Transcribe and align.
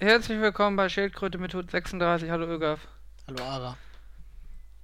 Herzlich 0.00 0.40
willkommen 0.40 0.76
bei 0.76 0.88
Schildkröte 0.88 1.36
Methode 1.36 1.70
36. 1.70 2.30
Hallo 2.30 2.46
Ögaf. 2.46 2.88
Hallo 3.28 3.44
Ara. 3.44 3.76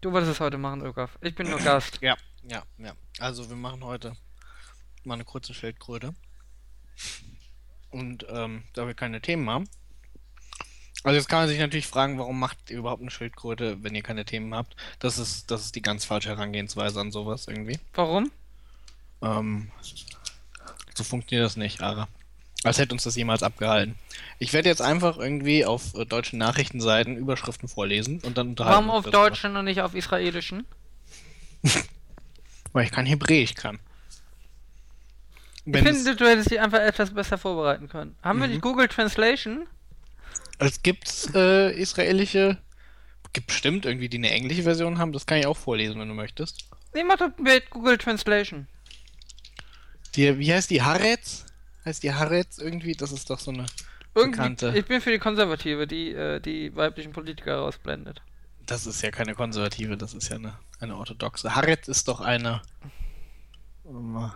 Du 0.03 0.12
wolltest 0.12 0.33
es 0.33 0.41
heute 0.41 0.58
machen, 0.58 0.85
Ögaf. 0.85 1.17
Ich 1.23 1.35
bin 1.35 1.49
nur 1.49 1.58
Gast. 1.58 2.00
Ja, 2.03 2.19
ja, 2.42 2.62
ja. 2.76 2.92
Also 3.18 3.49
wir 3.49 3.57
machen 3.57 3.83
heute 3.83 4.15
mal 5.05 5.15
eine 5.15 5.25
kurze 5.25 5.55
Schildkröte. 5.55 6.15
Und 7.89 8.27
ähm, 8.29 8.64
da 8.75 8.87
wir 8.87 8.93
keine 8.93 9.23
Themen 9.23 9.48
haben. 9.48 9.66
Also 11.02 11.16
jetzt 11.16 11.30
kann 11.30 11.38
man 11.38 11.48
sich 11.48 11.60
natürlich 11.60 11.86
fragen, 11.86 12.18
warum 12.18 12.38
macht 12.38 12.70
ihr 12.70 12.76
überhaupt 12.76 13.00
eine 13.00 13.10
Schildkröte, 13.10 13.82
wenn 13.82 13.94
ihr 13.94 14.02
keine 14.02 14.26
Themen 14.26 14.54
habt? 14.54 14.76
Das 14.98 15.16
ist, 15.16 15.50
das 15.50 15.62
ist 15.62 15.76
die 15.76 15.82
ganz 15.82 16.04
falsche 16.04 16.28
Herangehensweise 16.28 17.00
an 17.00 17.10
sowas 17.10 17.48
irgendwie. 17.48 17.78
Warum? 17.94 18.30
Ähm, 19.22 19.70
so 20.94 21.04
funktioniert 21.04 21.46
das 21.46 21.56
nicht, 21.56 21.80
Ara. 21.80 22.06
Als 22.66 22.78
hätte 22.78 22.92
uns 22.94 23.04
das 23.04 23.16
jemals 23.16 23.42
abgehalten. 23.42 23.94
Ich 24.38 24.52
werde 24.52 24.68
jetzt 24.68 24.82
einfach 24.82 25.18
irgendwie 25.18 25.64
auf 25.64 25.94
äh, 25.94 26.04
deutschen 26.04 26.38
Nachrichtenseiten 26.38 27.16
Überschriften 27.16 27.68
vorlesen 27.68 28.20
und 28.24 28.36
dann 28.36 28.48
unterhalten. 28.48 28.86
Warum 28.88 29.04
wir 29.04 29.08
auf. 29.08 29.11
Deutschen 29.11 29.57
und 29.57 29.64
nicht 29.66 29.80
auf 29.80 29.94
Israelischen? 29.94 30.66
Weil 32.73 32.84
ich 32.84 32.91
kein 32.93 33.07
Hebräisch 33.07 33.55
kann. 33.55 33.79
Ich 35.65 35.73
Wenn 35.73 35.87
es, 35.87 35.97
finde, 36.02 36.16
du 36.16 36.29
hättest 36.29 36.51
dich 36.51 36.60
einfach 36.60 36.80
etwas 36.80 37.12
besser 37.15 37.38
vorbereiten 37.38 37.88
können. 37.88 38.15
Haben 38.23 38.41
wir 38.41 38.47
Mhm. 38.47 38.52
nicht 38.55 38.62
Google 38.62 38.88
Translation? 38.88 39.66
es 40.59 40.83
gibt 40.83 41.35
äh, 41.35 41.73
israelische, 41.73 42.59
gibt 43.33 43.48
bestimmt 43.48 43.85
irgendwie, 43.87 44.09
die 44.09 44.16
eine 44.19 44.30
englische 44.30 44.62
Version 44.62 44.98
haben. 44.98 45.12
Das 45.12 45.27
kann 45.27 45.38
ich 45.38 45.46
auch 45.46 45.57
vorlesen, 45.57 45.98
wenn 46.01 46.09
du 46.09 46.15
möchtest. 46.15 46.65
Nee, 46.95 47.05
mach 47.05 47.16
doch 47.19 47.30
mit 47.38 47.69
Google 47.71 47.98
Translation. 47.98 48.66
Die, 50.15 50.38
wie 50.38 50.52
heißt 50.52 50.71
die? 50.71 50.83
Haaretz? 50.83 51.46
Heißt 51.87 52.03
die 52.03 52.13
Haaretz 52.13 52.59
irgendwie? 52.59 52.93
Das 52.93 53.13
ist 53.13 53.31
doch 53.31 53.39
so 53.39 53.51
eine 53.53 53.65
Irgendwie, 54.15 54.33
bekannte. 54.33 54.75
ich 54.77 54.85
bin 54.85 55.01
für 55.01 55.11
die 55.13 55.19
Konservative, 55.19 55.87
die 55.87 56.13
äh, 56.13 56.41
die 56.41 56.75
weiblichen 56.77 57.13
Politiker 57.13 57.57
rausblendet. 57.59 58.21
Das 58.66 58.87
ist 58.87 59.01
ja 59.02 59.10
keine 59.13 59.35
konservative, 59.35 59.97
das 59.97 60.13
ist 60.13 60.29
ja 60.29 60.37
eine, 60.37 60.59
eine 60.80 60.97
orthodoxe. 60.97 61.55
Haaretz 61.55 61.87
ist 61.87 62.09
doch 62.09 62.21
eine 62.21 62.60
ähm, 63.88 64.30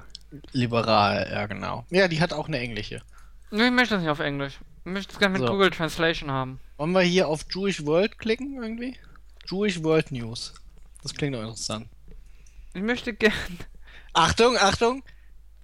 liberal, 0.53 1.29
ja 1.31 1.47
genau. 1.47 1.85
Ja, 1.91 2.07
die 2.09 2.21
hat 2.21 2.33
auch 2.33 2.47
eine 2.47 2.61
englische. 2.61 3.03
Nee, 3.51 3.67
ich 3.67 3.73
möchte 3.73 3.95
das 3.95 4.03
nicht 4.03 4.11
auf 4.11 4.21
Englisch. 4.21 4.61
Ich 4.85 4.93
möchte 4.93 5.13
es 5.13 5.19
gerne 5.19 5.37
mit 5.37 5.47
So. 5.47 5.53
Google 5.53 5.71
Translation 5.71 6.31
haben. 6.31 6.61
Wollen 6.77 6.93
wir 6.93 7.01
hier 7.03 7.27
auf 7.29 7.45
Jewish 7.53 7.85
World 7.85 8.19
klicken 8.19 8.63
irgendwie? 8.63 8.97
Jewish 9.49 9.83
World 9.83 10.13
News. 10.13 10.55
Das 11.03 11.13
klingt 11.13 11.35
doch 11.35 11.43
interessant. 11.43 11.89
Ich 12.75 12.83
möchte 12.83 13.13
gerne. 13.13 13.35
Achtung, 14.13 14.57
Achtung! 14.57 15.03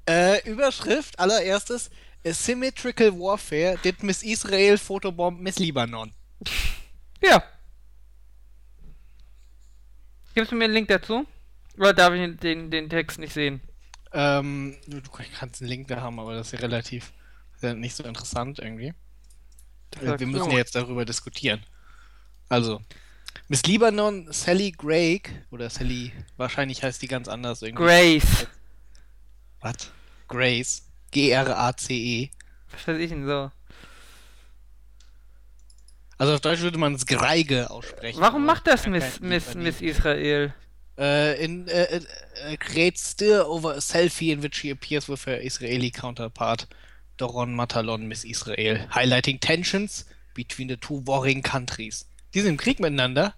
Äh, 0.08 0.48
Überschrift 0.48 1.18
allererstes: 1.18 1.90
Asymmetrical 2.24 3.12
Warfare 3.12 3.78
did 3.82 4.02
Miss 4.02 4.22
Israel 4.22 4.78
Photobomb 4.78 5.40
Miss 5.40 5.58
Libanon. 5.58 6.12
Ja. 7.22 7.42
Gibst 10.34 10.52
du 10.52 10.56
mir 10.56 10.64
einen 10.64 10.74
Link 10.74 10.88
dazu? 10.88 11.26
Oder 11.78 11.94
darf 11.94 12.14
ich 12.14 12.36
den, 12.38 12.70
den 12.70 12.88
Text 12.88 13.18
nicht 13.18 13.32
sehen? 13.32 13.60
Ähm, 14.12 14.76
du, 14.86 15.00
kannst 15.38 15.60
einen 15.60 15.68
Link 15.68 15.88
da 15.88 16.00
haben, 16.00 16.18
aber 16.18 16.34
das 16.34 16.48
ist 16.48 16.52
ja 16.52 16.58
relativ 16.60 17.12
äh, 17.62 17.74
nicht 17.74 17.94
so 17.94 18.04
interessant 18.04 18.58
irgendwie. 18.58 18.94
Äh, 20.00 20.06
sagt 20.06 20.20
Wir 20.20 20.26
müssen 20.26 20.50
ja 20.50 20.58
jetzt 20.58 20.74
darüber 20.74 21.04
diskutieren. 21.04 21.64
Also, 22.48 22.80
Miss 23.48 23.62
Libanon, 23.64 24.32
Sally 24.32 24.72
Craig, 24.72 25.30
oder 25.50 25.68
Sally, 25.70 26.12
wahrscheinlich 26.36 26.82
heißt 26.82 27.02
die 27.02 27.08
ganz 27.08 27.28
anders 27.28 27.62
irgendwie. 27.62 27.84
Grace. 27.84 28.46
Was? 29.60 29.90
Grace. 30.28 30.82
G-R-A-C-E. 31.10 32.30
Was 32.72 32.88
weiß 32.88 32.98
ich 32.98 33.10
denn 33.10 33.26
so? 33.26 33.50
Also 36.18 36.34
auf 36.34 36.40
Deutsch 36.40 36.60
würde 36.60 36.78
man 36.78 36.94
es 36.94 37.06
Greige 37.06 37.70
aussprechen. 37.70 38.20
Warum 38.20 38.46
macht 38.46 38.66
das 38.66 38.86
Miss, 38.86 39.20
Miss. 39.20 39.54
Miss 39.54 39.80
Israel? 39.80 40.54
Äh, 40.98 41.44
in 41.44 41.68
äh, 41.68 42.00
äh, 42.46 42.56
creates 42.56 43.12
still 43.12 43.42
over 43.42 43.74
a 43.74 43.80
selfie 43.80 44.32
in 44.32 44.42
which 44.42 44.56
she 44.56 44.70
appears 44.70 45.08
with 45.10 45.26
her 45.26 45.42
Israeli 45.42 45.90
counterpart, 45.90 46.66
Doron 47.18 47.54
Matalon 47.54 48.08
Miss 48.08 48.24
Israel, 48.24 48.88
highlighting 48.94 49.38
tensions 49.38 50.06
between 50.32 50.68
the 50.68 50.76
two 50.76 51.02
warring 51.06 51.42
countries. 51.42 52.06
Die 52.32 52.40
sind 52.40 52.52
im 52.52 52.56
Krieg 52.56 52.80
miteinander, 52.80 53.34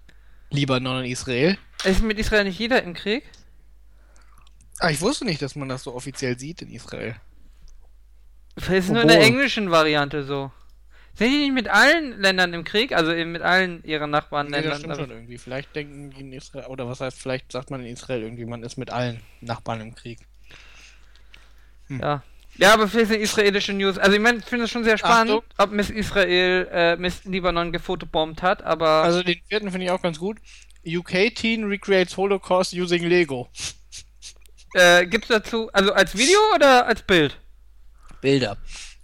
Libanon 0.51 0.99
und 0.99 1.05
Israel. 1.05 1.57
Ist 1.83 2.01
mit 2.01 2.17
Israel 2.17 2.45
nicht 2.45 2.59
jeder 2.59 2.81
im 2.81 2.93
Krieg? 2.93 3.23
Ah, 4.79 4.89
ich 4.89 5.01
wusste 5.01 5.25
nicht, 5.25 5.41
dass 5.41 5.55
man 5.55 5.69
das 5.69 5.83
so 5.83 5.93
offiziell 5.93 6.37
sieht 6.39 6.61
in 6.61 6.71
Israel. 6.71 7.15
Das 8.55 8.69
ist 8.69 8.89
nur 8.89 9.01
in 9.01 9.07
der 9.07 9.21
englischen 9.21 9.71
Variante 9.71 10.23
so. 10.23 10.51
Sind 11.15 11.31
die 11.31 11.37
nicht 11.39 11.53
mit 11.53 11.67
allen 11.67 12.19
Ländern 12.19 12.53
im 12.53 12.63
Krieg? 12.63 12.93
Also 12.93 13.11
eben 13.13 13.31
mit 13.31 13.41
allen 13.41 13.83
ihren 13.83 14.11
Nee, 14.47 14.61
das 14.63 14.73
Nachbarländern? 14.73 14.75
stimmt 14.75 14.95
schon 14.95 15.11
irgendwie. 15.11 15.37
Vielleicht 15.37 15.75
denken 15.75 16.11
die 16.11 16.21
in 16.21 16.33
Israel, 16.33 16.67
oder 16.67 16.87
was 16.87 17.01
heißt, 17.01 17.19
vielleicht 17.19 17.51
sagt 17.51 17.71
man 17.71 17.81
in 17.81 17.87
Israel 17.87 18.21
irgendwie, 18.23 18.45
man 18.45 18.63
ist 18.63 18.77
mit 18.77 18.89
allen 18.91 19.21
Nachbarn 19.41 19.81
im 19.81 19.95
Krieg. 19.95 20.19
ja. 21.89 22.23
Ja, 22.57 22.73
aber 22.73 22.89
für 22.89 23.05
sind 23.05 23.21
israelische 23.21 23.71
News. 23.71 23.97
Also 23.97 24.17
ich 24.17 24.21
meine, 24.21 24.39
ich 24.39 24.45
finde 24.45 24.65
es 24.65 24.71
schon 24.71 24.83
sehr 24.83 24.97
spannend, 24.97 25.31
Achtung. 25.31 25.43
ob 25.57 25.71
Miss 25.71 25.89
Israel 25.89 26.67
äh, 26.71 26.97
Miss 26.97 27.23
Libanon 27.23 27.71
gefotobombt 27.71 28.41
hat, 28.41 28.63
aber 28.63 29.03
Also 29.03 29.23
den 29.23 29.39
vierten 29.47 29.71
finde 29.71 29.85
ich 29.85 29.91
auch 29.91 30.01
ganz 30.01 30.19
gut. 30.19 30.39
UK 30.85 31.33
Teen 31.33 31.63
recreates 31.65 32.17
Holocaust 32.17 32.73
using 32.73 33.03
Lego. 33.03 33.49
Äh, 34.73 35.05
gibt's 35.05 35.27
dazu, 35.27 35.69
also 35.73 35.93
als 35.93 36.17
Video 36.17 36.39
oder 36.55 36.85
als 36.85 37.01
Bild? 37.01 37.37
Bilder. 38.21 38.57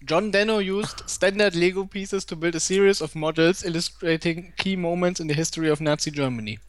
John 0.07 0.31
Denno 0.31 0.59
used 0.59 1.03
standard 1.09 1.55
Lego 1.55 1.85
pieces 1.85 2.25
to 2.27 2.35
build 2.35 2.55
a 2.55 2.59
series 2.59 3.01
of 3.01 3.15
models 3.15 3.63
illustrating 3.63 4.53
key 4.57 4.75
moments 4.75 5.19
in 5.19 5.27
the 5.27 5.33
history 5.33 5.71
of 5.71 5.79
Nazi 5.79 6.11
Germany. 6.11 6.59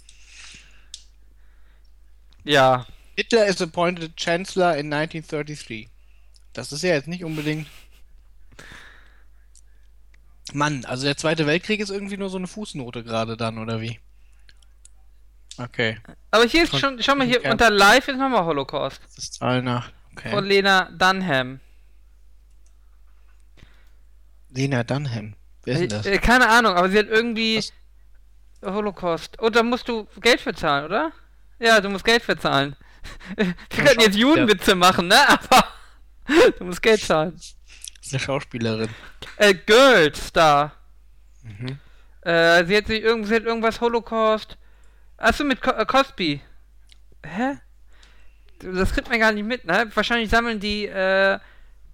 Ja. 2.45 2.87
Hitler 3.17 3.47
is 3.47 3.61
appointed 3.61 4.17
Chancellor 4.17 4.77
in 4.77 4.93
1933. 4.93 5.89
Das 6.53 6.73
ist 6.73 6.83
ja 6.83 6.91
jetzt 6.91 7.09
nicht 7.09 7.25
unbedingt. 7.25 7.67
Mann, 10.53 10.85
also 10.85 11.05
der 11.05 11.17
Zweite 11.17 11.47
Weltkrieg 11.47 11.81
ist 11.81 11.91
irgendwie 11.91 12.17
nur 12.17 12.31
so 12.31 12.39
eine 12.39 12.47
Fußnote 12.47 13.05
gerade 13.05 13.37
dann, 13.37 13.59
oder 13.59 13.81
wie? 13.81 13.99
Okay. 15.59 15.99
Aber 16.31 16.45
hier 16.45 16.65
ist 16.65 16.79
schon, 16.79 17.01
schau 17.03 17.15
mal 17.15 17.27
hier, 17.27 17.45
unter 17.45 17.71
Live 17.71 18.09
ist 18.09 18.17
nochmal 18.19 18.45
Holocaust. 18.45 19.01
Das 19.05 19.19
ist 19.25 19.35
Zahl 19.35 19.63
nach. 19.63 19.91
Von 20.23 20.33
Okay. 20.33 20.41
Lena 20.49 20.91
Dunham. 20.93 21.61
Lena 24.51 24.83
Dunham. 24.85 25.35
Wer 25.65 25.75
ist 25.75 25.81
denn 25.81 25.89
das? 25.91 26.07
Äh, 26.07 26.19
keine 26.19 26.49
Ahnung, 26.49 26.75
aber 26.75 26.89
sie 26.89 26.99
hat 26.99 27.09
irgendwie 27.09 27.59
Was? 27.59 28.73
Holocaust. 28.73 29.39
Und 29.39 29.57
da 29.57 29.63
musst 29.63 29.89
du 29.89 30.07
Geld 30.21 30.41
für 30.41 30.55
zahlen, 30.55 30.87
oder? 30.87 31.13
Ja, 31.59 31.81
du 31.81 31.89
musst 31.91 32.05
Geld 32.05 32.23
für 32.23 32.39
zahlen. 32.39 32.77
Wir 33.37 33.47
Ja, 33.47 33.53
könnten 33.85 34.01
jetzt 34.01 34.17
Judenwitze 34.17 34.75
machen, 34.75 35.09
ne? 35.09 35.17
Aber 35.29 35.65
du 36.59 36.65
musst 36.65 36.83
Geld 36.83 37.01
zahlen. 37.01 37.33
Das 37.35 37.55
ist 38.07 38.13
eine 38.13 38.21
Schauspielerin. 38.21 38.89
Äh, 39.37 39.55
Girlstar. 39.55 40.73
Mhm. 41.43 41.79
Äh, 42.23 42.65
sie 42.67 42.77
hat 42.77 42.87
sich 42.87 43.03
irgend, 43.03 43.27
sie 43.27 43.35
hat 43.37 43.45
irgendwas 43.45 43.81
Holocaust. 43.81 44.57
Achso, 45.19 45.45
mit 45.45 45.61
Co 45.63 45.71
äh, 45.71 45.87
Cosby. 45.87 46.41
Hä? 47.25 47.59
Das 48.61 48.93
kriegt 48.93 49.09
man 49.09 49.21
gar 49.21 49.33
nicht 49.33 49.45
mit, 49.47 49.65
ne? 49.65 49.91
Wahrscheinlich 49.95 50.31
sammeln 50.31 50.61
die, 50.61 50.87
äh, 50.87 51.39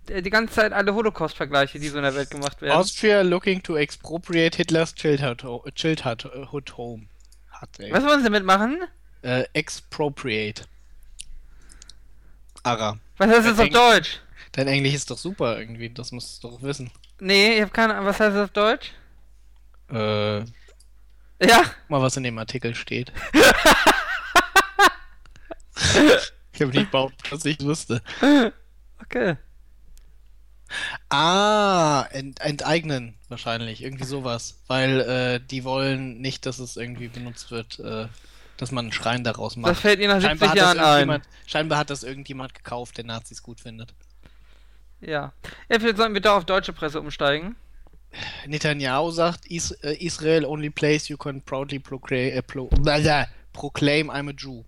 die 0.09 0.31
ganze 0.31 0.55
Zeit 0.55 0.73
alle 0.73 0.95
Holocaust-Vergleiche, 0.95 1.79
die 1.81 1.89
so 1.89 1.97
in 1.99 2.05
der 2.05 2.15
Welt 2.15 2.31
gemacht 2.31 2.61
werden. 2.63 2.77
Austria 2.77 3.23
looking 3.23 3.63
to 3.63 3.77
expropriate 3.77 4.57
Hitler's 4.57 4.95
childhood, 4.95 5.43
ho 5.45 5.65
childhood 5.75 6.25
hood 6.53 6.77
home. 6.77 7.07
Was 7.91 8.05
wollen 8.05 8.19
sie 8.21 8.25
damit 8.25 8.45
machen? 8.45 8.83
Äh, 9.23 9.45
expropriate. 9.53 10.65
Ara. 12.65 12.99
Was 13.19 13.29
heißt 13.31 13.47
das 13.47 13.59
auf 13.59 13.67
Eng- 13.67 13.73
Deutsch? 13.73 14.21
Dein 14.53 14.69
Englisch 14.69 14.95
ist 14.95 15.11
doch 15.11 15.19
super 15.19 15.59
irgendwie, 15.59 15.89
das 15.91 16.13
musst 16.13 16.43
du 16.45 16.51
doch 16.51 16.63
wissen. 16.63 16.91
Nee, 17.21 17.55
ich 17.55 17.61
habe 17.63 17.71
keine 17.71 17.95
Ahnung. 17.95 18.07
Was 18.07 18.21
heißt 18.21 18.37
das 18.37 18.45
auf 18.45 18.51
Deutsch? 18.51 18.93
Äh, 19.91 20.45
Ja? 21.43 21.63
guck 21.63 21.91
mal, 21.91 22.03
was 22.03 22.17
in 22.17 22.23
dem 22.23 22.39
Artikel 22.39 22.75
steht. 22.75 23.13
ich 26.53 26.61
habe 26.61 26.73
nicht 26.73 26.91
behauptet, 26.91 27.33
dass 27.33 27.45
ich 27.45 27.61
wusste. 27.61 28.03
Okay. 29.01 29.37
Ah, 31.11 32.07
ent 32.13 32.41
enteignen 32.41 33.15
wahrscheinlich, 33.29 33.83
irgendwie 33.83 34.05
sowas. 34.05 34.63
Weil 34.69 35.01
äh, 35.01 35.41
die 35.41 35.65
wollen 35.65 36.21
nicht, 36.21 36.47
dass 36.47 36.59
es 36.59 36.77
irgendwie 36.77 37.09
benutzt 37.09 37.51
wird, 37.51 37.79
äh, 37.81 38.07
dass 38.57 38.73
man 38.73 38.87
einen 38.87 38.93
Schrein 38.93 39.25
daraus 39.25 39.57
macht. 39.57 39.73
Das 39.73 39.81
fällt 39.81 40.01
ihnen 40.01 40.09
nach 40.09 40.21
70 40.21 40.39
Scheinbar 40.39 40.49
hat, 40.49 40.57
das 40.57 40.77
Jahren 40.77 41.11
ein. 41.11 41.23
scheinbar 41.47 41.79
hat 41.79 41.91
das 41.91 42.05
irgendjemand 42.05 42.55
gekauft, 42.55 42.97
der 42.97 43.05
Nazis 43.05 43.43
gut 43.43 43.61
findet. 43.61 43.95
Ja. 45.01 45.33
Ja, 45.69 45.79
vielleicht 45.81 45.97
sollten 45.97 46.15
wir 46.15 46.21
da 46.21 46.37
auf 46.37 46.45
deutsche 46.45 46.73
Presse 46.73 47.01
umsteigen. 47.01 47.57
Netanyahu 48.47 49.11
sagt, 49.11 49.47
Is 49.47 49.71
äh, 49.83 49.95
Israel 50.05 50.45
only 50.45 50.71
place 50.71 51.09
you 51.09 51.17
can 51.17 51.41
proudly 51.43 51.79
proclaim, 51.79 52.33
äh, 52.37 52.43
pro 52.43 52.67
Blablabla. 52.69 53.29
proclaim 53.53 54.11
I'm 54.11 54.29
a 54.29 54.33
Jew. 54.33 54.65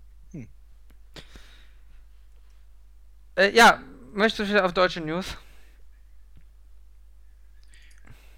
Äh, 3.37 3.53
ja, 3.55 3.81
möchtest 4.13 4.51
du 4.51 4.63
auf 4.63 4.73
deutsche 4.73 5.01
News? 5.01 5.37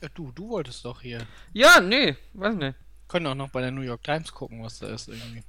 Ja, 0.01 0.09
du, 0.13 0.31
du 0.31 0.49
wolltest 0.49 0.83
doch 0.85 1.01
hier. 1.01 1.25
Ja, 1.53 1.79
nee, 1.79 2.15
weiß 2.33 2.55
nicht. 2.55 2.75
Können 3.07 3.27
auch 3.27 3.35
noch 3.35 3.49
bei 3.49 3.61
der 3.61 3.71
New 3.71 3.81
York 3.81 4.03
Times 4.03 4.31
gucken, 4.31 4.63
was 4.63 4.79
da 4.79 4.87
ist 4.87 5.07
irgendwie. 5.07 5.43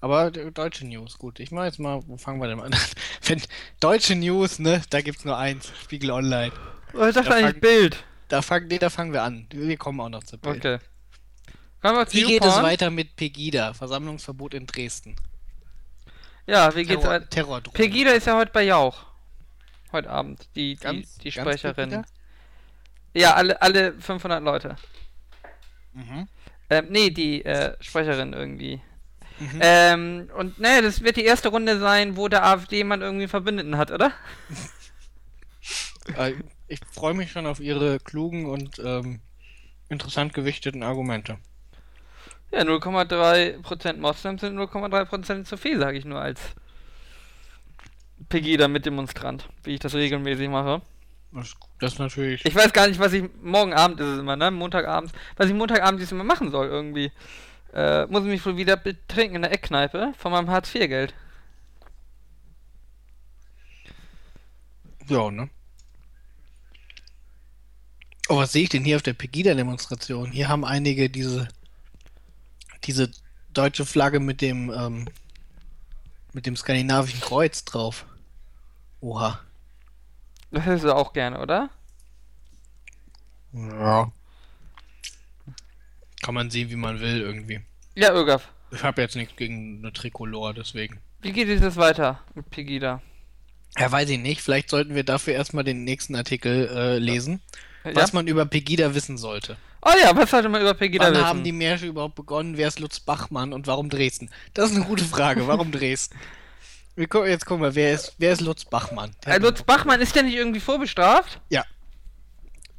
Aber 0.00 0.26
äh, 0.34 0.52
deutsche 0.52 0.86
News, 0.86 1.18
gut. 1.18 1.40
Ich 1.40 1.50
mach 1.50 1.64
jetzt 1.64 1.78
mal, 1.78 2.02
wo 2.06 2.16
fangen 2.16 2.40
wir 2.40 2.48
denn 2.48 2.60
an? 2.62 2.74
Wenn 3.22 3.42
deutsche 3.80 4.14
News, 4.14 4.58
ne, 4.58 4.82
da 4.90 5.00
gibt's 5.00 5.24
nur 5.24 5.36
eins, 5.36 5.72
Spiegel 5.82 6.10
Online. 6.10 6.52
Oh, 6.94 7.06
ich 7.06 7.14
dachte 7.14 7.30
Da 7.30 7.36
eigentlich 7.36 7.60
Bild. 7.60 8.04
Da 8.28 8.42
fangen, 8.42 8.66
nee, 8.68 8.78
da 8.78 8.90
fangen 8.90 9.12
wir 9.12 9.22
an. 9.22 9.46
Wir 9.50 9.76
kommen 9.76 10.00
auch 10.00 10.08
noch 10.08 10.24
zu 10.24 10.38
Bild. 10.38 10.58
Okay. 10.58 10.78
Kommen 11.80 11.98
wir 11.98 12.06
zu 12.06 12.16
Wie 12.16 12.24
geht 12.24 12.44
es 12.44 12.62
weiter 12.62 12.90
mit 12.90 13.16
Pegida? 13.16 13.74
Versammlungsverbot 13.74 14.54
in 14.54 14.66
Dresden. 14.66 15.16
Ja, 16.46 16.74
wie 16.74 16.84
geht's 16.84 17.02
Terror, 17.02 17.14
weiter? 17.14 17.30
Terrordrohung. 17.30 17.74
Pegida 17.74 18.10
ist 18.12 18.26
ja 18.26 18.36
heute 18.36 18.52
bei 18.52 18.64
Jauch. 18.64 19.04
Heute 19.92 20.10
Abend. 20.10 20.48
Die, 20.56 20.74
die, 20.74 20.80
Ganz- 20.80 21.18
die 21.18 21.30
ganz 21.30 21.58
Sprecherin. 21.60 22.04
Ja, 23.14 23.34
alle, 23.34 23.60
alle 23.62 23.92
500 23.94 24.42
Leute. 24.42 24.76
Mhm. 25.92 26.28
Ähm, 26.68 26.86
nee, 26.90 27.10
die 27.10 27.44
äh, 27.44 27.76
Sprecherin 27.80 28.32
irgendwie. 28.32 28.80
Mhm. 29.38 29.58
Ähm, 29.60 30.30
und 30.36 30.58
naja, 30.58 30.82
das 30.82 31.02
wird 31.02 31.16
die 31.16 31.24
erste 31.24 31.48
Runde 31.48 31.78
sein, 31.78 32.16
wo 32.16 32.28
der 32.28 32.44
AfD 32.44 32.82
man 32.84 33.02
irgendwie 33.02 33.28
Verbündeten 33.28 33.76
hat, 33.76 33.90
oder? 33.90 34.12
Ich 36.68 36.80
freue 36.90 37.14
mich 37.14 37.30
schon 37.30 37.46
auf 37.46 37.60
Ihre 37.60 37.98
klugen 38.00 38.46
und 38.46 38.78
ähm, 38.78 39.20
interessant 39.88 40.34
gewichteten 40.34 40.82
Argumente. 40.82 41.38
Ja, 42.50 42.60
0,3% 42.62 43.96
Moslems 43.98 44.40
sind 44.40 44.58
0,3% 44.58 45.44
zu 45.44 45.56
viel, 45.56 45.78
sage 45.78 45.98
ich 45.98 46.04
nur 46.04 46.20
als 46.20 46.40
Pegida 48.28 48.68
mit 48.68 48.86
Demonstrant, 48.86 49.48
wie 49.64 49.74
ich 49.74 49.80
das 49.80 49.94
regelmäßig 49.94 50.48
mache. 50.48 50.82
Das, 51.32 51.54
das 51.80 51.94
ist 51.94 51.98
natürlich. 51.98 52.44
Ich 52.44 52.54
weiß 52.54 52.72
gar 52.72 52.88
nicht, 52.88 52.98
was 52.98 53.12
ich 53.12 53.24
morgen 53.42 53.74
Abend 53.74 54.00
ist 54.00 54.06
es 54.06 54.18
immer, 54.18 54.36
ne? 54.36 54.50
Montagabends, 54.50 55.12
was 55.36 55.48
ich 55.48 55.54
Montagabend 55.54 56.10
immer 56.10 56.24
machen 56.24 56.50
soll 56.50 56.66
irgendwie. 56.66 57.12
Äh, 57.74 58.06
muss 58.06 58.22
ich 58.22 58.28
mich 58.28 58.46
wohl 58.46 58.56
wieder 58.56 58.76
betrinken 58.76 59.36
in 59.36 59.42
der 59.42 59.52
Eckkneipe 59.52 60.14
von 60.16 60.32
meinem 60.32 60.48
Hartz-IV-Geld. 60.50 61.14
Ja, 65.08 65.30
ne? 65.30 65.50
Oh, 68.28 68.36
was 68.38 68.52
sehe 68.52 68.64
ich 68.64 68.68
denn 68.68 68.84
hier 68.84 68.96
auf 68.96 69.02
der 69.02 69.12
Pegida-Demonstration? 69.14 70.32
Hier 70.32 70.48
haben 70.48 70.64
einige 70.64 71.08
diese, 71.08 71.48
diese 72.84 73.10
deutsche 73.52 73.86
Flagge 73.86 74.18
mit 74.18 74.40
dem, 74.40 74.70
ähm, 74.70 75.08
mit 76.32 76.46
dem 76.46 76.56
skandinavischen 76.56 77.20
Kreuz 77.20 77.64
drauf. 77.64 78.04
Oha. 79.00 79.40
Das 80.50 80.64
hättest 80.64 80.84
du 80.84 80.94
auch 80.94 81.12
gerne, 81.12 81.40
oder? 81.40 81.70
Ja. 83.52 84.10
Kann 86.22 86.34
man 86.34 86.50
sehen, 86.50 86.70
wie 86.70 86.76
man 86.76 87.00
will, 87.00 87.20
irgendwie. 87.20 87.60
Ja, 87.94 88.12
Ögaf. 88.12 88.48
Ich 88.72 88.82
habe 88.82 89.02
jetzt 89.02 89.14
nichts 89.14 89.36
gegen 89.36 89.78
eine 89.78 89.92
Tricolor, 89.92 90.52
deswegen. 90.52 90.98
Wie 91.22 91.32
geht 91.32 91.48
es 91.48 91.60
jetzt 91.60 91.76
weiter 91.76 92.20
mit 92.34 92.50
Pegida? 92.50 93.00
Ja, 93.78 93.92
weiß 93.92 94.10
ich 94.10 94.18
nicht. 94.18 94.40
Vielleicht 94.40 94.70
sollten 94.70 94.94
wir 94.94 95.04
dafür 95.04 95.34
erstmal 95.34 95.64
den 95.64 95.84
nächsten 95.84 96.16
Artikel 96.16 96.68
äh, 96.68 96.98
lesen, 96.98 97.40
Ja? 97.44 97.75
Was 97.94 98.12
man 98.12 98.26
über 98.26 98.44
Pegida 98.46 98.94
wissen 98.94 99.16
sollte. 99.18 99.56
Oh 99.82 99.92
ja, 100.02 100.16
was 100.16 100.30
sollte 100.30 100.48
man 100.48 100.60
über 100.60 100.74
Pegida 100.74 101.04
Wann 101.04 101.12
wissen? 101.14 101.24
haben 101.24 101.44
die 101.44 101.52
Märsche 101.52 101.86
überhaupt 101.86 102.14
begonnen? 102.16 102.56
Wer 102.56 102.68
ist 102.68 102.80
Lutz 102.80 102.98
Bachmann 103.00 103.52
und 103.52 103.66
warum 103.66 103.88
Dresden? 103.88 104.30
Das 104.54 104.70
ist 104.70 104.76
eine 104.76 104.84
gute 104.84 105.04
Frage. 105.04 105.46
Warum 105.46 105.70
Dresden? 105.70 106.16
Wir 106.96 107.06
gucken, 107.08 107.28
jetzt 107.28 107.44
gucken 107.46 107.62
wir, 107.62 107.74
wer 107.74 107.92
ist, 107.92 108.14
wer 108.18 108.32
ist 108.32 108.40
Lutz 108.40 108.64
Bachmann? 108.64 109.14
Äh, 109.26 109.38
Lutz 109.38 109.62
Bachmann 109.62 110.00
ist 110.00 110.14
der 110.16 110.22
nicht 110.24 110.34
irgendwie 110.34 110.60
vorbestraft? 110.60 111.40
Ja. 111.50 111.64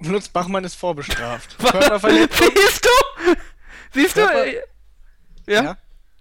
Lutz 0.01 0.27
Bachmann 0.27 0.63
ist 0.63 0.75
vorbestraft. 0.75 1.57
Körperverletzung. 1.60 2.48
Siehst 2.56 2.86
du? 2.86 3.36
Siehst 3.94 4.18
du? 4.18 4.21
Körper- 4.21 4.48
Äh, 4.48 4.62
Ja? 5.48 5.63
Ja. 5.63 5.77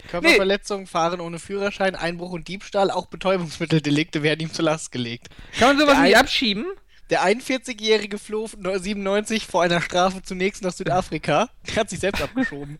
Körperverletzung, 0.08 0.86
Fahren 0.86 1.20
ohne 1.20 1.38
Führerschein, 1.40 1.96
Einbruch 1.96 2.30
und 2.30 2.46
Diebstahl, 2.48 2.90
auch 2.92 3.06
Betäubungsmitteldelikte 3.06 4.22
werden 4.22 4.40
ihm 4.40 4.52
zur 4.52 4.66
Last 4.66 4.92
gelegt. 4.92 5.28
Kann 5.58 5.76
man 5.76 5.78
sowas 5.84 5.98
nicht 6.00 6.16
abschieben? 6.16 6.66
Der 7.10 7.24
41-Jährige 7.24 8.18
floh 8.18 8.48
97 8.48 9.46
vor 9.46 9.62
einer 9.62 9.80
Strafe 9.80 10.22
zunächst 10.22 10.62
nach 10.62 10.72
Südafrika. 10.72 11.48
Er 11.66 11.76
hat 11.76 11.90
sich 11.90 12.00
selbst 12.00 12.22
abgeschoben. 12.22 12.78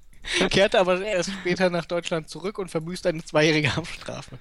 Kehrte 0.51 0.81
aber 0.81 1.01
erst 1.01 1.31
später 1.31 1.71
nach 1.71 1.85
Deutschland 1.85 2.29
zurück 2.29 2.59
und 2.59 2.69
verbüßt 2.69 3.07
eine 3.07 3.25
zweijährige 3.25 3.77
Haftstrafe. 3.77 4.39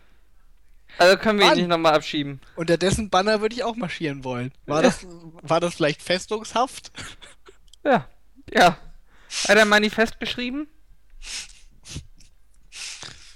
Also 0.98 1.18
können 1.18 1.40
wir 1.40 1.46
ihn 1.46 1.50
Mann. 1.50 1.58
nicht 1.58 1.68
nochmal 1.68 1.94
abschieben. 1.94 2.40
Unter 2.56 2.78
dessen 2.78 3.10
Banner 3.10 3.42
würde 3.42 3.54
ich 3.54 3.64
auch 3.64 3.76
marschieren 3.76 4.24
wollen. 4.24 4.52
War 4.66 4.82
das, 4.82 5.06
war 5.42 5.60
das 5.60 5.76
vielleicht 5.76 6.02
Festungshaft? 6.02 6.92
Ja. 7.84 8.08
Ja. 8.52 8.78
Hat 9.48 9.56
er 9.56 9.62
ein 9.62 9.68
Manifest 9.70 10.20
geschrieben? 10.20 10.68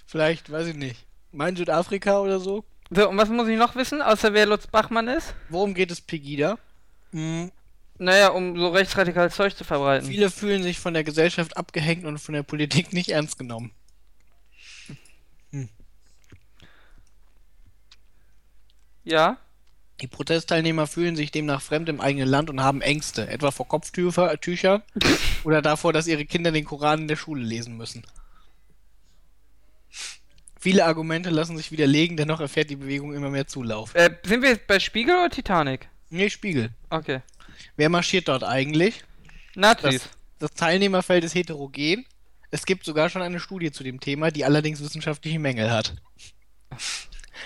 Vielleicht, 0.07 0.51
weiß 0.51 0.67
ich 0.67 0.75
nicht. 0.75 1.05
Mein 1.31 1.55
Südafrika 1.55 2.19
oder 2.19 2.39
so? 2.39 2.65
So, 2.91 3.07
und 3.09 3.17
was 3.17 3.29
muss 3.29 3.47
ich 3.47 3.57
noch 3.57 3.75
wissen, 3.75 4.01
außer 4.01 4.33
wer 4.33 4.45
Lutz 4.47 4.67
Bachmann 4.67 5.07
ist? 5.07 5.35
Worum 5.49 5.73
geht 5.73 5.91
es 5.91 6.01
Pegida? 6.01 6.57
Hm, 7.11 7.51
Naja, 7.99 8.29
um 8.29 8.57
so 8.57 8.69
rechtsradikales 8.69 9.35
Zeug 9.35 9.55
zu 9.55 9.63
verbreiten. 9.63 10.07
viele 10.07 10.31
fühlen 10.31 10.63
sich 10.63 10.79
von 10.79 10.93
der 10.93 11.03
Gesellschaft 11.03 11.55
abgehängt 11.57 12.05
und 12.05 12.17
von 12.17 12.33
der 12.33 12.43
Politik 12.43 12.93
nicht 12.93 13.09
ernst 13.09 13.37
genommen. 13.37 13.71
Ja? 19.03 19.37
Die 20.01 20.07
Protestteilnehmer 20.07 20.87
fühlen 20.87 21.15
sich 21.17 21.31
demnach 21.31 21.61
fremd 21.61 21.89
im 21.89 21.99
eigenen 21.99 22.29
Land 22.29 22.49
und 22.49 22.61
haben 22.63 22.81
Ängste, 22.81 23.27
etwa 23.27 23.51
vor 23.51 23.67
Kopftüchern 23.67 24.81
oder 25.43 25.61
davor, 25.61 25.91
dass 25.91 26.07
ihre 26.07 26.25
Kinder 26.25 26.51
den 26.51 26.63
Koran 26.63 27.01
in 27.01 27.07
der 27.07 27.17
Schule 27.17 27.43
lesen 27.43 27.75
müssen. 27.75 28.03
Viele 30.59 30.85
Argumente 30.85 31.29
lassen 31.29 31.55
sich 31.55 31.71
widerlegen, 31.71 32.17
dennoch 32.17 32.41
erfährt 32.41 32.69
die 32.69 32.75
Bewegung 32.75 33.13
immer 33.13 33.29
mehr 33.29 33.47
Zulauf. 33.47 33.95
Äh, 33.95 34.11
sind 34.23 34.41
wir 34.41 34.49
jetzt 34.49 34.67
bei 34.67 34.79
Spiegel 34.79 35.15
oder 35.15 35.29
Titanic? 35.29 35.87
Nee, 36.09 36.29
Spiegel. 36.29 36.71
Okay. 36.89 37.21
Wer 37.77 37.89
marschiert 37.89 38.27
dort 38.27 38.43
eigentlich? 38.43 39.03
Nazis. 39.55 40.03
Das, 40.39 40.49
das 40.49 40.53
Teilnehmerfeld 40.55 41.23
ist 41.23 41.33
heterogen. 41.33 42.05
Es 42.51 42.65
gibt 42.65 42.83
sogar 42.83 43.09
schon 43.09 43.21
eine 43.21 43.39
Studie 43.39 43.71
zu 43.71 43.83
dem 43.83 44.01
Thema, 44.01 44.31
die 44.31 44.43
allerdings 44.43 44.83
wissenschaftliche 44.83 45.39
Mängel 45.39 45.71
hat. 45.71 45.95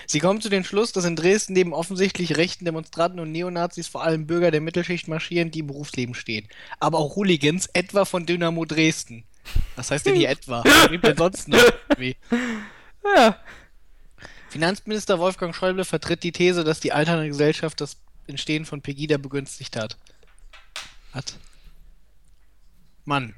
Sie 0.07 0.19
kommen 0.19 0.41
zu 0.41 0.49
dem 0.49 0.63
Schluss, 0.63 0.91
dass 0.91 1.05
in 1.05 1.15
Dresden 1.15 1.53
neben 1.53 1.73
offensichtlich 1.73 2.35
rechten 2.35 2.65
Demonstranten 2.65 3.19
und 3.19 3.31
Neonazis 3.31 3.87
vor 3.87 4.03
allem 4.03 4.25
Bürger 4.25 4.49
der 4.49 4.61
Mittelschicht 4.61 5.07
marschieren, 5.07 5.51
die 5.51 5.59
im 5.59 5.67
Berufsleben 5.67 6.15
stehen. 6.15 6.47
Aber 6.79 6.97
auch 6.97 7.15
Hooligans, 7.15 7.67
etwa 7.73 8.05
von 8.05 8.25
Dynamo 8.25 8.65
Dresden. 8.65 9.23
Was 9.75 9.91
heißt 9.91 10.05
denn 10.05 10.15
hier 10.15 10.29
etwa? 10.31 10.63
Gibt 10.89 11.05
denn 11.05 11.17
sonst 11.17 11.47
noch? 11.47 11.63
Wie? 11.97 12.15
Ja. 13.15 13.37
Finanzminister 14.49 15.19
Wolfgang 15.19 15.55
Schäuble 15.55 15.83
vertritt 15.83 16.23
die 16.23 16.31
These, 16.31 16.63
dass 16.63 16.79
die 16.79 16.93
alternde 16.93 17.27
Gesellschaft 17.27 17.81
das 17.81 17.97
Entstehen 18.27 18.65
von 18.65 18.81
Pegida 18.81 19.17
begünstigt 19.17 19.75
hat. 19.75 19.97
Hat. 21.11 21.33
Mann. 23.05 23.35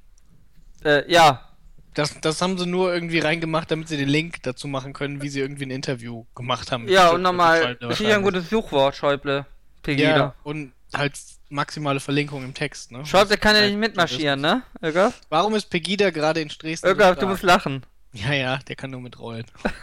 Äh, 0.84 1.12
ja. 1.12 1.50
Das, 1.94 2.20
das 2.20 2.42
haben 2.42 2.58
sie 2.58 2.66
nur 2.66 2.94
irgendwie 2.94 3.20
reingemacht, 3.20 3.72
damit 3.72 3.88
sie 3.88 3.96
den 3.96 4.10
Link 4.10 4.44
dazu 4.44 4.68
machen 4.68 4.92
können, 4.92 5.22
wie 5.22 5.30
sie 5.30 5.40
irgendwie 5.40 5.66
ein 5.66 5.72
Interview 5.72 6.26
gemacht 6.36 6.72
haben. 6.74 6.90
Ja, 6.90 7.12
und 7.12 7.22
nochmal, 7.22 7.78
ist 7.90 8.02
ja 8.02 8.18
ein 8.18 8.22
gutes 8.22 8.50
Suchwort, 8.50 8.98
Schäuble. 8.98 9.46
Pegida. 9.82 10.18
Ja, 10.18 10.36
und 10.44 10.74
halt 10.94 11.18
maximale 11.50 12.02
Verlinkung 12.02 12.44
im 12.44 12.54
Text, 12.54 12.92
ne? 12.92 13.06
Schäuble 13.06 13.38
kann 13.38 13.56
ja 13.56 13.62
Halt 13.62 13.72
nicht 13.72 13.80
mitmarschieren, 13.80 14.42
ne? 14.42 14.64
Ögaf? 14.84 15.22
Warum 15.30 15.56
ist 15.56 15.70
Pegida 15.70 16.10
gerade 16.10 16.42
in 16.42 16.50
Dresden? 16.50 16.88
Ögaf, 16.88 17.18
du 17.18 17.28
musst 17.28 17.44
lachen. 17.44 17.86
Ja, 18.16 18.34
ja, 18.34 18.58
der 18.58 18.76
kann 18.76 18.92
nur 18.92 19.02
mitrollen. 19.02 19.46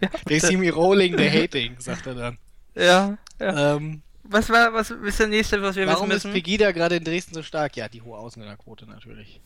Ja, 0.00 0.08
They 0.26 0.40
see 0.40 0.56
me 0.56 0.70
rolling, 0.70 1.16
they 1.16 1.30
hating, 1.30 1.76
sagt 1.78 2.06
er 2.06 2.14
dann. 2.14 2.38
ja, 2.74 3.16
ja. 3.40 3.76
Ähm, 3.76 4.02
Was 4.24 4.50
war, 4.50 4.74
was 4.74 4.90
ist 4.90 5.20
der 5.20 5.28
nächste, 5.28 5.62
was 5.62 5.76
wir 5.76 5.86
warum 5.86 6.10
ist 6.10 6.16
wissen 6.16 6.30
müssen? 6.32 6.42
Pegida 6.42 6.72
gerade 6.72 6.96
in 6.96 7.04
Dresden 7.04 7.32
so 7.34 7.42
stark? 7.44 7.76
Ja, 7.76 7.88
die 7.88 8.02
hohe 8.02 8.18
Ausländerquote 8.18 8.86
natürlich. 8.86 9.40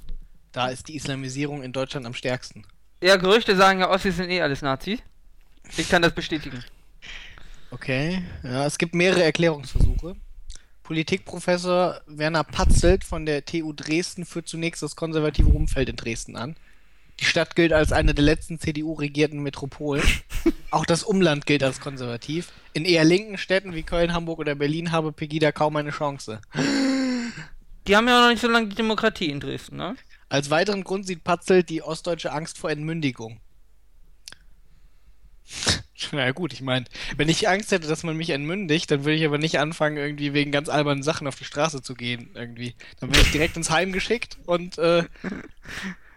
Da 0.53 0.69
ist 0.69 0.89
die 0.89 0.97
Islamisierung 0.97 1.63
in 1.63 1.73
Deutschland 1.73 2.07
am 2.07 2.15
stärksten. 2.15 2.65
Ja, 3.03 3.17
Gerüchte 3.17 3.57
sagen 3.57 3.81
ja, 3.81 3.91
Ossis 3.91 4.17
sind 4.17 4.31
eh 4.31 4.41
alles 4.41 4.63
Nazis. 4.63 5.01
Ich 5.77 5.89
kann 5.89 6.01
das 6.03 6.13
bestätigen. 6.15 6.65
Okay, 7.71 8.23
ja, 8.43 8.65
es 8.67 8.79
gibt 8.79 8.95
mehrere 8.95 9.23
Erklärungsversuche. 9.23 10.17
Politikprofessor 10.83 12.01
Werner 12.07 12.43
Patzelt 12.45 13.05
von 13.05 13.27
der 13.27 13.45
TU 13.45 13.75
Dresden 13.75 14.25
führt 14.25 14.49
zunächst 14.49 14.83
das 14.83 14.97
konservative 14.97 15.51
Umfeld 15.51 15.91
in 15.91 15.97
Dresden 15.97 16.35
an. 16.37 16.57
Die 17.21 17.25
Stadt 17.25 17.57
gilt 17.57 17.73
als 17.73 17.93
eine 17.93 18.15
der 18.15 18.25
letzten 18.25 18.61
CDU-regierten 18.61 19.41
Metropolen. 19.41 20.05
Auch 20.71 20.87
das 20.87 21.03
Umland 21.03 21.47
gilt 21.47 21.63
als 21.63 21.81
konservativ. 21.81 22.53
In 22.75 22.85
eher 22.85 23.05
linken 23.05 23.39
Städten 23.39 23.75
wie 23.75 23.83
Köln, 23.83 24.13
Hamburg 24.13 24.39
oder 24.39 24.55
Berlin 24.55 24.93
habe 24.93 25.13
Pegida 25.13 25.51
kaum 25.51 25.77
eine 25.77 25.91
Chance. 25.91 26.41
Die 27.87 27.97
haben 27.97 28.07
ja 28.07 28.21
noch 28.21 28.29
nicht 28.29 28.43
so 28.43 28.49
lange 28.49 28.69
die 28.69 28.77
Demokratie 28.77 29.31
in 29.31 29.41
Dresden, 29.41 29.77
ne? 29.77 29.97
Als 30.29 30.51
weiteren 30.51 30.85
Grund 30.85 31.07
sieht 31.07 31.25
Patzelt 31.25 31.71
die 31.71 31.83
ostdeutsche 31.83 32.33
Angst 32.33 32.59
vor 32.59 32.71
Entmündigung. 32.71 33.41
Na 36.13 36.31
gut, 36.33 36.53
ich 36.53 36.61
meine, 36.61 36.85
wenn 37.17 37.29
ich 37.29 37.49
Angst 37.49 37.73
hätte, 37.73 37.89
dass 37.89 38.03
man 38.03 38.17
mich 38.17 38.31
entmündigt, 38.31 38.91
dann 38.91 39.05
würde 39.05 39.17
ich 39.17 39.25
aber 39.25 39.39
nicht 39.39 39.59
anfangen, 39.59 39.97
irgendwie 39.97 40.35
wegen 40.35 40.53
ganz 40.53 40.69
albernen 40.69 41.03
Sachen 41.03 41.27
auf 41.27 41.37
die 41.37 41.45
Straße 41.45 41.83
zu 41.83 41.95
gehen, 41.95 42.31
irgendwie. 42.35 42.75
Dann 43.01 43.11
wäre 43.11 43.23
ich 43.23 43.33
direkt 43.33 43.57
ins 43.57 43.71
Heim 43.71 43.93
geschickt 43.93 44.39
und, 44.47 44.79
äh, 44.79 45.05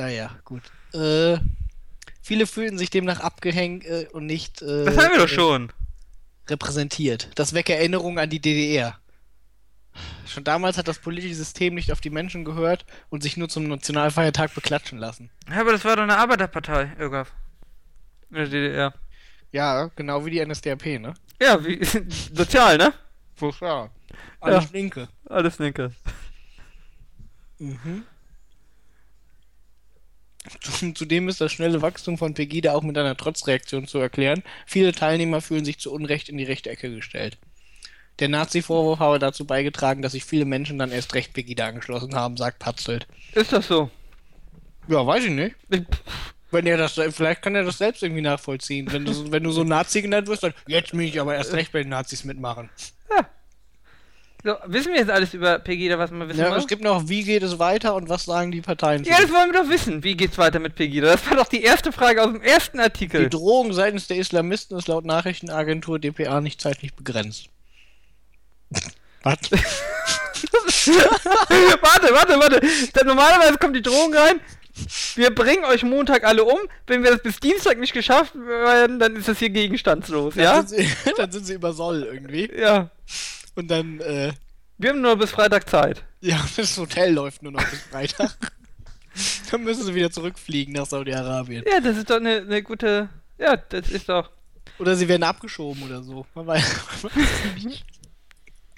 naja, 0.00 0.30
gut. 0.44 0.62
Äh, 0.94 1.38
viele 2.22 2.46
fühlen 2.46 2.78
sich 2.78 2.90
demnach 2.90 3.20
abgehängt 3.20 3.84
äh, 3.84 4.08
und 4.12 4.26
nicht, 4.26 4.62
äh, 4.62 4.84
Das 4.84 4.96
haben 4.96 5.12
wir 5.12 5.18
doch 5.18 5.24
äh, 5.24 5.28
schon. 5.28 5.72
repräsentiert. 6.48 7.28
Das 7.34 7.52
weckt 7.52 7.68
Erinnerungen 7.68 8.18
an 8.18 8.30
die 8.30 8.40
DDR. 8.40 8.98
Schon 10.26 10.44
damals 10.44 10.78
hat 10.78 10.86
das 10.88 10.98
politische 11.00 11.34
System 11.34 11.74
nicht 11.74 11.90
auf 11.92 12.00
die 12.00 12.10
Menschen 12.10 12.44
gehört 12.44 12.86
und 13.08 13.22
sich 13.22 13.36
nur 13.36 13.48
zum 13.48 13.64
Nationalfeiertag 13.64 14.54
beklatschen 14.54 14.98
lassen. 14.98 15.30
Ja, 15.50 15.60
aber 15.60 15.72
das 15.72 15.84
war 15.84 15.96
doch 15.96 16.04
eine 16.04 16.16
Arbeiterpartei, 16.16 16.92
Irgaf. 16.98 17.32
In 18.30 18.36
der 18.36 18.46
DDR. 18.46 18.94
Ja, 19.52 19.90
genau 19.96 20.24
wie 20.24 20.30
die 20.30 20.44
NSDAP, 20.46 20.86
ne? 21.00 21.14
Ja, 21.42 21.62
wie 21.64 21.84
sozial, 22.34 22.78
ne? 22.78 22.94
Ja. 23.60 23.90
Alles 24.40 24.64
Ja. 24.64 24.70
Linke. 24.72 25.08
Alles 25.28 25.58
Linke. 25.58 25.92
Mhm. 27.58 28.04
Zudem 30.94 31.28
ist 31.28 31.40
das 31.40 31.52
schnelle 31.52 31.82
Wachstum 31.82 32.16
von 32.18 32.34
Pegida 32.34 32.72
auch 32.72 32.82
mit 32.82 32.96
einer 32.96 33.16
Trotzreaktion 33.16 33.86
zu 33.86 33.98
erklären. 33.98 34.42
Viele 34.66 34.92
Teilnehmer 34.92 35.40
fühlen 35.40 35.64
sich 35.64 35.78
zu 35.78 35.92
Unrecht 35.92 36.28
in 36.28 36.38
die 36.38 36.44
rechte 36.44 36.70
Ecke 36.70 36.94
gestellt. 36.94 37.38
Der 38.18 38.28
Nazi-Vorwurf 38.28 38.98
habe 38.98 39.18
dazu 39.18 39.46
beigetragen, 39.46 40.02
dass 40.02 40.12
sich 40.12 40.24
viele 40.24 40.44
Menschen 40.44 40.78
dann 40.78 40.92
erst 40.92 41.14
recht 41.14 41.32
Pegida 41.32 41.66
angeschlossen 41.66 42.14
haben, 42.14 42.36
sagt 42.36 42.58
Patzelt. 42.58 43.06
Ist 43.34 43.52
das 43.52 43.66
so? 43.66 43.90
Ja, 44.88 45.06
weiß 45.06 45.24
ich 45.24 45.30
nicht. 45.30 45.56
Ich, 45.70 45.82
Wenn 46.50 46.66
er 46.66 46.76
das, 46.76 46.92
vielleicht 47.10 47.42
kann 47.42 47.54
er 47.54 47.64
das 47.64 47.78
selbst 47.78 48.02
irgendwie 48.02 48.22
nachvollziehen. 48.22 48.90
Wenn 48.92 49.04
du, 49.04 49.12
so- 49.12 49.30
wenn 49.32 49.42
du 49.44 49.52
so 49.52 49.62
Nazi 49.64 50.02
genannt 50.02 50.26
wirst, 50.26 50.42
dann 50.42 50.52
jetzt 50.66 50.92
will 50.92 51.06
ich 51.06 51.20
aber 51.20 51.34
erst 51.34 51.52
recht 51.52 51.72
bei 51.72 51.80
den 51.82 51.90
Nazis 51.90 52.24
mitmachen. 52.24 52.68
So, 54.44 54.56
wissen 54.66 54.92
wir 54.92 55.00
jetzt 55.00 55.10
alles 55.10 55.34
über 55.34 55.58
Pegida, 55.58 55.98
was 55.98 56.10
man 56.10 56.28
wissen 56.28 56.40
Ja, 56.40 56.48
muss? 56.50 56.58
es 56.58 56.66
gibt 56.66 56.82
noch, 56.82 57.08
wie 57.08 57.24
geht 57.24 57.42
es 57.42 57.58
weiter 57.58 57.94
und 57.94 58.08
was 58.08 58.24
sagen 58.24 58.50
die 58.52 58.60
Parteien 58.60 59.04
Ja, 59.04 59.20
das 59.20 59.30
wollen 59.30 59.52
wir 59.52 59.62
doch 59.62 59.68
wissen. 59.68 60.02
Wie 60.02 60.16
geht's 60.16 60.38
weiter 60.38 60.58
mit 60.58 60.74
Pegida? 60.74 61.08
Das 61.12 61.28
war 61.28 61.36
doch 61.36 61.48
die 61.48 61.62
erste 61.62 61.92
Frage 61.92 62.22
aus 62.22 62.32
dem 62.32 62.42
ersten 62.42 62.78
Die 62.78 62.82
Artikel. 62.84 63.28
Drohung 63.28 63.72
seitens 63.72 64.06
der 64.06 64.16
Islamisten 64.16 64.78
ist 64.78 64.88
laut 64.88 65.04
Nachrichtenagentur 65.04 65.98
dpa 65.98 66.40
nicht 66.40 66.60
zeitlich 66.60 66.94
begrenzt. 66.94 67.46
Was? 69.22 69.36
warte, 71.82 72.14
warte, 72.14 72.38
warte. 72.40 72.60
Denn 72.60 73.06
normalerweise 73.06 73.58
kommt 73.58 73.76
die 73.76 73.82
Drohung 73.82 74.14
rein. 74.14 74.40
Wir 75.14 75.34
bringen 75.34 75.64
euch 75.64 75.82
Montag 75.82 76.24
alle 76.24 76.44
um. 76.44 76.58
Wenn 76.86 77.02
wir 77.02 77.10
das 77.10 77.22
bis 77.22 77.38
Dienstag 77.38 77.78
nicht 77.78 77.92
geschafft 77.92 78.34
werden, 78.34 78.98
dann 78.98 79.16
ist 79.16 79.28
das 79.28 79.38
hier 79.38 79.50
gegenstandslos, 79.50 80.36
ja? 80.36 80.54
Dann 80.62 80.66
sind, 80.66 80.80
sie, 80.80 81.12
dann 81.16 81.30
sind 81.32 81.44
sie 81.46 81.54
über 81.54 81.72
Soll 81.74 82.04
irgendwie. 82.04 82.50
Ja. 82.58 82.90
Und 83.54 83.68
dann, 83.68 84.00
äh, 84.00 84.32
Wir 84.78 84.90
haben 84.90 85.00
nur 85.00 85.16
bis 85.16 85.30
Freitag 85.30 85.68
Zeit. 85.68 86.04
ja, 86.20 86.44
das 86.56 86.76
Hotel 86.78 87.12
läuft 87.12 87.42
nur 87.42 87.52
noch 87.52 87.68
bis 87.70 87.80
Freitag. 87.82 88.36
dann 89.50 89.64
müssen 89.64 89.84
sie 89.84 89.94
wieder 89.94 90.10
zurückfliegen 90.10 90.74
nach 90.74 90.86
Saudi-Arabien. 90.86 91.64
Ja, 91.70 91.80
das 91.80 91.96
ist 91.96 92.08
doch 92.10 92.16
eine, 92.16 92.38
eine 92.38 92.62
gute. 92.62 93.08
Ja, 93.38 93.56
das 93.56 93.88
ist 93.90 94.08
doch. 94.08 94.30
Oder 94.78 94.96
sie 94.96 95.08
werden 95.08 95.24
abgeschoben 95.24 95.82
oder 95.82 96.02
so. 96.02 96.26
Man 96.34 96.46
weiß. 96.46 96.76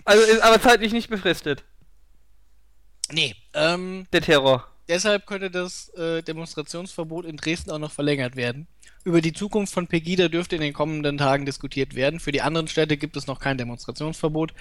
Also 0.05 0.25
ist 0.25 0.41
aber 0.43 0.61
zeitlich 0.61 0.93
nicht 0.93 1.09
befristet. 1.09 1.63
nee, 3.13 3.37
ähm, 3.55 4.07
Der 4.13 4.21
Terror. 4.21 4.67
Deshalb 4.89 5.27
könnte 5.27 5.51
das 5.51 5.89
äh, 5.91 6.23
Demonstrationsverbot 6.23 7.25
in 7.25 7.37
Dresden 7.37 7.71
auch 7.71 7.79
noch 7.79 7.93
verlängert 7.93 8.37
werden. 8.37 8.67
Über 9.05 9.21
die 9.21 9.33
Zukunft 9.33 9.73
von 9.73 9.89
Pegida 9.89 10.29
dürfte 10.29 10.55
in 10.55 10.63
den 10.63 10.73
kommenden 10.73 11.19
Tagen 11.19 11.45
diskutiert 11.45 11.95
werden. 11.97 12.21
Für 12.21 12.31
die 12.31 12.43
anderen 12.43 12.69
Städte 12.69 12.97
gibt 12.97 13.17
es 13.17 13.27
noch 13.27 13.41
kein 13.41 13.59
Demonstrationsverbot. 13.59 14.55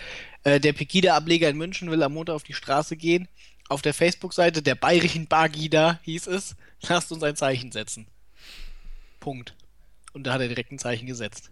Äh, 0.44 0.60
der 0.60 0.74
Pegida-Ableger 0.74 1.50
in 1.50 1.58
München 1.58 1.92
will 1.92 2.02
am 2.02 2.14
Montag 2.14 2.36
auf 2.36 2.44
die 2.44 2.56
Straße 2.56 2.98
gehen. 2.98 3.28
Auf 3.70 3.82
der 3.82 3.94
Facebook-Seite 3.94 4.62
der 4.62 4.76
bayerischen 4.76 5.28
Bagida 5.28 6.00
hieß 6.04 6.28
es, 6.28 6.56
lasst 6.90 7.12
uns 7.12 7.24
ein 7.24 7.36
Zeichen 7.36 7.72
setzen. 7.72 8.08
Punkt. 9.20 9.56
Und 10.14 10.26
da 10.26 10.34
hat 10.34 10.42
er 10.42 10.48
direkt 10.48 10.72
ein 10.72 10.80
Zeichen 10.80 11.06
gesetzt. 11.06 11.52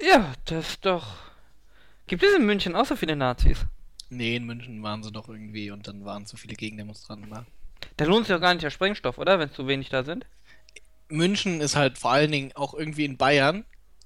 Ja, 0.00 0.34
das 0.44 0.80
doch. 0.80 1.16
Gibt 2.06 2.22
es 2.22 2.34
in 2.34 2.44
München 2.44 2.76
auch 2.76 2.86
so 2.86 2.96
viele 2.96 3.16
Nazis? 3.16 3.66
Nee, 4.08 4.36
in 4.36 4.44
München 4.44 4.82
waren 4.82 5.02
sie 5.02 5.10
doch 5.10 5.28
irgendwie 5.28 5.70
und 5.70 5.88
dann 5.88 6.04
waren 6.04 6.26
zu 6.26 6.36
viele 6.36 6.54
Gegendemonstranten 6.54 7.30
da. 7.30 7.44
Da 7.96 8.04
lohnt 8.04 8.26
sich 8.26 8.34
doch 8.34 8.40
gar 8.40 8.54
nicht 8.54 8.62
der 8.62 8.70
Sprengstoff, 8.70 9.18
oder? 9.18 9.38
Wenn 9.38 9.50
zu 9.50 9.66
wenig 9.66 9.88
da 9.88 10.04
sind. 10.04 10.26
München 11.08 11.60
ist 11.60 11.76
halt 11.76 11.98
vor 11.98 12.12
allen 12.12 12.30
Dingen 12.30 12.52
auch 12.54 12.74
irgendwie 12.74 13.04
in 13.04 13.16
Bayern 13.16 13.64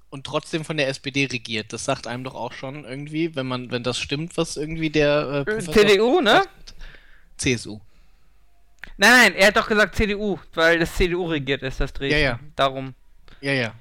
und 0.09 0.25
trotzdem 0.25 0.65
von 0.65 0.77
der 0.77 0.87
SPD 0.87 1.25
regiert. 1.25 1.73
Das 1.73 1.85
sagt 1.85 2.07
einem 2.07 2.23
doch 2.23 2.35
auch 2.35 2.53
schon 2.53 2.83
irgendwie, 2.85 3.35
wenn 3.35 3.47
man, 3.47 3.71
wenn 3.71 3.83
das 3.83 3.99
stimmt, 3.99 4.37
was 4.37 4.57
irgendwie 4.57 4.89
der 4.89 5.45
äh, 5.47 5.51
Äh, 5.51 5.59
CDU, 5.59 6.21
ne? 6.21 6.43
CSU. 7.37 7.79
Nein, 8.97 9.11
nein, 9.11 9.35
er 9.35 9.47
hat 9.47 9.57
doch 9.57 9.67
gesagt 9.67 9.95
CDU, 9.95 10.39
weil 10.53 10.79
das 10.79 10.95
CDU 10.95 11.25
regiert 11.27 11.63
ist, 11.63 11.79
das 11.79 11.93
Dresden. 11.93 12.19
Ja, 12.19 12.23
ja. 12.23 12.39
Darum. 12.55 12.93
Ja, 13.39 13.53
ja. 13.53 13.73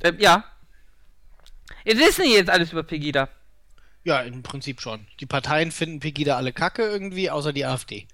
Äh, 0.00 0.12
ja. 0.18 0.44
Jetzt 1.84 1.98
wissen 1.98 2.24
die 2.24 2.32
jetzt 2.32 2.50
alles 2.50 2.72
über 2.72 2.82
Pegida. 2.82 3.28
Ja, 4.04 4.20
im 4.20 4.42
Prinzip 4.42 4.80
schon. 4.80 5.06
Die 5.20 5.26
Parteien 5.26 5.70
finden 5.70 6.00
Pegida 6.00 6.36
alle 6.36 6.52
kacke 6.52 6.82
irgendwie, 6.82 7.30
außer 7.30 7.52
die 7.52 7.64
AfD. 7.64 8.06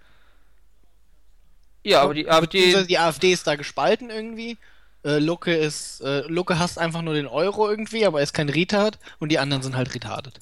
Ja, 1.82 2.02
aber 2.02 2.14
die 2.14 2.28
AfD. 2.28 2.84
die 2.84 2.98
AfD 2.98 3.32
ist 3.32 3.46
da 3.46 3.56
gespalten 3.56 4.10
irgendwie. 4.10 4.58
Äh, 5.04 5.18
Lucke 5.18 5.54
ist, 5.54 6.00
äh, 6.00 6.20
Lucke 6.26 6.58
hasst 6.58 6.78
einfach 6.78 7.02
nur 7.02 7.14
den 7.14 7.26
Euro 7.26 7.70
irgendwie, 7.70 8.04
aber 8.04 8.18
er 8.18 8.24
ist 8.24 8.34
kein 8.34 8.48
Retard 8.48 8.98
und 9.18 9.30
die 9.30 9.38
anderen 9.38 9.62
sind 9.62 9.76
halt 9.76 9.94
retardet. 9.94 10.40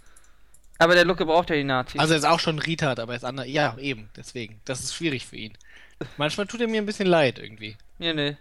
Aber 0.78 0.94
der 0.94 1.04
Lucke 1.04 1.24
braucht 1.24 1.50
ja 1.50 1.56
die 1.56 1.64
Nazis. 1.64 2.00
Also 2.00 2.14
er 2.14 2.18
ist 2.18 2.24
auch 2.24 2.40
schon 2.40 2.58
Retard, 2.58 2.98
aber 2.98 3.12
er 3.12 3.16
ist 3.16 3.24
anders. 3.24 3.46
Ja, 3.48 3.76
eben, 3.78 4.10
deswegen. 4.16 4.60
Das 4.64 4.80
ist 4.80 4.94
schwierig 4.94 5.26
für 5.26 5.36
ihn. 5.36 5.52
Manchmal 6.16 6.46
tut 6.46 6.60
er 6.60 6.68
mir 6.68 6.82
ein 6.82 6.86
bisschen 6.86 7.06
leid 7.06 7.38
irgendwie. 7.38 7.76
Ja, 7.98 8.12
ne. 8.12 8.36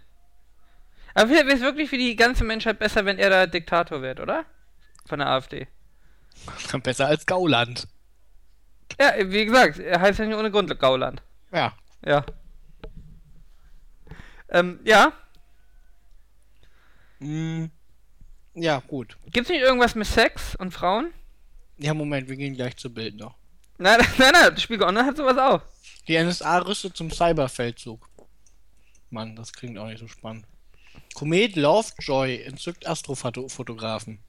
Aber 1.14 1.30
wäre 1.30 1.48
es 1.50 1.60
wirklich 1.60 1.88
für 1.88 1.96
die 1.96 2.16
ganze 2.16 2.44
Menschheit 2.44 2.78
besser, 2.78 3.06
wenn 3.06 3.18
er 3.18 3.30
da 3.30 3.46
Diktator 3.46 4.02
wird, 4.02 4.20
oder? 4.20 4.44
Von 5.06 5.20
der 5.20 5.28
AfD. 5.28 5.66
Besser 6.82 7.06
als 7.06 7.26
Gauland. 7.26 7.86
Ja, 9.00 9.12
wie 9.18 9.44
gesagt, 9.44 9.78
er 9.78 10.00
heißt 10.00 10.18
ja 10.18 10.26
nicht 10.26 10.36
ohne 10.36 10.50
Grund 10.50 10.78
Gauland. 10.78 11.22
Ja. 11.52 11.74
Ja. 12.04 12.24
Ähm, 14.48 14.80
ja. 14.84 15.12
Mm, 17.18 17.66
ja, 18.54 18.82
gut. 18.86 19.16
Gibt's 19.32 19.50
nicht 19.50 19.60
irgendwas 19.60 19.94
mit 19.94 20.06
Sex 20.06 20.54
und 20.56 20.72
Frauen? 20.72 21.12
Ja, 21.78 21.94
Moment, 21.94 22.28
wir 22.28 22.36
gehen 22.36 22.54
gleich 22.54 22.76
zu 22.76 22.92
Bild 22.92 23.16
noch. 23.16 23.34
Nein, 23.78 24.00
nein, 24.18 24.32
nein, 24.32 24.54
das 24.54 24.62
Spiegel 24.62 24.86
Online 24.86 25.06
hat 25.06 25.16
sowas 25.16 25.36
auch. 25.36 25.62
Die 26.08 26.16
NSA 26.16 26.58
rüstet 26.58 26.96
zum 26.96 27.10
Cyberfeldzug. 27.10 28.08
Mann, 29.10 29.36
das 29.36 29.52
klingt 29.52 29.78
auch 29.78 29.86
nicht 29.86 29.98
so 29.98 30.08
spannend. 30.08 30.46
Komet 31.14 31.56
Lovejoy 31.56 32.42
entzückt 32.42 32.86
Astrofotografen. 32.86 34.20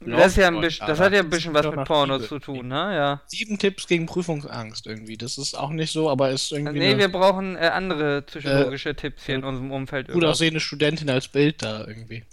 Das, 0.00 0.32
ist 0.32 0.36
ja 0.36 0.48
ein 0.48 0.60
bisschen, 0.60 0.86
das 0.86 1.00
hat 1.00 1.12
ja 1.12 1.20
ein 1.20 1.30
bisschen 1.30 1.54
was 1.54 1.64
mit 1.66 1.88
Liebe. 1.88 2.20
zu 2.28 2.38
tun, 2.38 2.68
ne? 2.68 2.94
Ja. 2.94 3.20
Sieben 3.26 3.58
Tipps 3.58 3.86
gegen 3.86 4.06
Prüfungsangst 4.06 4.86
irgendwie. 4.86 5.16
Das 5.16 5.38
ist 5.38 5.54
auch 5.54 5.70
nicht 5.70 5.92
so, 5.92 6.10
aber 6.10 6.30
ist 6.30 6.52
irgendwie 6.52 6.78
Nee, 6.78 6.90
eine 6.90 6.98
wir 6.98 7.08
brauchen 7.12 7.56
äh, 7.56 7.68
andere 7.68 8.22
psychologische 8.22 8.94
Tipps 8.94 9.24
hier 9.26 9.36
in 9.36 9.44
unserem 9.44 9.70
Umfeld. 9.72 10.08
gut 10.08 10.24
aussehende 10.24 10.60
Studentin 10.60 11.08
als 11.08 11.28
Bild 11.28 11.62
da 11.62 11.86
irgendwie. 11.86 12.24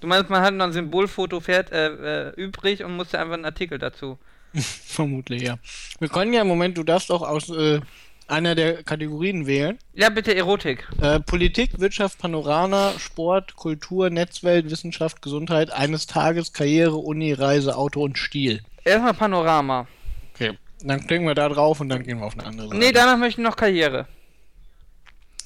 Du 0.00 0.08
meinst, 0.08 0.28
man 0.28 0.42
hat 0.42 0.52
noch 0.52 0.66
ein 0.66 0.72
Symbolfoto 0.72 1.40
fährt, 1.40 1.72
äh, 1.72 2.28
äh, 2.28 2.32
übrig 2.36 2.84
und 2.84 2.94
musste 2.96 3.18
einfach 3.18 3.34
einen 3.34 3.46
Artikel 3.46 3.78
dazu. 3.78 4.18
Vermutlich, 4.54 5.42
ja. 5.42 5.58
Wir 5.98 6.08
können 6.08 6.32
ja 6.32 6.42
im 6.42 6.48
Moment, 6.48 6.76
du 6.76 6.82
darfst 6.82 7.10
auch 7.10 7.22
aus 7.22 7.48
äh, 7.48 7.80
einer 8.26 8.54
der 8.54 8.82
Kategorien 8.82 9.46
wählen. 9.46 9.78
Ja, 9.92 10.08
bitte 10.08 10.34
Erotik. 10.34 10.88
Äh, 11.00 11.20
Politik, 11.20 11.78
Wirtschaft, 11.78 12.18
Panorama, 12.18 12.92
Sport, 12.98 13.56
Kultur, 13.56 14.10
Netzwelt, 14.10 14.70
Wissenschaft, 14.70 15.22
Gesundheit, 15.22 15.70
eines 15.70 16.06
Tages, 16.06 16.52
Karriere, 16.52 16.96
Uni, 16.96 17.32
Reise, 17.32 17.76
Auto 17.76 18.02
und 18.02 18.18
Stil. 18.18 18.62
Erstmal 18.84 19.14
Panorama. 19.14 19.86
Okay. 20.34 20.58
Dann 20.82 21.06
klicken 21.06 21.26
wir 21.26 21.34
da 21.34 21.48
drauf 21.48 21.80
und 21.80 21.88
dann 21.88 22.02
gehen 22.02 22.18
wir 22.18 22.26
auf 22.26 22.34
eine 22.34 22.46
andere 22.46 22.68
Seite. 22.68 22.78
Nee, 22.78 22.92
danach 22.92 23.16
möchte 23.16 23.40
ich 23.40 23.44
noch 23.44 23.56
Karriere. 23.56 24.06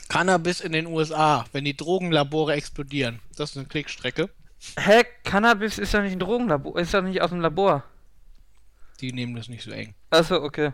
Cannabis 0.08 0.60
in 0.60 0.72
den 0.72 0.86
USA, 0.86 1.44
wenn 1.52 1.64
die 1.64 1.76
Drogenlabore 1.76 2.54
explodieren. 2.54 3.20
Das 3.36 3.50
ist 3.50 3.56
eine 3.58 3.66
Klickstrecke. 3.66 4.30
Hä, 4.78 5.04
Cannabis 5.24 5.78
ist 5.78 5.94
doch 5.94 6.02
nicht 6.02 6.12
ein 6.12 6.18
Drogenlabor, 6.18 6.78
ist 6.78 6.94
doch 6.94 7.02
nicht 7.02 7.20
aus 7.22 7.30
dem 7.30 7.40
Labor. 7.40 7.84
Die 9.00 9.12
nehmen 9.12 9.36
das 9.36 9.48
nicht 9.48 9.62
so 9.62 9.70
eng. 9.70 9.94
Achso, 10.10 10.36
okay. 10.36 10.72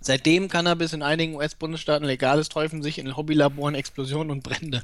Seitdem 0.00 0.48
Cannabis 0.48 0.92
in 0.92 1.02
einigen 1.02 1.34
US-Bundesstaaten 1.34 2.06
legal 2.06 2.38
ist, 2.38 2.54
häufen 2.54 2.82
sich 2.82 2.98
in 2.98 3.16
Hobbylaboren 3.16 3.74
Explosionen 3.74 4.30
und 4.30 4.42
Brände. 4.42 4.82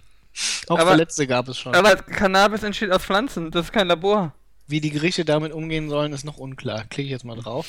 Auch 0.68 0.78
Aber- 0.78 0.90
Verletzte 0.90 1.26
gab 1.26 1.48
es 1.48 1.58
schon. 1.58 1.74
Aber 1.74 1.96
Cannabis 1.96 2.62
entsteht 2.62 2.90
aus 2.90 3.02
Pflanzen, 3.04 3.50
das 3.50 3.66
ist 3.66 3.72
kein 3.72 3.86
Labor. 3.88 4.34
Wie 4.66 4.80
die 4.80 4.90
Gerichte 4.90 5.24
damit 5.24 5.52
umgehen 5.52 5.90
sollen, 5.90 6.12
ist 6.12 6.24
noch 6.24 6.38
unklar. 6.38 6.84
Klicke 6.84 7.06
ich 7.06 7.10
jetzt 7.10 7.24
mal 7.24 7.36
drauf. 7.36 7.66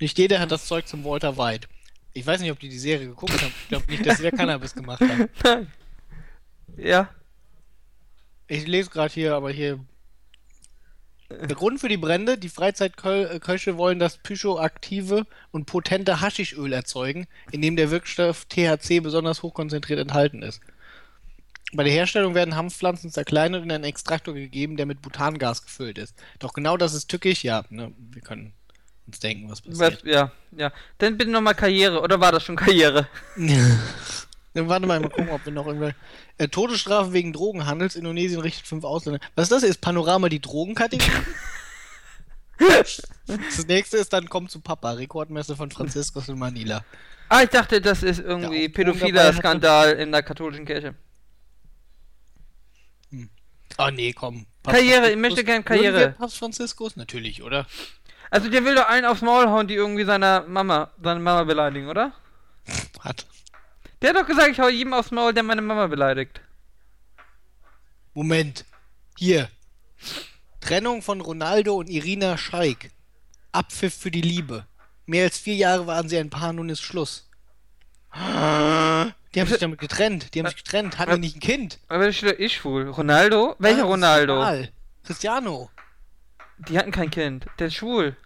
Nicht 0.00 0.18
jeder 0.18 0.40
hat 0.40 0.50
das 0.50 0.66
Zeug 0.66 0.86
zum 0.86 1.04
Walter 1.04 1.36
White. 1.38 1.68
Ich 2.12 2.26
weiß 2.26 2.40
nicht, 2.40 2.50
ob 2.50 2.58
die 2.58 2.68
die 2.68 2.78
Serie 2.78 3.06
geguckt 3.08 3.40
haben. 3.42 3.52
Ich 3.62 3.68
glaube 3.68 3.90
nicht, 3.90 4.04
dass 4.06 4.16
sie 4.18 4.22
da 4.24 4.30
Cannabis 4.30 4.74
gemacht 4.74 5.00
haben. 5.00 5.28
Nein. 5.44 5.72
Ja. 6.78 7.08
Ich 8.48 8.66
lese 8.66 8.90
gerade 8.90 9.14
hier, 9.14 9.34
aber 9.34 9.50
hier. 9.50 9.78
Der 11.28 11.56
Grund 11.56 11.80
für 11.80 11.88
die 11.88 11.96
Brände, 11.96 12.38
die 12.38 12.48
Freizeitköche 12.48 13.76
wollen 13.76 13.98
das 13.98 14.18
psychoaktive 14.18 15.26
und 15.50 15.66
potente 15.66 16.20
Haschischöl 16.20 16.72
erzeugen, 16.72 17.26
in 17.50 17.62
dem 17.62 17.76
der 17.76 17.90
Wirkstoff 17.90 18.44
THC 18.44 19.00
besonders 19.00 19.42
hochkonzentriert 19.42 19.98
enthalten 19.98 20.42
ist. 20.42 20.60
Bei 21.72 21.82
der 21.82 21.92
Herstellung 21.92 22.34
werden 22.34 22.54
Hanfpflanzen 22.54 23.10
zerkleinert 23.10 23.62
und 23.62 23.70
in 23.70 23.74
einen 23.74 23.84
Extraktor 23.84 24.34
gegeben, 24.34 24.76
der 24.76 24.86
mit 24.86 25.02
Butangas 25.02 25.64
gefüllt 25.64 25.98
ist. 25.98 26.14
Doch 26.38 26.52
genau 26.52 26.76
das 26.76 26.94
ist 26.94 27.08
tückisch, 27.08 27.42
ja, 27.42 27.64
ne, 27.70 27.92
wir 27.98 28.22
können 28.22 28.52
uns 29.08 29.18
denken, 29.18 29.50
was 29.50 29.62
passiert. 29.62 30.04
Ja, 30.04 30.30
ja. 30.52 30.72
Dann 30.98 31.16
bitte 31.16 31.30
nochmal 31.30 31.54
Karriere, 31.56 32.00
oder 32.00 32.20
war 32.20 32.30
das 32.30 32.44
schon 32.44 32.56
Karriere? 32.56 33.08
Warte 34.56 34.86
mal, 34.86 35.00
mal 35.00 35.10
gucken, 35.10 35.30
ob 35.30 35.44
wir 35.44 35.52
noch 35.52 35.66
irgendwelche. 35.66 35.96
Äh, 36.38 36.48
Todesstrafe 36.48 37.12
wegen 37.12 37.32
Drogenhandels. 37.32 37.96
Indonesien 37.96 38.40
richtet 38.40 38.66
fünf 38.66 38.84
Ausländer. 38.84 39.20
Was 39.34 39.44
ist 39.44 39.52
das? 39.52 39.62
Ist 39.62 39.80
Panorama 39.80 40.28
die 40.28 40.40
Drogenkategorie? 40.40 41.10
das 42.58 43.66
nächste 43.66 43.98
ist 43.98 44.12
dann 44.12 44.28
Kommt 44.28 44.50
zu 44.50 44.60
Papa. 44.60 44.92
Rekordmesse 44.92 45.56
von 45.56 45.70
Franziskus 45.70 46.28
in 46.28 46.38
Manila. 46.38 46.84
Ah, 47.28 47.42
ich 47.42 47.50
dachte, 47.50 47.80
das 47.80 48.02
ist 48.02 48.20
irgendwie 48.20 48.64
Ja, 48.64 48.68
pädophiler 48.68 49.32
Skandal 49.32 49.92
in 49.94 50.12
der 50.12 50.22
katholischen 50.22 50.64
Kirche. 50.64 50.94
Oh 53.78 53.90
nee, 53.92 54.12
komm. 54.12 54.46
Karriere, 54.64 55.10
ich 55.10 55.16
möchte 55.16 55.44
gern 55.44 55.64
Karriere. 55.64 56.14
Papst 56.18 56.38
Franziskus? 56.38 56.96
Natürlich, 56.96 57.42
oder? 57.42 57.66
Also 58.30 58.48
der 58.48 58.64
will 58.64 58.74
doch 58.74 58.88
allen 58.88 59.04
aufs 59.04 59.22
Maul 59.22 59.48
hauen, 59.48 59.66
die 59.68 59.74
irgendwie 59.74 60.04
seiner 60.04 60.42
Mama, 60.42 60.90
seine 61.02 61.20
Mama 61.20 61.44
beleidigen, 61.44 61.88
oder? 61.88 62.12
Hat. 63.00 63.26
Der 64.02 64.10
hat 64.10 64.16
doch 64.16 64.26
gesagt, 64.26 64.50
ich 64.50 64.60
hau 64.60 64.68
jedem 64.68 64.92
aufs 64.92 65.10
Maul, 65.10 65.32
der 65.32 65.42
meine 65.42 65.62
Mama 65.62 65.86
beleidigt. 65.86 66.40
Moment. 68.14 68.64
Hier. 69.18 69.48
Trennung 70.60 71.02
von 71.02 71.20
Ronaldo 71.20 71.74
und 71.76 71.88
Irina 71.88 72.36
Scheik. 72.36 72.90
Abpfiff 73.52 73.94
für 73.94 74.10
die 74.10 74.20
Liebe. 74.20 74.66
Mehr 75.06 75.24
als 75.24 75.38
vier 75.38 75.54
Jahre 75.54 75.86
waren 75.86 76.08
sie 76.08 76.18
ein 76.18 76.30
Paar, 76.30 76.52
nun 76.52 76.68
ist 76.68 76.82
Schluss. 76.82 77.28
Die 78.14 78.20
haben 79.40 79.48
sich 79.48 79.58
damit 79.58 79.78
getrennt. 79.78 80.34
Die 80.34 80.40
haben 80.40 80.46
sich 80.48 80.56
getrennt. 80.56 80.98
Hatten 80.98 81.14
die 81.16 81.20
nicht 81.20 81.36
ein 81.36 81.40
Kind? 81.40 81.78
Aber 81.88 82.10
doch 82.10 82.22
ich 82.38 82.56
schwul. 82.56 82.88
Ronaldo? 82.88 83.54
Welcher 83.58 83.82
Ah, 83.84 83.86
Ronaldo? 83.86 84.34
egal. 84.36 84.72
Cristiano. 85.04 85.70
Die 86.68 86.78
hatten 86.78 86.90
kein 86.90 87.10
Kind. 87.10 87.46
Der 87.58 87.66
ist 87.68 87.74
schwul. 87.74 88.16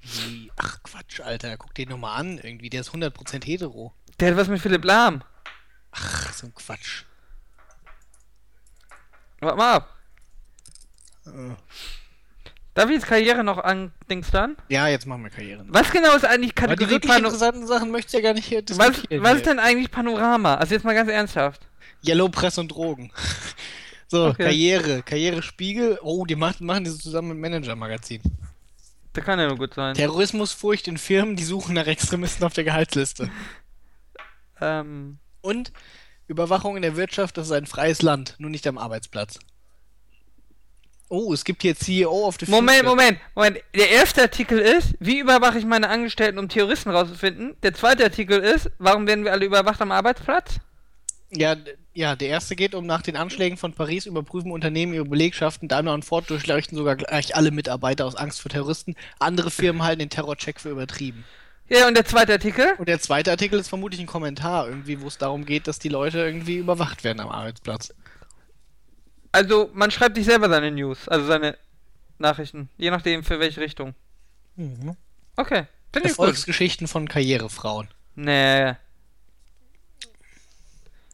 Wie? 0.00 0.50
Ach 0.56 0.82
Quatsch, 0.82 1.20
Alter. 1.20 1.56
Guck 1.56 1.74
den 1.74 1.88
nochmal 1.88 2.18
an. 2.20 2.38
Irgendwie, 2.38 2.70
der 2.70 2.80
ist 2.82 2.90
100% 2.90 3.44
hetero. 3.44 3.92
Der 4.20 4.30
hat 4.30 4.36
was 4.36 4.48
mit 4.48 4.60
Philipp 4.60 4.84
Lahm. 4.84 5.22
Ach, 5.92 6.32
so 6.32 6.46
ein 6.46 6.54
Quatsch. 6.54 7.04
Warte 9.40 9.56
mal 9.56 9.72
ab. 9.74 9.96
Äh. 11.26 11.30
Darf 12.74 12.88
ich 12.88 12.96
jetzt 12.96 13.06
Karriere 13.06 13.42
noch 13.42 13.58
andings 13.58 14.30
dann? 14.30 14.56
Ja, 14.68 14.86
jetzt 14.88 15.06
machen 15.06 15.22
wir 15.24 15.30
Karriere. 15.30 15.64
Was 15.68 15.90
genau 15.90 16.14
ist 16.14 16.24
eigentlich 16.24 16.52
Aber 16.56 16.76
die 16.76 16.84
Kategorie 16.84 16.90
wirklich 16.90 17.12
Pano 17.12 17.26
interessanten 17.26 17.66
Sachen 17.66 17.90
möchtest 17.90 18.14
du 18.14 18.18
ja 18.18 18.24
gar 18.24 18.34
nicht 18.34 18.46
hier 18.46 18.62
was, 18.68 18.88
diskutieren. 18.90 19.24
was 19.24 19.36
ist 19.36 19.46
denn 19.46 19.58
eigentlich 19.58 19.90
Panorama? 19.90 20.54
Also 20.54 20.74
jetzt 20.74 20.84
mal 20.84 20.94
ganz 20.94 21.10
ernsthaft. 21.10 21.66
Yellow 22.06 22.28
Press 22.28 22.58
und 22.58 22.68
Drogen. 22.68 23.12
So, 24.12 24.26
Okay. 24.30 24.42
Karriere. 24.42 25.02
Karriere 25.04 25.40
Spiegel. 25.40 25.96
Oh, 26.02 26.24
die 26.26 26.34
machen, 26.34 26.66
machen 26.66 26.82
das 26.82 26.98
zusammen 26.98 27.28
mit 27.28 27.38
Manager 27.38 27.76
Magazin. 27.76 28.20
Das 29.12 29.24
kann 29.24 29.38
ja 29.38 29.46
nur 29.46 29.56
gut 29.56 29.74
sein. 29.74 29.94
Terrorismusfurcht 29.94 30.88
in 30.88 30.98
Firmen, 30.98 31.36
die 31.36 31.44
suchen 31.44 31.76
nach 31.76 31.86
Extremisten 31.86 32.44
auf 32.44 32.52
der 32.52 32.64
Gehaltsliste. 32.64 33.30
Ähm, 34.60 35.18
Und 35.40 35.72
Überwachung 36.26 36.76
in 36.76 36.82
der 36.82 36.96
Wirtschaft, 36.96 37.36
das 37.36 37.46
ist 37.46 37.52
ein 37.52 37.66
freies 37.66 38.02
Land, 38.02 38.36
nur 38.38 38.50
nicht 38.50 38.66
am 38.66 38.78
Arbeitsplatz. 38.78 39.38
Oh, 41.08 41.32
es 41.32 41.44
gibt 41.44 41.62
hier 41.62 41.74
CEO 41.74 42.24
of 42.24 42.36
the 42.38 42.48
Moment, 42.48 42.78
Future. 42.78 42.94
Moment, 42.94 43.20
Moment. 43.34 43.58
Der 43.74 43.90
erste 43.90 44.22
Artikel 44.22 44.60
ist, 44.60 44.94
wie 45.00 45.18
überwache 45.18 45.58
ich 45.58 45.64
meine 45.64 45.88
Angestellten, 45.88 46.38
um 46.38 46.48
Terroristen 46.48 46.90
rauszufinden? 46.90 47.56
Der 47.64 47.74
zweite 47.74 48.04
Artikel 48.04 48.38
ist, 48.38 48.70
warum 48.78 49.08
werden 49.08 49.24
wir 49.24 49.32
alle 49.32 49.44
überwacht 49.44 49.82
am 49.82 49.90
Arbeitsplatz? 49.90 50.60
Ja, 51.32 51.56
ja, 51.94 52.14
der 52.14 52.28
erste 52.28 52.54
geht 52.54 52.76
um 52.76 52.86
nach 52.86 53.02
den 53.02 53.16
Anschlägen 53.16 53.58
von 53.58 53.72
Paris 53.72 54.06
überprüfen 54.06 54.52
Unternehmen 54.52 54.94
ihre 54.94 55.04
Belegschaften. 55.04 55.68
Daimler 55.68 55.94
und 55.94 56.04
Ford 56.04 56.30
durchleuchten 56.30 56.78
sogar 56.78 56.94
gleich 56.94 57.34
alle 57.34 57.50
Mitarbeiter 57.50 58.06
aus 58.06 58.14
Angst 58.14 58.40
vor 58.40 58.50
Terroristen. 58.50 58.94
Andere 59.18 59.50
Firmen 59.50 59.82
halten 59.82 59.98
den 59.98 60.10
Terrorcheck 60.10 60.60
für 60.60 60.70
übertrieben. 60.70 61.24
Ja, 61.70 61.86
und 61.86 61.94
der 61.94 62.04
zweite 62.04 62.32
Artikel? 62.32 62.74
Und 62.78 62.88
der 62.88 63.00
zweite 63.00 63.30
Artikel 63.30 63.58
ist 63.58 63.68
vermutlich 63.68 64.00
ein 64.00 64.06
Kommentar 64.06 64.68
irgendwie, 64.68 65.00
wo 65.00 65.06
es 65.06 65.18
darum 65.18 65.46
geht, 65.46 65.68
dass 65.68 65.78
die 65.78 65.88
Leute 65.88 66.18
irgendwie 66.18 66.56
überwacht 66.56 67.04
werden 67.04 67.20
am 67.20 67.28
Arbeitsplatz. 67.28 67.94
Also, 69.30 69.70
man 69.72 69.92
schreibt 69.92 70.16
sich 70.16 70.26
selber 70.26 70.48
seine 70.48 70.72
News, 70.72 71.08
also 71.08 71.26
seine 71.26 71.56
Nachrichten. 72.18 72.68
Je 72.76 72.90
nachdem, 72.90 73.22
für 73.22 73.38
welche 73.38 73.60
Richtung. 73.60 73.94
Mhm. 74.56 74.96
Okay, 75.36 75.66
finde 75.92 76.08
ich 76.08 76.16
gut. 76.16 76.26
Erfolgsgeschichten 76.26 76.88
von 76.88 77.08
Karrierefrauen. 77.08 77.88
Nee. 78.16 78.74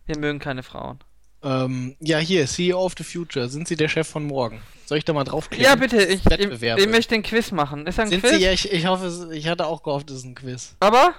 Wir 0.07 0.19
mögen 0.19 0.39
keine 0.39 0.63
Frauen. 0.63 1.01
Ähm, 1.47 1.95
ja, 2.01 2.19
hier, 2.19 2.47
CEO 2.47 2.85
of 2.85 2.95
the 2.99 3.05
Future. 3.05 3.49
Sind 3.49 3.69
Sie 3.69 3.77
der 3.77 3.89
Chef 3.89 4.09
von 4.09 4.27
morgen? 4.27 4.61
Soll 4.85 4.99
ich 4.99 5.05
da 5.05 5.13
mal 5.13 5.23
draufklicken? 5.23 5.65
Ja, 5.65 5.77
bitte, 5.77 6.03
ich, 6.03 6.21
ich, 6.27 6.63
ich 6.63 6.89
möchte 6.89 7.15
den 7.15 7.23
Quiz 7.23 7.53
machen. 7.53 7.87
Ist 7.87 8.01
ein 8.01 8.09
Sind 8.09 8.21
Quiz? 8.21 8.33
Sie, 8.33 8.43
ja, 8.43 8.51
ich, 8.51 8.73
ich 8.73 8.87
hoffe, 8.87 9.31
ich 9.33 9.47
hatte 9.47 9.67
auch 9.67 9.85
gehofft, 9.85 10.11
es 10.11 10.19
ist 10.19 10.25
ein 10.25 10.35
Quiz. 10.35 10.75
Aber? 10.81 11.15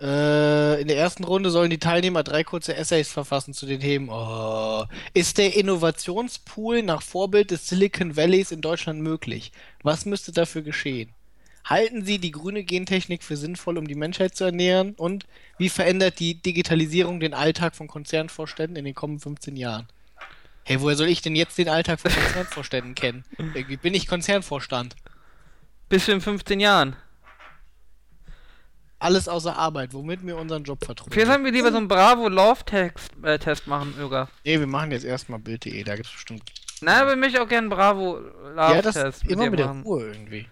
Äh, 0.00 0.80
in 0.80 0.88
der 0.88 0.96
ersten 0.96 1.24
Runde 1.24 1.50
sollen 1.50 1.70
die 1.70 1.78
Teilnehmer 1.78 2.22
drei 2.22 2.44
kurze 2.44 2.74
Essays 2.76 3.10
verfassen 3.10 3.52
zu 3.52 3.66
den 3.66 3.80
Themen. 3.80 4.08
Oh. 4.08 4.84
Ist 5.14 5.38
der 5.38 5.56
Innovationspool 5.56 6.82
nach 6.82 7.02
Vorbild 7.02 7.50
des 7.50 7.68
Silicon 7.68 8.16
Valleys 8.16 8.52
in 8.52 8.60
Deutschland 8.60 9.00
möglich? 9.00 9.50
Was 9.82 10.06
müsste 10.06 10.30
dafür 10.32 10.62
geschehen? 10.62 11.10
Halten 11.64 12.04
Sie 12.04 12.18
die 12.18 12.30
grüne 12.30 12.64
Gentechnik 12.64 13.22
für 13.22 13.36
sinnvoll, 13.36 13.78
um 13.78 13.86
die 13.86 13.94
Menschheit 13.94 14.34
zu 14.34 14.44
ernähren? 14.44 14.94
Und 14.94 15.26
wie 15.58 15.68
verändert 15.68 16.18
die 16.18 16.34
Digitalisierung 16.34 17.20
den 17.20 17.34
Alltag 17.34 17.76
von 17.76 17.86
Konzernvorständen 17.86 18.76
in 18.76 18.84
den 18.84 18.94
kommenden 18.94 19.20
15 19.20 19.56
Jahren? 19.56 19.86
Hey, 20.64 20.80
woher 20.80 20.96
soll 20.96 21.08
ich 21.08 21.22
denn 21.22 21.36
jetzt 21.36 21.58
den 21.58 21.68
Alltag 21.68 22.00
von 22.00 22.10
Konzernvorständen 22.12 22.94
kennen? 22.94 23.24
Irgendwie 23.38 23.76
bin 23.76 23.94
ich 23.94 24.06
Konzernvorstand. 24.06 24.96
Bis 25.88 26.08
in 26.08 26.20
15 26.20 26.60
Jahren. 26.60 26.96
Alles 28.98 29.28
außer 29.28 29.56
Arbeit, 29.56 29.94
womit 29.94 30.24
wir 30.26 30.36
unseren 30.36 30.62
Job 30.62 30.84
vertreten. 30.84 31.10
Vielleicht 31.10 31.28
sollen 31.28 31.44
wir 31.44 31.52
lieber 31.52 31.70
so 31.72 31.78
einen 31.78 31.88
Bravo-Love-Test 31.88 33.12
äh, 33.22 33.38
Test 33.38 33.66
machen, 33.66 33.94
Öger. 33.98 34.28
Nee, 34.44 34.60
wir 34.60 34.66
machen 34.66 34.92
jetzt 34.92 35.04
erstmal 35.04 35.38
Bild.de, 35.38 35.82
da 35.84 35.96
gibt's 35.96 36.12
bestimmt. 36.12 36.42
Nein, 36.82 37.02
aber 37.02 37.12
ich 37.12 37.18
möchte 37.18 37.42
auch 37.42 37.48
gerne 37.48 37.74
einen 37.74 37.78
Ja, 38.56 38.82
das 38.82 38.94
Bravo-Love-Test 38.94 39.26
immer 39.26 39.50
mit 39.50 39.58
der 39.58 39.66
machen. 39.68 39.82
Ruhe 39.82 40.08
irgendwie. 40.08 40.46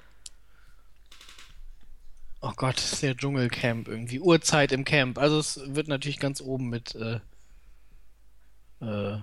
Oh 2.41 2.53
Gott, 2.55 2.77
das 2.77 2.93
ist 2.93 3.03
der 3.03 3.17
Dschungelcamp 3.17 3.89
irgendwie. 3.89 4.21
Uhrzeit 4.21 4.71
im 4.73 4.85
Camp. 4.85 5.19
Also 5.19 5.39
es 5.39 5.61
wird 5.75 5.89
natürlich 5.89 6.21
ganz 6.21 6.41
oben 6.41 6.69
mit, 6.69 6.95
äh, 6.95 7.21
äh, 8.81 9.19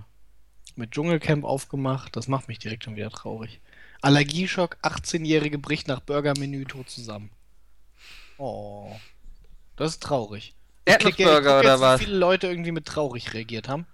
mit 0.74 0.90
Dschungelcamp 0.90 1.44
aufgemacht. 1.44 2.14
Das 2.16 2.28
macht 2.28 2.48
mich 2.48 2.58
direkt 2.58 2.84
schon 2.84 2.96
wieder 2.96 3.10
traurig. 3.10 3.60
Allergieschock, 4.02 4.76
18-Jährige 4.82 5.58
bricht 5.58 5.88
nach 5.88 6.00
Burgermenü 6.00 6.66
tot 6.66 6.90
zusammen. 6.90 7.30
Oh. 8.36 8.94
Das 9.76 9.92
ist 9.92 10.02
traurig. 10.02 10.54
Erdnussburger 10.84 11.58
oder 11.60 11.80
was? 11.80 12.00
Wie 12.00 12.04
viele 12.04 12.18
Leute 12.18 12.46
irgendwie 12.46 12.72
mit 12.72 12.86
traurig 12.86 13.32
reagiert 13.34 13.68
haben. 13.68 13.86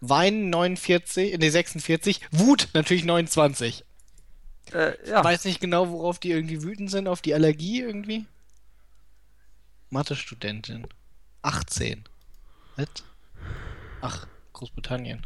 Wein 0.00 0.50
49, 0.50 1.38
ne 1.38 1.50
46, 1.50 2.20
Wut 2.30 2.68
natürlich 2.74 3.04
29. 3.04 3.84
Äh, 4.72 4.94
ja. 5.08 5.22
Weiß 5.22 5.44
nicht 5.44 5.60
genau, 5.60 5.88
worauf 5.90 6.18
die 6.18 6.30
irgendwie 6.30 6.62
wütend 6.62 6.90
sind, 6.90 7.08
auf 7.08 7.22
die 7.22 7.34
Allergie 7.34 7.80
irgendwie. 7.80 8.26
Mathe-Studentin. 9.90 10.86
18. 11.42 12.04
Was? 12.76 12.88
Ach, 14.00 14.26
Großbritannien. 14.52 15.24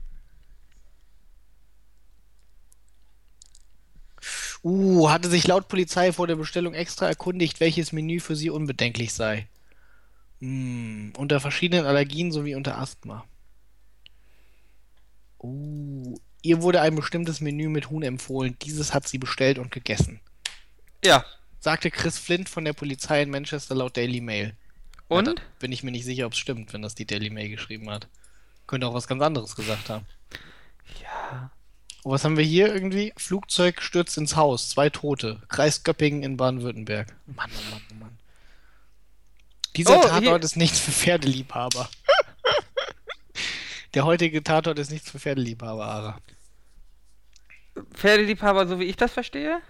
Uh, 4.63 5.09
hatte 5.09 5.31
sich 5.31 5.47
laut 5.47 5.69
Polizei 5.69 6.13
vor 6.13 6.27
der 6.27 6.37
Bestellung 6.37 6.75
extra 6.75 7.07
erkundigt, 7.07 7.61
welches 7.61 7.93
Menü 7.93 8.21
für 8.21 8.37
sie 8.37 8.51
unbedenklich 8.51 9.15
sei. 9.15 9.49
Hm, 10.41 11.15
unter 11.17 11.41
verschiedenen 11.41 11.87
Allergien 11.87 12.31
sowie 12.31 12.55
unter 12.55 12.77
Asthma. 12.79 13.25
Uh, 15.39 16.19
ihr 16.43 16.63
wurde 16.63 16.81
ein 16.81 16.95
bestimmtes 16.95 17.41
Menü 17.41 17.69
mit 17.69 17.91
Huhn 17.91 18.03
empfohlen. 18.03 18.57
Dieses 18.63 18.93
hat 18.95 19.07
sie 19.09 19.19
bestellt 19.19 19.59
und 19.59 19.71
gegessen. 19.73 20.21
ja. 21.05 21.25
Sagte 21.63 21.91
Chris 21.91 22.17
Flint 22.19 22.49
von 22.49 22.65
der 22.65 22.73
Polizei 22.73 23.21
in 23.21 23.29
Manchester 23.29 23.75
laut 23.75 23.95
Daily 23.95 24.23
Mail. 24.23 24.57
Ja, 25.11 25.17
Und? 25.19 25.27
da 25.27 25.35
bin 25.59 25.73
ich 25.73 25.83
mir 25.83 25.91
nicht 25.91 26.07
sicher, 26.07 26.25
ob 26.25 26.33
es 26.33 26.39
stimmt, 26.39 26.73
wenn 26.73 26.81
das 26.81 26.95
die 26.95 27.05
Daily 27.05 27.29
Mail 27.29 27.51
geschrieben 27.51 27.91
hat. 27.91 28.09
Könnte 28.67 28.87
auch 28.87 28.95
was 28.95 29.07
ganz 29.07 29.23
anderes 29.23 29.55
gesagt 29.57 29.91
haben. 29.91 30.07
Ja. 31.03 31.51
Und 32.03 32.13
was 32.13 32.25
haben 32.25 32.39
wir 32.39 32.45
hier 32.45 32.73
irgendwie? 32.73 33.13
Flugzeug 33.19 33.83
stürzt 33.83 34.17
ins 34.17 34.37
Haus, 34.37 34.71
zwei 34.71 34.89
Tote. 34.89 35.43
Kreis 35.49 35.83
Göppingen 35.83 36.23
in 36.23 36.39
Baden-Württemberg. 36.39 37.15
Mann, 37.27 37.51
oh 37.55 37.71
Mann, 37.73 37.83
oh 37.91 37.95
Mann. 38.05 38.19
Dieser 39.77 39.99
Oh, 39.99 40.03
Tatort 40.03 40.23
hier- 40.23 40.37
ist 40.43 40.57
nichts 40.57 40.81
für 40.81 40.93
Pferdeliebhaber. 40.93 41.91
Der 43.95 44.05
heutige 44.05 44.43
Tatort 44.43 44.79
ist 44.79 44.91
nichts 44.91 45.11
für 45.11 45.19
Pferdeliebhaber, 45.19 45.85
Ara. 45.85 46.19
Pferdeliebhaber, 47.95 48.67
so 48.67 48.79
wie 48.79 48.85
ich 48.85 48.97
das 48.97 49.13
verstehe? 49.13 49.61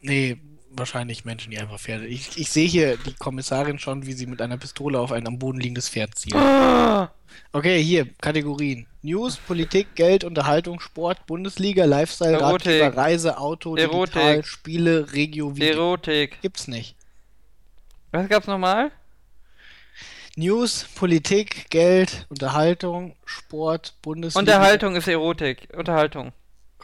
Nee, 0.00 0.38
wahrscheinlich 0.70 1.24
Menschen, 1.24 1.50
die 1.50 1.58
einfach 1.58 1.78
Pferde. 1.78 2.06
Ich, 2.06 2.36
ich 2.36 2.50
sehe 2.50 2.66
hier 2.66 2.96
die 2.96 3.14
Kommissarin 3.14 3.78
schon, 3.78 4.06
wie 4.06 4.12
sie 4.12 4.26
mit 4.26 4.42
einer 4.42 4.58
Pistole 4.58 4.98
auf 4.98 5.12
ein 5.12 5.26
am 5.26 5.38
Boden 5.38 5.60
liegendes 5.60 5.88
Pferd 5.88 6.16
zielt. 6.18 6.34
Ah, 6.36 7.10
Okay, 7.52 7.82
hier, 7.82 8.06
Kategorien. 8.20 8.86
News, 9.02 9.36
Politik, 9.36 9.94
Geld, 9.94 10.24
Unterhaltung, 10.24 10.80
Sport, 10.80 11.26
Bundesliga, 11.26 11.84
Lifestyle, 11.84 12.32
Erotik. 12.38 12.82
Ratgeber, 12.82 12.96
Reise, 12.96 13.38
Auto, 13.38 13.76
Erotik. 13.76 14.14
Digital, 14.14 14.44
Spiele, 14.44 15.12
Regio, 15.12 15.56
Video. 15.56 15.68
Erotik. 15.72 16.40
Gibt's 16.42 16.68
nicht. 16.68 16.94
Was 18.10 18.28
gab's 18.28 18.46
nochmal? 18.46 18.90
News, 20.36 20.86
Politik, 20.94 21.68
Geld, 21.70 22.26
Unterhaltung, 22.30 23.16
Sport, 23.26 23.94
Bundesliga. 24.02 24.38
Unterhaltung 24.40 24.96
ist 24.96 25.06
Erotik. 25.08 25.68
Unterhaltung. 25.76 26.32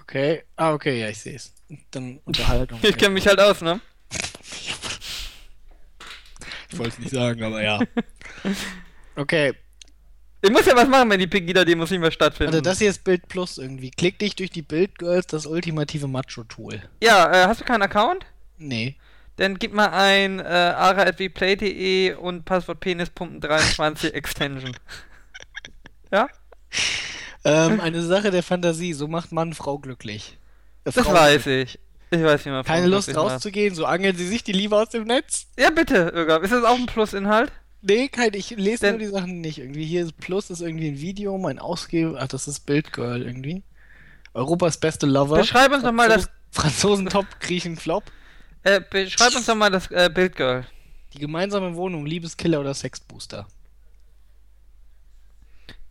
Okay. 0.01 0.43
Ah, 0.57 0.73
okay, 0.73 1.01
ja, 1.01 1.09
ich 1.09 1.19
sehe 1.19 1.37
es. 1.37 1.55
Dann 1.91 2.21
Unterhaltung. 2.25 2.79
Ich 2.83 2.97
kenne 2.97 3.15
mich 3.15 3.27
halt 3.27 3.41
aus, 3.41 3.61
ne? 3.63 3.81
Ich 6.71 6.79
wollte 6.79 6.93
es 6.93 6.99
nicht 6.99 7.11
sagen, 7.11 7.43
aber 7.43 7.63
ja. 7.63 7.81
Okay, 9.17 9.53
Ich 10.43 10.51
muss 10.51 10.67
ja 10.67 10.77
was 10.77 10.87
machen, 10.89 11.11
wenn 11.11 11.19
die 11.19 11.27
Pegida-Demos 11.27 11.91
nicht 11.91 12.01
mehr 12.01 12.13
stattfinden. 12.13 12.53
also 12.53 12.63
das 12.63 12.79
hier 12.79 12.89
ist 12.91 13.03
Bild 13.03 13.27
Plus 13.29 13.59
irgendwie. 13.59 13.91
Klick 13.91 14.19
dich 14.19 14.37
durch 14.37 14.51
die 14.51 14.63
Bild 14.63 14.97
Girls, 14.99 15.27
das 15.27 15.47
ultimative 15.47 16.07
Macho-Tool. 16.07 16.83
ja, 17.03 17.33
äh, 17.33 17.47
hast 17.47 17.61
du 17.61 17.65
keinen 17.65 17.83
Account? 17.83 18.27
Nee. 18.59 18.97
Dann 19.39 19.59
gib 19.59 19.73
mal 19.73 19.89
ein 19.89 20.41
äh, 20.41 20.43
ara.vplay.de 20.43 22.15
und 22.15 22.45
Passwort 22.45 22.83
penispumpen23 22.85 24.11
Extension. 24.13 24.77
ja? 26.13 26.29
Ähm, 27.45 27.81
eine 27.81 28.03
Sache 28.03 28.31
der 28.31 28.43
Fantasie, 28.43 28.93
so 28.93 29.07
macht 29.09 29.31
Mann 29.33 29.55
Frau 29.55 29.79
glücklich. 29.79 30.37
Äh, 30.85 30.91
Das 30.93 30.97
Frau 30.97 31.15
weiß 31.15 31.47
ich. 31.47 31.79
Ich 32.11 32.23
weiß 32.23 32.45
nicht 32.45 32.53
mehr. 32.53 32.65
Keine 32.65 32.87
Lust 32.89 33.07
glücklich 33.09 33.25
rauszugehen, 33.33 33.75
so 33.75 33.85
angeln 33.87 34.17
sie 34.17 34.27
sich 34.27 34.43
die 34.43 34.53
Liebe 34.53 34.77
aus 34.77 34.89
dem 34.91 35.05
Netz? 35.05 35.47
Ja, 35.59 35.71
bitte, 35.71 36.11
Irga. 36.15 36.39
Ist 36.39 36.53
das 36.53 36.65
auch 36.65 36.77
ein 36.77 36.87
Plusinhalt? 36.87 37.53
Nee, 37.81 38.09
kein, 38.09 38.35
ich 38.35 38.51
lese 38.51 38.87
Denn- 38.87 38.97
nur 38.97 39.01
die 39.07 39.07
Sachen 39.13 39.41
nicht. 39.41 39.59
Irgendwie 39.59 39.85
hier 39.85 40.03
ist 40.05 40.17
Plus 40.19 40.51
ist 40.51 40.63
irgendwie 40.63 40.89
ein 40.89 41.01
Video, 41.01 41.39
mein 41.39 41.61
Ausgeber, 41.61 42.19
ach, 42.21 42.27
das 42.27 42.49
ist 42.49 42.67
Bildgirl 42.67 43.23
irgendwie. 43.23 43.63
Europas 44.35 44.79
beste 44.79 45.07
Lover. 45.07 45.37
Beschreib 45.39 45.73
uns 45.73 45.85
doch 45.85 45.93
mal 45.93 46.09
das, 46.09 46.29
Franzosen 46.51 47.09
Top, 47.09 47.27
Griechen 47.41 47.77
Flop. 47.77 48.03
Äh, 48.63 48.81
beschreib 48.81 49.35
uns 49.35 49.47
doch 49.47 49.55
mal 49.55 49.71
das 49.71 49.91
äh, 49.91 50.11
Bildgirl. 50.13 50.67
Die 51.15 51.19
gemeinsame 51.19 51.75
Wohnung, 51.75 52.05
Liebeskiller 52.05 52.61
oder 52.61 52.75
Sexbooster. 52.75 53.47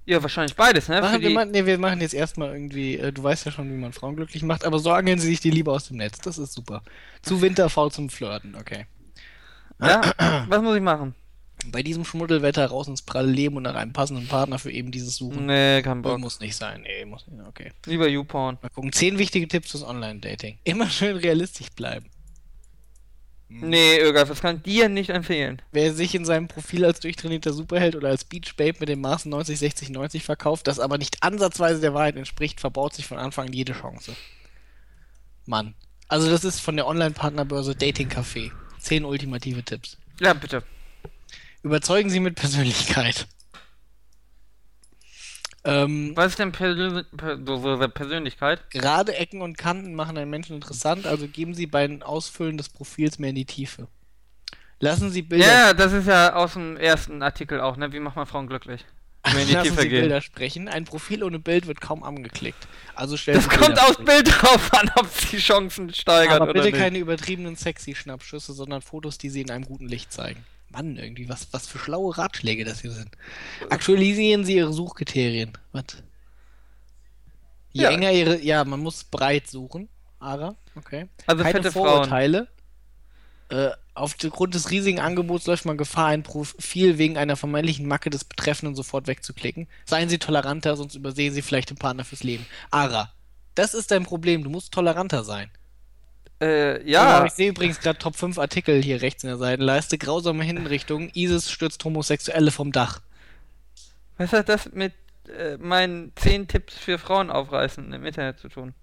Ja, 0.07 0.21
wahrscheinlich 0.21 0.55
beides, 0.55 0.87
ne? 0.87 1.01
Machen 1.01 1.21
wir, 1.21 1.27
die, 1.27 1.35
mal, 1.35 1.45
nee, 1.45 1.65
wir 1.65 1.77
machen 1.77 1.99
jetzt 1.99 2.13
erstmal 2.13 2.53
irgendwie, 2.53 2.97
äh, 2.97 3.11
du 3.11 3.23
weißt 3.23 3.45
ja 3.45 3.51
schon, 3.51 3.69
wie 3.69 3.75
man 3.75 3.91
Frauen 3.91 4.15
glücklich 4.15 4.41
macht, 4.41 4.63
aber 4.63 4.79
so 4.79 4.91
angeln 4.91 5.19
sie 5.19 5.27
sich 5.27 5.41
die 5.41 5.49
Liebe 5.49 5.69
aus 5.69 5.89
dem 5.89 5.97
Netz. 5.97 6.19
Das 6.19 6.37
ist 6.37 6.53
super. 6.53 6.81
Zu 7.23 7.41
winterfaul 7.41 7.91
zum 7.91 8.09
Flirten, 8.09 8.55
okay. 8.55 8.85
ja? 9.81 10.01
Was 10.47 10.61
muss 10.61 10.77
ich 10.77 10.81
machen? 10.81 11.13
Bei 11.65 11.83
diesem 11.83 12.05
Schmuddelwetter 12.05 12.67
raus 12.67 12.87
ins 12.87 13.01
pralle 13.01 13.29
Leben 13.29 13.57
und 13.57 13.63
nach 13.63 13.75
einem 13.75 13.91
passenden 13.91 14.27
Partner 14.29 14.59
für 14.59 14.71
eben 14.71 14.91
dieses 14.91 15.17
Suchen. 15.17 15.47
Nee, 15.47 15.81
kein 15.81 16.01
Bock. 16.03 16.19
Muss 16.19 16.39
nicht 16.39 16.55
sein, 16.55 16.83
nee, 16.83 17.03
muss 17.03 17.27
nicht, 17.27 17.45
okay. 17.45 17.73
Lieber 17.85 18.07
YouPorn. 18.07 18.59
Mal 18.61 18.69
gucken. 18.69 18.93
Zehn 18.93 19.17
wichtige 19.17 19.49
Tipps 19.49 19.71
fürs 19.71 19.83
Online-Dating. 19.83 20.59
Immer 20.63 20.89
schön 20.89 21.17
realistisch 21.17 21.69
bleiben. 21.71 22.05
Nee, 23.49 23.97
Irga, 23.97 24.25
das 24.25 24.41
kann 24.41 24.57
ich 24.57 24.63
dir 24.63 24.89
nicht 24.89 25.09
empfehlen. 25.09 25.61
Wer 25.71 25.93
sich 25.93 26.13
in 26.13 26.25
seinem 26.25 26.49
Profil 26.49 26.83
als 26.83 26.99
durchtrainierter 26.99 27.53
Superheld 27.53 27.95
oder 27.95 28.09
als 28.09 28.25
Beach 28.25 28.55
Babe 28.57 28.77
mit 28.79 28.89
dem 28.89 28.99
Maßen 28.99 29.31
90, 29.31 29.57
60, 29.57 29.89
90 29.89 30.23
verkauft, 30.23 30.67
das 30.67 30.79
aber 30.79 30.97
nicht 30.97 31.23
ansatzweise 31.23 31.79
der 31.79 31.93
Wahrheit 31.93 32.17
entspricht, 32.17 32.59
verbaut 32.59 32.93
sich 32.93 33.07
von 33.07 33.17
Anfang 33.17 33.47
an 33.47 33.53
jede 33.53 33.73
Chance. 33.73 34.15
Mann. 35.45 35.75
Also 36.09 36.29
das 36.29 36.43
ist 36.43 36.59
von 36.59 36.75
der 36.75 36.87
Online-Partnerbörse 36.87 37.75
Dating 37.75 38.09
Café. 38.09 38.51
Zehn 38.79 39.05
ultimative 39.05 39.63
Tipps. 39.63 39.97
Ja, 40.19 40.33
bitte. 40.33 40.63
Überzeugen 41.63 42.09
Sie 42.09 42.19
mit 42.19 42.35
Persönlichkeit. 42.35 43.27
Ähm, 45.67 46.13
Was 46.15 46.27
ist 46.27 46.39
denn 46.39 46.51
Persön 46.51 47.05
Persönlichkeit? 47.93 48.69
gerade 48.71 49.15
Ecken 49.15 49.41
und 49.41 49.57
Kanten 49.57 49.93
machen 49.93 50.17
einen 50.17 50.29
Menschen 50.31 50.55
interessant, 50.55 51.05
also 51.05 51.27
geben 51.27 51.53
Sie 51.53 51.67
beim 51.67 52.01
Ausfüllen 52.01 52.57
des 52.57 52.69
Profils 52.69 53.19
mehr 53.19 53.29
in 53.31 53.35
die 53.35 53.45
Tiefe. 53.45 53.87
Lassen 54.79 55.09
Sie 55.11 55.23
Bilder 55.23 55.45
Ja, 55.45 55.73
das 55.73 55.91
ist 55.91 56.07
ja 56.07 56.35
aus 56.35 56.53
dem 56.53 56.77
ersten 56.77 57.21
Artikel 57.21 57.59
auch, 57.59 57.77
ne? 57.77 57.91
Wie 57.91 57.99
macht 57.99 58.15
man 58.15 58.25
Frauen 58.27 58.47
glücklich? 58.47 58.85
In 59.25 59.45
die 59.47 59.53
Lassen 59.53 59.69
Tiefe 59.71 59.81
Sie 59.81 59.89
gehen. 59.89 60.01
Bilder 60.01 60.21
sprechen. 60.21 60.67
Ein 60.69 60.85
Profil 60.85 61.23
ohne 61.23 61.39
Bild 61.39 61.67
wird 61.67 61.81
kaum 61.81 62.03
angeklickt. 62.03 62.67
Also 62.95 63.17
stellen 63.17 63.35
Das 63.43 63.49
Sie 63.49 63.57
kommt 63.57 63.77
aufs. 63.81 63.97
Bild 63.97 64.27
drauf 64.29 64.71
an, 64.73 64.89
ob 64.95 65.05
es 65.07 65.29
die 65.31 65.37
Chancen 65.37 65.93
steigert 65.93 66.35
Aber 66.35 66.45
oder 66.51 66.53
bitte 66.53 66.67
nicht. 66.67 66.77
keine 66.77 66.97
übertriebenen 66.99 67.55
sexy 67.55 67.93
Schnappschüsse, 67.95 68.53
sondern 68.53 68.81
Fotos, 68.81 69.17
die 69.17 69.29
Sie 69.29 69.41
in 69.41 69.51
einem 69.51 69.65
guten 69.65 69.87
Licht 69.89 70.13
zeigen. 70.13 70.45
Mann, 70.69 70.97
irgendwie, 70.97 71.29
was, 71.29 71.47
was 71.51 71.67
für 71.67 71.79
schlaue 71.79 72.17
Ratschläge 72.17 72.65
das 72.65 72.81
hier 72.81 72.91
sind. 72.91 73.09
Aktualisieren 73.69 74.43
Sie 74.43 74.55
Ihre 74.55 74.73
Suchkriterien. 74.73 75.53
Was? 75.71 75.85
Je 77.71 77.83
Ja. 77.83 77.89
enger 77.91 78.11
Ihre. 78.11 78.41
Ja, 78.41 78.63
man 78.65 78.79
muss 78.79 79.03
breit 79.03 79.47
suchen. 79.47 79.87
Ara, 80.19 80.55
okay. 80.75 81.07
Also 81.25 81.43
keine 81.43 81.53
fette 81.57 81.71
Frauen. 81.71 81.85
Vorurteile. 81.87 82.47
Äh, 83.49 83.69
aufgrund 83.93 84.55
des 84.55 84.71
riesigen 84.71 84.99
Angebots 84.99 85.45
läuft 85.47 85.65
man 85.65 85.77
Gefahr, 85.77 86.07
ein 86.07 86.23
Profil 86.23 86.97
wegen 86.97 87.17
einer 87.17 87.37
vermeintlichen 87.37 87.87
Macke 87.87 88.09
des 88.09 88.25
Betreffenden 88.25 88.75
sofort 88.75 89.07
wegzuklicken. 89.07 89.67
Seien 89.85 90.09
Sie 90.09 90.17
toleranter, 90.17 90.75
sonst 90.75 90.95
übersehen 90.95 91.33
Sie 91.33 91.41
vielleicht 91.41 91.69
den 91.69 91.77
Partner 91.77 92.03
fürs 92.03 92.23
Leben. 92.23 92.45
Ara, 92.71 93.13
das 93.55 93.73
ist 93.73 93.91
dein 93.91 94.03
Problem. 94.03 94.43
Du 94.43 94.49
musst 94.49 94.73
toleranter 94.73 95.23
sein. 95.23 95.49
Äh, 96.39 96.79
Genau, 96.79 96.85
ja. 96.85 97.25
ich 97.25 97.33
sehe 97.33 97.49
übrigens 97.49 97.79
gerade 97.79 97.97
Top 97.99 98.15
5 98.15 98.37
Artikel 98.37 98.81
hier 98.81 99.01
rechts 99.01 99.23
in 99.23 99.29
der 99.29 99.37
Seitenleiste. 99.37 99.97
Grausame 99.97 100.43
Hinrichtung. 100.43 101.09
ISIS 101.13 101.49
stürzt 101.49 101.83
Homosexuelle 101.83 102.51
vom 102.51 102.71
Dach. 102.71 103.01
Was 104.17 104.33
hat 104.33 104.49
das 104.49 104.71
mit 104.73 104.93
äh, 105.37 105.57
meinen 105.57 106.11
10 106.15 106.47
Tipps 106.47 106.75
für 106.77 106.97
Frauen 106.97 107.29
aufreißen 107.31 107.91
im 107.91 108.05
Internet 108.05 108.39
zu 108.39 108.49
tun? 108.49 108.73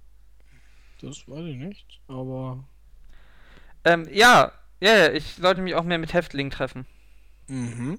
Das 1.01 1.29
weiß 1.29 1.45
ich 1.47 1.57
nicht, 1.57 2.01
aber. 2.09 2.65
Ähm, 3.85 4.09
ja. 4.13 4.53
Ja, 4.81 4.97
ja, 4.97 5.13
ich 5.13 5.25
sollte 5.41 5.61
mich 5.61 5.75
auch 5.75 5.85
mehr 5.85 5.99
mit 5.99 6.13
Häftlingen 6.13 6.51
treffen. 6.51 6.87
Mhm. 7.47 7.99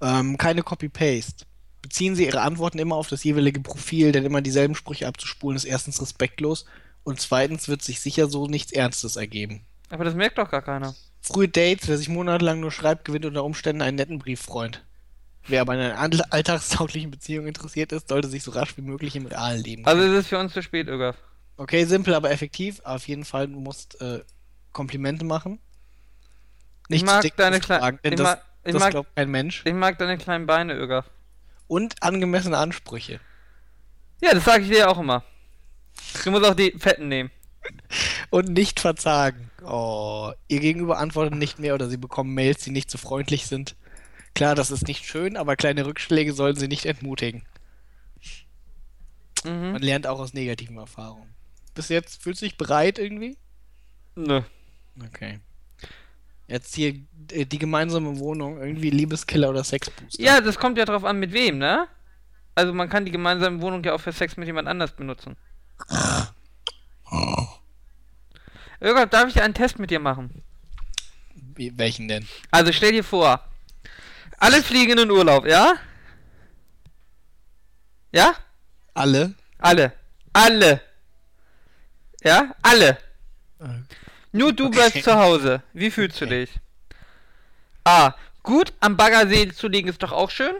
Ähm, 0.00 0.38
keine 0.38 0.62
Copy-Paste. 0.62 1.44
Beziehen 1.82 2.14
Sie 2.16 2.26
Ihre 2.26 2.40
Antworten 2.40 2.78
immer 2.78 2.96
auf 2.96 3.08
das 3.08 3.24
jeweilige 3.24 3.60
Profil, 3.60 4.12
denn 4.12 4.24
immer 4.24 4.40
dieselben 4.40 4.74
Sprüche 4.74 5.06
abzuspulen 5.06 5.56
ist 5.56 5.64
erstens 5.64 6.00
respektlos 6.00 6.66
und 7.04 7.20
zweitens 7.20 7.68
wird 7.68 7.82
sich 7.82 8.00
sicher 8.00 8.28
so 8.28 8.46
nichts 8.46 8.72
Ernstes 8.72 9.16
ergeben. 9.16 9.62
Aber 9.88 10.04
das 10.04 10.14
merkt 10.14 10.38
doch 10.38 10.50
gar 10.50 10.62
keiner. 10.62 10.94
Frühe 11.20 11.48
Dates, 11.48 11.88
wer 11.88 11.98
sich 11.98 12.08
monatelang 12.08 12.60
nur 12.60 12.72
schreibt, 12.72 13.04
gewinnt 13.04 13.26
unter 13.26 13.44
Umständen 13.44 13.82
einen 13.82 13.96
netten 13.96 14.18
Brieffreund. 14.18 14.84
Wer 15.46 15.62
aber 15.62 15.72
an 15.72 15.80
einer 15.80 15.98
all- 15.98 16.22
alltagstauglichen 16.30 17.10
Beziehung 17.10 17.46
interessiert 17.46 17.92
ist, 17.92 18.08
sollte 18.08 18.28
sich 18.28 18.42
so 18.42 18.50
rasch 18.52 18.76
wie 18.76 18.82
möglich 18.82 19.16
im 19.16 19.26
realen 19.26 19.62
Leben 19.62 19.86
Also 19.86 20.02
es 20.02 20.20
ist 20.20 20.28
für 20.28 20.38
uns 20.38 20.52
zu 20.52 20.62
spät, 20.62 20.86
Irga. 20.88 21.14
Okay, 21.56 21.84
simpel, 21.84 22.14
aber 22.14 22.30
effektiv. 22.30 22.80
Auf 22.84 23.06
jeden 23.08 23.24
Fall, 23.24 23.48
du 23.48 23.58
musst 23.60 24.00
äh, 24.00 24.20
Komplimente 24.72 25.24
machen. 25.24 25.58
Ich 26.88 27.04
mag 27.04 27.22
dick 27.22 27.36
deine 27.36 27.60
kleinen. 27.60 27.98
denn 28.02 28.16
das, 28.16 28.24
mag, 28.24 28.42
das 28.64 28.74
mag, 28.74 28.90
glaubt 28.90 29.14
kein 29.16 29.30
Mensch. 29.30 29.62
ich 29.64 29.72
mag 29.74 29.98
deine 29.98 30.18
kleinen 30.18 30.46
Beine, 30.46 30.74
Irga. 30.74 31.04
Und 31.66 32.02
angemessene 32.02 32.56
Ansprüche. 32.58 33.20
Ja, 34.22 34.34
das 34.34 34.44
sage 34.44 34.64
ich 34.64 34.70
dir 34.70 34.90
auch 34.90 34.98
immer. 34.98 35.22
Du 36.24 36.30
musst 36.30 36.44
auch 36.44 36.54
die 36.54 36.72
Fetten 36.78 37.08
nehmen. 37.08 37.30
Und 38.30 38.48
nicht 38.48 38.80
verzagen. 38.80 39.50
Oh, 39.64 40.32
ihr 40.48 40.60
Gegenüber 40.60 40.98
antwortet 40.98 41.34
nicht 41.34 41.58
mehr 41.58 41.74
oder 41.74 41.88
sie 41.88 41.96
bekommen 41.96 42.34
Mails, 42.34 42.64
die 42.64 42.70
nicht 42.70 42.90
so 42.90 42.98
freundlich 42.98 43.46
sind. 43.46 43.76
Klar, 44.34 44.54
das 44.54 44.70
ist 44.70 44.86
nicht 44.86 45.04
schön, 45.04 45.36
aber 45.36 45.56
kleine 45.56 45.86
Rückschläge 45.86 46.32
sollen 46.32 46.56
sie 46.56 46.68
nicht 46.68 46.86
entmutigen. 46.86 47.42
Mhm. 49.44 49.72
Man 49.72 49.82
lernt 49.82 50.06
auch 50.06 50.20
aus 50.20 50.34
negativen 50.34 50.76
Erfahrungen. 50.78 51.34
Bis 51.74 51.88
jetzt 51.88 52.22
fühlst 52.22 52.42
du 52.42 52.46
dich 52.46 52.56
bereit 52.56 52.98
irgendwie? 52.98 53.36
Nö. 54.14 54.42
Okay. 55.06 55.40
Jetzt 56.46 56.74
hier 56.74 56.94
äh, 57.32 57.46
die 57.46 57.58
gemeinsame 57.58 58.18
Wohnung, 58.18 58.58
irgendwie 58.60 58.90
Liebeskiller 58.90 59.50
oder 59.50 59.64
Sexbooster. 59.64 60.22
Ja, 60.22 60.40
das 60.40 60.58
kommt 60.58 60.78
ja 60.78 60.84
drauf 60.84 61.04
an, 61.04 61.18
mit 61.18 61.32
wem, 61.32 61.58
ne? 61.58 61.86
Also 62.54 62.72
man 62.72 62.88
kann 62.88 63.04
die 63.04 63.12
gemeinsame 63.12 63.60
Wohnung 63.62 63.84
ja 63.84 63.94
auch 63.94 64.00
für 64.00 64.12
Sex 64.12 64.36
mit 64.36 64.46
jemand 64.46 64.68
anders 64.68 64.92
benutzen. 64.92 65.36
Irga, 68.80 69.06
darf 69.06 69.28
ich 69.28 69.42
einen 69.42 69.54
Test 69.54 69.78
mit 69.78 69.90
dir 69.90 70.00
machen? 70.00 70.42
Wie, 71.54 71.76
welchen 71.78 72.08
denn? 72.08 72.26
Also 72.50 72.72
stell 72.72 72.92
dir 72.92 73.04
vor, 73.04 73.44
alle 74.38 74.62
fliegen 74.62 74.92
in 74.92 74.96
den 74.98 75.10
Urlaub, 75.10 75.46
ja? 75.46 75.74
Ja? 78.12 78.34
Alle? 78.94 79.34
Alle. 79.58 79.92
Alle. 80.32 80.80
Ja? 82.22 82.54
Alle. 82.62 82.98
Äh, 83.60 83.64
Nur 84.32 84.52
du 84.52 84.70
bleibst 84.70 84.96
Okay. 84.96 85.02
zu 85.02 85.14
Hause. 85.16 85.62
Wie 85.72 85.90
fühlst 85.90 86.16
Okay. 86.16 86.28
du 86.28 86.46
dich? 86.46 86.60
A. 87.84 88.14
Gut, 88.42 88.72
am 88.80 88.96
Baggersee 88.96 89.52
zu 89.52 89.68
liegen 89.68 89.88
ist 89.88 90.02
doch 90.02 90.12
auch 90.12 90.30
schön. 90.30 90.54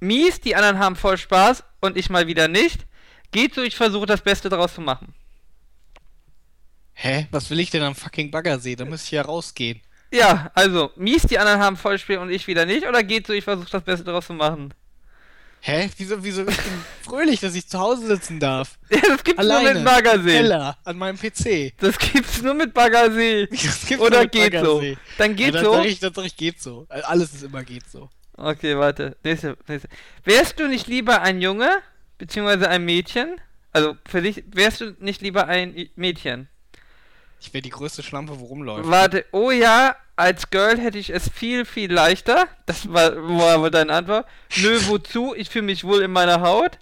Mies, 0.00 0.40
die 0.40 0.56
anderen 0.56 0.78
haben 0.78 0.96
voll 0.96 1.18
Spaß 1.18 1.62
und 1.80 1.96
ich 1.98 2.08
mal 2.08 2.26
wieder 2.26 2.48
nicht. 2.48 2.86
Geht 3.32 3.54
so, 3.54 3.62
ich 3.62 3.76
versuche 3.76 4.06
das 4.06 4.20
Beste 4.20 4.48
daraus 4.48 4.74
zu 4.74 4.80
machen. 4.80 5.14
Hä? 6.94 7.26
Was 7.30 7.50
will 7.50 7.58
ich 7.58 7.70
denn 7.70 7.82
am 7.82 7.94
fucking 7.94 8.30
Baggersee? 8.30 8.76
Da 8.76 8.84
muss 8.84 9.04
ich 9.04 9.10
ja 9.10 9.22
rausgehen. 9.22 9.80
Ja, 10.12 10.50
also, 10.54 10.90
mies, 10.96 11.22
die 11.22 11.38
anderen 11.38 11.60
haben 11.60 11.76
voll 11.76 11.98
Spiel 11.98 12.18
und 12.18 12.30
ich 12.30 12.46
wieder 12.46 12.66
nicht. 12.66 12.86
Oder 12.86 13.02
geht 13.02 13.26
so, 13.26 13.32
ich 13.32 13.44
versuche 13.44 13.70
das 13.70 13.82
Beste 13.82 14.04
daraus 14.04 14.26
zu 14.26 14.34
machen. 14.34 14.74
Hä? 15.64 15.88
Wieso, 15.96 16.22
wieso? 16.22 16.42
Ich 16.42 16.56
bin 16.56 16.84
fröhlich, 17.02 17.40
dass 17.40 17.54
ich 17.54 17.68
zu 17.68 17.78
Hause 17.78 18.06
sitzen 18.06 18.38
darf. 18.40 18.78
Ja, 18.90 19.00
das 19.08 19.24
gibt's 19.24 19.38
Alleine. 19.38 19.64
nur 19.64 19.74
mit 19.74 19.84
Baggersee. 19.84 20.32
Keller, 20.32 20.76
an 20.84 20.98
meinem 20.98 21.16
PC. 21.16 21.72
Das 21.78 21.98
gibt's 21.98 22.42
nur 22.42 22.54
mit 22.54 22.74
Baggersee. 22.74 23.46
Das 23.50 23.86
gibt's 23.86 24.04
Oder 24.04 24.16
nur 24.16 24.22
mit 24.24 24.32
geht 24.32 24.52
so. 24.52 24.74
Baggersee. 24.74 24.96
Dann 25.18 25.36
geht 25.36 25.46
ja, 25.46 25.52
dann 25.52 25.64
so. 25.64 25.72
Sag 25.74 25.84
ich, 25.86 26.00
dann 26.00 26.14
sag 26.14 26.24
ich, 26.26 26.36
geht 26.36 26.60
so. 26.60 26.86
Alles 26.88 27.32
ist 27.32 27.44
immer 27.44 27.62
geht 27.62 27.88
so. 27.88 28.10
Okay, 28.36 28.76
warte. 28.76 29.16
Nächste, 29.22 29.56
nächste. 29.68 29.88
Wärst 30.24 30.58
du 30.58 30.66
nicht 30.66 30.88
lieber 30.88 31.22
ein 31.22 31.40
Junge, 31.40 31.80
beziehungsweise 32.22 32.68
ein 32.68 32.84
Mädchen? 32.84 33.40
Also, 33.72 33.96
für 34.08 34.22
dich, 34.22 34.44
wärst 34.52 34.80
du 34.80 34.94
nicht 35.00 35.22
lieber 35.22 35.48
ein 35.48 35.88
Mädchen? 35.96 36.48
Ich 37.40 37.52
wäre 37.52 37.62
die 37.62 37.70
größte 37.70 38.04
Schlampe, 38.04 38.38
wo 38.38 38.44
rumläuft. 38.44 38.88
Warte, 38.88 39.24
oh 39.32 39.50
ja, 39.50 39.96
als 40.14 40.50
Girl 40.50 40.78
hätte 40.78 40.98
ich 40.98 41.10
es 41.10 41.28
viel, 41.28 41.64
viel 41.64 41.92
leichter. 41.92 42.46
Das 42.66 42.92
war, 42.92 43.16
war 43.16 43.60
wohl 43.60 43.72
deine 43.72 43.92
Antwort. 43.92 44.26
Nö, 44.58 44.78
wozu? 44.86 45.34
Ich 45.34 45.50
fühle 45.50 45.64
mich 45.64 45.82
wohl 45.82 46.02
in 46.02 46.12
meiner 46.12 46.40
Haut. 46.42 46.78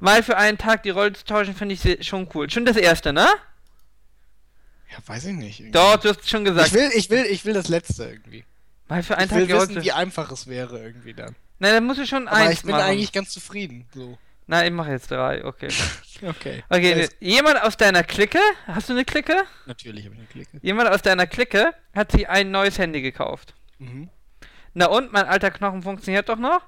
Mal 0.00 0.24
für 0.24 0.36
einen 0.36 0.58
Tag 0.58 0.82
die 0.82 0.90
Rolle 0.90 1.12
zu 1.12 1.24
tauschen, 1.24 1.54
finde 1.54 1.76
ich 1.76 2.08
schon 2.08 2.28
cool. 2.34 2.50
Schon 2.50 2.64
das 2.64 2.76
erste, 2.76 3.12
ne? 3.12 3.28
Ja, 4.90 4.98
weiß 5.06 5.26
ich 5.26 5.34
nicht. 5.36 5.60
irgendwie. 5.60 5.72
Doch, 5.72 5.98
du 5.98 6.08
hast 6.08 6.28
schon 6.28 6.44
gesagt. 6.44 6.68
Ich 6.68 6.74
will, 6.74 6.90
ich 6.96 7.10
will, 7.10 7.24
ich 7.26 7.44
will 7.44 7.54
das 7.54 7.68
letzte 7.68 8.04
irgendwie. 8.06 8.44
Mal 8.88 9.04
für 9.04 9.16
einen 9.16 9.26
Ich 9.26 9.30
Tag 9.30 9.38
will 9.38 9.46
die 9.46 9.52
Rolle 9.52 9.68
wissen, 9.68 9.84
wie 9.84 9.92
einfach 9.92 10.32
es 10.32 10.48
wäre 10.48 10.80
irgendwie 10.82 11.14
dann. 11.14 11.36
Nein, 11.60 11.74
dann 11.74 11.84
musst 11.86 12.00
du 12.00 12.06
schon 12.06 12.26
Aber 12.26 12.38
eins 12.38 12.54
ich 12.54 12.62
bin 12.62 12.72
machen. 12.72 12.82
eigentlich 12.82 13.12
ganz 13.12 13.30
zufrieden. 13.30 13.86
So. 13.94 14.18
Nein, 14.50 14.66
ich 14.66 14.72
mache 14.72 14.90
jetzt 14.90 15.10
drei, 15.10 15.44
okay. 15.44 15.68
Okay. 16.22 16.62
Okay, 16.68 17.08
jemand 17.20 17.62
aus 17.62 17.78
deiner 17.78 18.02
Clique, 18.02 18.38
hast 18.66 18.90
du 18.90 18.92
eine 18.92 19.06
Clique? 19.06 19.34
Natürlich 19.64 20.04
habe 20.04 20.16
ich 20.16 20.20
eine 20.20 20.28
Clique. 20.28 20.58
Jemand 20.60 20.90
aus 20.90 21.00
deiner 21.00 21.26
Clique 21.26 21.72
hat 21.94 22.12
sich 22.12 22.28
ein 22.28 22.50
neues 22.50 22.78
Handy 22.78 23.00
gekauft. 23.00 23.54
Mhm. 23.78 24.10
Na 24.74 24.86
und, 24.86 25.14
mein 25.14 25.24
alter 25.24 25.50
Knochen 25.50 25.80
funktioniert 25.82 26.28
doch 26.28 26.36
noch? 26.36 26.60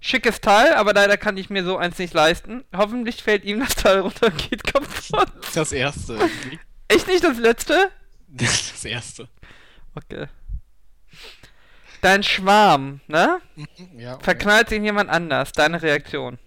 Schickes 0.00 0.40
Teil, 0.40 0.74
aber 0.74 0.92
leider 0.92 1.16
kann 1.18 1.36
ich 1.36 1.50
mir 1.50 1.62
so 1.62 1.76
eins 1.76 1.98
nicht 1.98 2.14
leisten. 2.14 2.64
Hoffentlich 2.74 3.22
fällt 3.22 3.44
ihm 3.44 3.60
das 3.60 3.76
Teil 3.76 4.00
runter 4.00 4.26
und 4.26 4.50
geht 4.50 4.64
kaputt. 4.64 5.28
Das 5.54 5.70
erste 5.70 6.14
irgendwie. 6.14 6.58
Echt 6.88 7.06
nicht 7.06 7.22
das 7.22 7.38
letzte? 7.38 7.92
Das 8.28 8.84
erste. 8.84 9.28
Okay. 9.94 10.26
Dein 12.00 12.24
Schwarm, 12.24 13.02
ne? 13.06 13.40
Mhm, 13.54 14.00
ja. 14.00 14.14
Okay. 14.14 14.24
Verknallt 14.24 14.68
sich 14.70 14.82
jemand 14.82 15.10
anders. 15.10 15.52
Deine 15.52 15.80
Reaktion. 15.80 16.38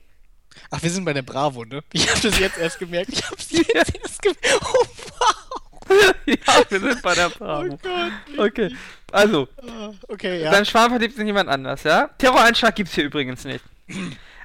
Ach, 0.72 0.82
wir 0.82 0.89
sind 0.89 1.06
bei 1.06 1.13
der 1.13 1.22
Bravo, 1.22 1.63
ne? 1.66 1.82
Ich 1.94 2.10
habe 2.10 2.20
das 2.22 2.39
jetzt 2.39 2.58
erst 2.58 2.80
gemerkt. 2.80 3.10
Ich 3.13 3.24
habe 3.26 3.42
sie 3.42 3.58
jetzt 3.74 3.96
erst 4.02 4.22
gemerkt. 4.22 4.62
Oh, 4.62 4.86
wow. 5.20 6.13
ja, 6.26 6.63
wir 6.70 6.80
sind 6.80 7.02
bei 7.02 7.13
der 7.16 7.28
Oh 7.28 7.38
Bravo. 7.38 7.78
Gott. 7.82 8.12
Okay, 8.38 8.76
also, 9.12 9.48
Ah, 9.68 9.92
Okay, 10.08 10.42
ja. 10.42 10.52
dein 10.52 10.66
Schwarm 10.66 10.89
verliebt 10.92 11.13
sich 11.13 11.22
in 11.22 11.28
jemand 11.28 11.50
anders, 11.50 11.84
ja? 11.84 12.10
Terroranschlag 12.18 12.76
gibt's 12.76 12.94
hier 12.96 13.04
übrigens 13.06 13.44
nicht. 13.46 13.63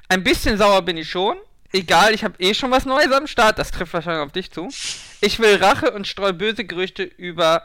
Ein 0.09 0.23
bisschen 0.23 0.57
sauer 0.57 0.81
bin 0.81 0.97
ich 0.97 1.09
schon. 1.09 1.37
Egal, 1.71 2.13
ich 2.13 2.23
habe 2.23 2.35
eh 2.39 2.53
schon 2.53 2.71
was 2.71 2.85
Neues 2.85 3.11
am 3.11 3.27
Start. 3.27 3.59
Das 3.59 3.71
trifft 3.71 3.93
wahrscheinlich 3.93 4.25
auf 4.25 4.31
dich 4.31 4.51
zu. 4.51 4.69
Ich 5.21 5.39
will 5.39 5.55
Rache 5.57 5.91
und 5.91 6.07
streue 6.07 6.33
böse 6.33 6.65
Gerüchte 6.65 7.03
über 7.03 7.63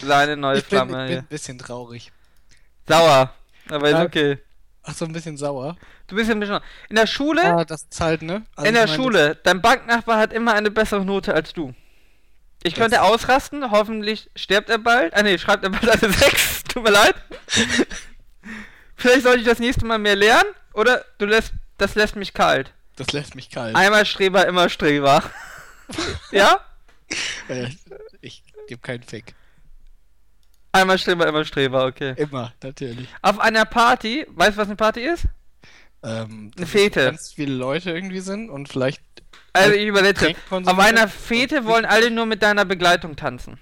seine 0.00 0.36
neue 0.36 0.58
ich 0.58 0.64
bin, 0.66 0.78
ich 0.78 0.84
Flamme. 0.88 1.06
bin 1.08 1.18
ein 1.18 1.26
bisschen 1.26 1.58
traurig. 1.58 2.12
Sauer. 2.88 3.34
Aber 3.68 3.88
ist 3.90 3.96
okay. 3.96 4.38
Ach 4.84 4.94
so, 4.94 5.04
ein 5.04 5.12
bisschen 5.12 5.36
sauer. 5.36 5.76
Du 6.08 6.16
bist 6.16 6.28
ja 6.28 6.34
ein 6.34 6.40
bisschen. 6.40 6.58
In 6.88 6.96
der 6.96 7.06
Schule, 7.06 7.42
Ah, 7.44 7.64
das 7.64 7.84
ist 7.84 8.00
halt, 8.00 8.22
ne? 8.22 8.42
Also 8.56 8.68
in 8.68 8.74
der 8.74 8.86
meine, 8.86 8.96
Schule, 8.96 9.38
dein 9.44 9.62
Banknachbar 9.62 10.18
hat 10.18 10.32
immer 10.32 10.54
eine 10.54 10.70
bessere 10.70 11.04
Note 11.04 11.32
als 11.34 11.52
du. 11.52 11.72
Ich 12.64 12.74
Das- 12.74 12.80
könnte 12.82 13.02
ausrasten, 13.02 13.70
hoffentlich 13.70 14.28
stirbt 14.36 14.70
er 14.70 14.78
bald. 14.78 15.14
Ah 15.14 15.22
ne, 15.22 15.38
schreibt 15.38 15.62
er 15.64 15.70
bald 15.70 15.88
eine 16.02 16.12
6. 16.12 16.64
Tut 16.64 16.82
mir 16.82 16.90
leid. 16.90 17.14
Vielleicht 18.96 19.22
sollte 19.22 19.40
ich 19.40 19.46
das 19.46 19.58
nächste 19.58 19.84
Mal 19.86 19.98
mehr 19.98 20.16
lernen. 20.16 20.48
Oder 20.74 21.04
du 21.18 21.26
lässt. 21.26 21.52
Das 21.78 21.94
lässt 21.94 22.16
mich 22.16 22.32
kalt. 22.34 22.72
Das 22.96 23.12
lässt 23.12 23.34
mich 23.34 23.50
kalt. 23.50 23.74
Einmal 23.74 24.04
Streber, 24.06 24.46
immer 24.46 24.68
Streber. 24.68 25.22
ja? 26.30 26.60
Äh, 27.48 27.68
ich 28.20 28.42
gebe 28.68 28.80
keinen 28.80 29.02
Fick. 29.02 29.34
Einmal 30.72 30.98
Streber, 30.98 31.26
immer 31.26 31.44
Streber, 31.44 31.86
okay. 31.86 32.14
Immer, 32.16 32.52
natürlich. 32.62 33.08
Auf 33.20 33.38
einer 33.38 33.66
Party, 33.66 34.26
weißt 34.30 34.56
du, 34.56 34.60
was 34.62 34.68
eine 34.68 34.76
Party 34.76 35.00
ist? 35.00 35.26
Ähm, 36.02 36.50
Eine 36.56 36.66
Fete. 36.66 37.04
Ganz 37.04 37.32
viele 37.34 37.54
Leute 37.54 37.90
irgendwie 37.90 38.20
sind 38.20 38.50
und 38.50 38.68
vielleicht. 38.68 39.02
Also 39.52 39.72
ich 39.72 39.86
übersetze. 39.86 40.34
Auf 40.50 40.78
einer 40.78 41.08
Fete 41.08 41.64
wollen 41.66 41.84
alle 41.84 42.10
nur 42.10 42.26
mit 42.26 42.42
deiner 42.42 42.64
Begleitung 42.64 43.16
tanzen. 43.16 43.58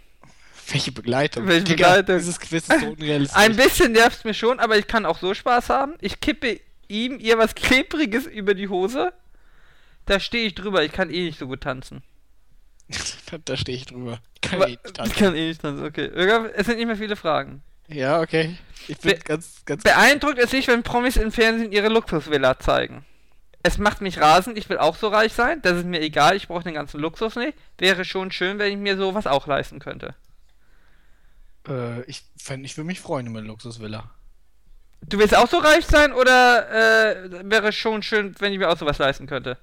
Welche 0.70 0.92
Begleitung? 0.92 1.48
Welche 1.48 1.64
Digga, 1.64 1.96
Begleitung? 1.96 2.18
Dieses 2.18 2.38
Quiz 2.38 2.68
ist 2.68 2.80
so 2.80 2.86
unrealistisch. 2.90 3.36
Ein 3.36 3.56
bisschen 3.56 3.92
nervt 3.92 4.24
mich 4.24 4.38
schon, 4.38 4.60
aber 4.60 4.78
ich 4.78 4.86
kann 4.86 5.04
auch 5.04 5.18
so 5.18 5.34
Spaß 5.34 5.68
haben. 5.68 5.94
Ich 6.00 6.20
kippe 6.20 6.60
ihm 6.88 7.18
ihr 7.18 7.38
was 7.38 7.54
Klebriges 7.56 8.26
über 8.26 8.54
die 8.54 8.68
Hose. 8.68 9.12
Da 10.06 10.20
stehe 10.20 10.46
ich 10.46 10.54
drüber, 10.54 10.84
ich 10.84 10.92
kann 10.92 11.10
eh 11.10 11.24
nicht 11.24 11.38
so 11.38 11.46
gut 11.46 11.62
tanzen. 11.62 12.02
da 13.44 13.56
stehe 13.56 13.76
ich 13.76 13.86
drüber. 13.86 14.20
Kann 14.42 14.60
ich 14.62 14.66
nicht 14.68 14.80
Ich 14.86 14.92
tanzen. 14.92 15.14
kann 15.16 15.34
eh 15.34 15.48
nicht 15.48 15.62
tanzen, 15.62 15.84
okay. 15.84 16.06
Es 16.54 16.66
sind 16.66 16.76
nicht 16.78 16.86
mehr 16.86 16.96
viele 16.96 17.16
Fragen. 17.16 17.62
Ja, 17.88 18.20
okay. 18.20 18.56
Ich 18.88 18.98
bin 18.98 19.12
Be- 19.12 19.18
ganz, 19.24 19.62
ganz. 19.64 19.82
Beeindruckt 19.82 20.38
es 20.38 20.50
sich, 20.50 20.68
wenn 20.68 20.82
Promis 20.82 21.16
im 21.16 21.32
Fernsehen 21.32 21.72
ihre 21.72 21.88
Luxusvilla 21.88 22.58
zeigen. 22.58 23.04
Es 23.62 23.76
macht 23.78 24.00
mich 24.00 24.18
rasend, 24.18 24.56
ich 24.56 24.68
will 24.70 24.78
auch 24.78 24.96
so 24.96 25.08
reich 25.08 25.32
sein. 25.34 25.60
Das 25.62 25.76
ist 25.76 25.84
mir 25.84 26.00
egal, 26.00 26.34
ich 26.36 26.48
brauche 26.48 26.62
den 26.64 26.74
ganzen 26.74 26.98
Luxus 27.00 27.36
nicht. 27.36 27.58
Wäre 27.78 28.04
schon 28.06 28.30
schön, 28.32 28.58
wenn 28.58 28.72
ich 28.72 28.78
mir 28.78 28.96
sowas 28.96 29.26
auch 29.26 29.46
leisten 29.46 29.80
könnte. 29.80 30.14
Äh, 31.68 32.02
ich 32.04 32.22
fänd, 32.38 32.64
ich 32.64 32.76
würde 32.76 32.86
mich 32.86 33.00
freuen 33.00 33.26
über 33.26 33.38
eine 33.40 33.48
Luxusvilla. 33.48 34.10
Du 35.02 35.18
willst 35.18 35.36
auch 35.36 35.48
so 35.48 35.58
reich 35.58 35.86
sein 35.86 36.12
oder 36.12 36.68
äh, 37.14 37.50
wäre 37.50 37.72
schon 37.72 38.02
schön, 38.02 38.34
wenn 38.38 38.52
ich 38.52 38.58
mir 38.58 38.70
auch 38.70 38.78
sowas 38.78 38.98
leisten 38.98 39.26
könnte? 39.26 39.58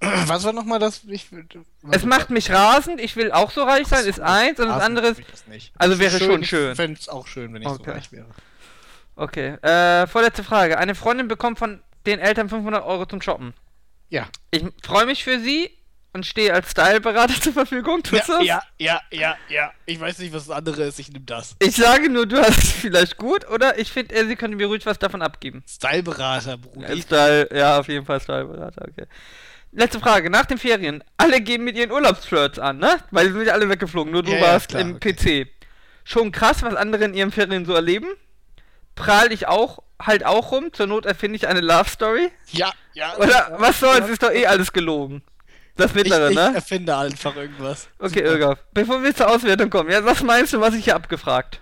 Was 0.26 0.44
war 0.44 0.52
nochmal 0.52 0.78
das? 0.78 1.02
Ich, 1.08 1.28
Es 1.90 2.04
macht 2.04 2.30
mich 2.30 2.50
rasend, 2.50 3.00
ich 3.00 3.16
will 3.16 3.32
auch 3.32 3.50
so 3.50 3.64
reich 3.64 3.86
sein, 3.88 4.04
ist 4.06 4.20
eins, 4.20 4.60
und 4.60 4.68
das 4.68 4.82
andere 4.82 5.08
ist. 5.08 5.22
also 5.76 5.98
wäre 5.98 6.18
schon 6.18 6.44
schön. 6.44 6.70
Ich 6.72 6.76
fände 6.76 6.98
es 7.00 7.08
auch 7.08 7.26
schön, 7.26 7.52
wenn 7.52 7.62
ich 7.62 7.68
Okay. 7.68 7.82
so 7.84 7.90
reich 7.90 8.12
wäre. 8.12 8.26
Okay, 9.16 9.54
äh, 9.62 10.06
vorletzte 10.06 10.44
Frage. 10.44 10.78
Eine 10.78 10.94
Freundin 10.94 11.26
bekommt 11.26 11.58
von 11.58 11.82
den 12.06 12.20
Eltern 12.20 12.48
500 12.48 12.84
Euro 12.84 13.06
zum 13.06 13.20
Shoppen. 13.20 13.52
Ja. 14.10 14.28
Ich 14.52 14.64
freue 14.82 15.06
mich 15.06 15.24
für 15.24 15.40
sie 15.40 15.70
und 16.12 16.24
stehe 16.24 16.54
als 16.54 16.70
Styleberater 16.70 17.34
zur 17.40 17.52
Verfügung. 17.52 18.02
Tust 18.04 18.28
Ja, 18.28 18.40
ja, 18.40 18.62
ja, 18.78 19.00
ja, 19.10 19.36
ja. 19.48 19.72
Ich 19.86 19.98
weiß 19.98 20.18
nicht, 20.20 20.32
was 20.32 20.46
das 20.46 20.56
andere 20.56 20.84
ist. 20.84 21.00
Ich 21.00 21.10
nehme 21.10 21.24
das. 21.24 21.56
Ich 21.58 21.74
sage 21.74 22.08
nur, 22.08 22.26
du 22.26 22.38
hast 22.38 22.58
es 22.58 22.72
vielleicht 22.72 23.16
gut 23.16 23.48
oder 23.50 23.78
ich 23.78 23.90
finde, 23.90 24.14
äh, 24.14 24.24
sie 24.26 24.36
könnte 24.36 24.56
mir 24.56 24.68
ruhig 24.68 24.86
was 24.86 24.98
davon 25.00 25.20
abgeben. 25.22 25.64
Styleberater, 25.68 26.56
Bruder. 26.56 26.88
Äh, 26.88 27.02
Style, 27.02 27.48
ja, 27.52 27.80
auf 27.80 27.88
jeden 27.88 28.06
Fall 28.06 28.20
Styleberater, 28.20 28.86
okay. 28.88 29.06
Letzte 29.72 30.00
Frage. 30.00 30.30
Nach 30.30 30.46
den 30.46 30.58
Ferien, 30.58 31.04
alle 31.16 31.40
gehen 31.40 31.62
mit 31.64 31.76
ihren 31.76 31.90
Urlaubsflirts 31.92 32.58
an, 32.58 32.78
ne? 32.78 32.98
Weil 33.10 33.28
die 33.28 33.32
sind 33.34 33.46
ja 33.46 33.52
alle 33.52 33.68
weggeflogen, 33.68 34.12
nur 34.12 34.22
du 34.22 34.30
Ja, 34.32 34.38
ja, 34.38 34.42
warst 34.44 34.68
klar, 34.70 34.82
im 34.82 34.96
okay. 34.96 35.12
PC. 35.44 35.48
Schon 36.04 36.32
krass, 36.32 36.62
was 36.62 36.74
andere 36.74 37.04
in 37.04 37.14
ihren 37.14 37.30
Ferien 37.32 37.66
so 37.66 37.74
erleben. 37.74 38.08
Prahl 38.94 39.30
ich 39.30 39.46
auch, 39.46 39.80
halt 40.00 40.24
auch 40.24 40.52
rum. 40.52 40.72
Zur 40.72 40.86
Not 40.86 41.04
erfinde 41.06 41.36
ich 41.36 41.46
eine 41.46 41.60
Love 41.60 41.88
Story. 41.88 42.30
Ja, 42.50 42.72
ja. 42.94 43.14
Oder 43.18 43.28
ja, 43.30 43.50
was 43.58 43.78
soll's, 43.78 44.06
ja. 44.06 44.12
ist 44.12 44.22
doch 44.22 44.30
eh 44.32 44.46
alles 44.46 44.72
gelogen. 44.72 45.22
Das 45.76 45.90
Ich, 45.90 45.96
mittlere, 45.96 46.30
ich 46.30 46.36
ne? 46.36 46.52
erfinde 46.54 46.96
einfach 46.96 47.36
irgendwas. 47.36 47.88
Okay. 47.98 48.20
Irga. 48.20 48.56
Bevor 48.72 49.02
wir 49.02 49.14
zur 49.14 49.28
Auswertung 49.30 49.70
kommen, 49.70 49.90
ja, 49.90 50.04
was 50.04 50.22
meinst 50.22 50.52
du, 50.54 50.60
was 50.60 50.74
ich 50.74 50.84
hier 50.84 50.96
abgefragt? 50.96 51.60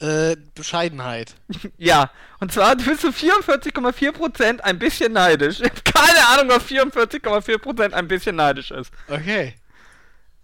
Äh, 0.00 0.36
Bescheidenheit. 0.54 1.34
Ja, 1.78 2.10
und 2.40 2.52
zwar 2.52 2.76
du 2.76 2.84
bist 2.84 3.00
zu 3.00 3.08
44,4% 3.08 4.60
ein 4.60 4.78
bisschen 4.78 5.12
neidisch. 5.12 5.60
Ich 5.60 5.70
hab 5.70 5.84
keine 5.84 6.26
Ahnung, 6.28 6.48
was 6.50 6.64
44,4% 6.66 7.92
ein 7.92 8.08
bisschen 8.08 8.36
neidisch 8.36 8.70
ist. 8.70 8.90
Okay. 9.08 9.54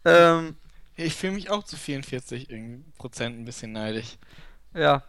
Ähm, 0.04 0.56
Ich 0.96 1.14
fühle 1.14 1.32
mich 1.34 1.50
auch 1.50 1.64
zu 1.64 1.76
44 1.76 2.48
irgendwie 2.50 2.82
Prozent 2.96 3.38
ein 3.38 3.44
bisschen 3.44 3.72
neidisch. 3.72 4.16
ja. 4.74 5.02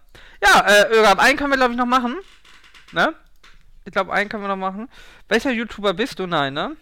Ja, 0.44 0.68
äh, 0.68 1.06
einen 1.18 1.38
können 1.38 1.52
wir, 1.52 1.58
glaube 1.58 1.74
ich, 1.74 1.78
noch 1.80 1.86
machen. 1.86 2.18
Ne? 2.92 3.14
Ich 3.86 3.92
glaube, 3.94 4.12
einen 4.14 4.30
können 4.30 4.44
wir 4.44 4.50
noch 4.50 4.58
machen. 4.58 4.90
Welcher 5.30 5.52
YouTuber 5.52 5.94
bist 5.94 6.20
du? 6.20 6.28
Nein, 6.28 6.54
ne? 6.54 6.76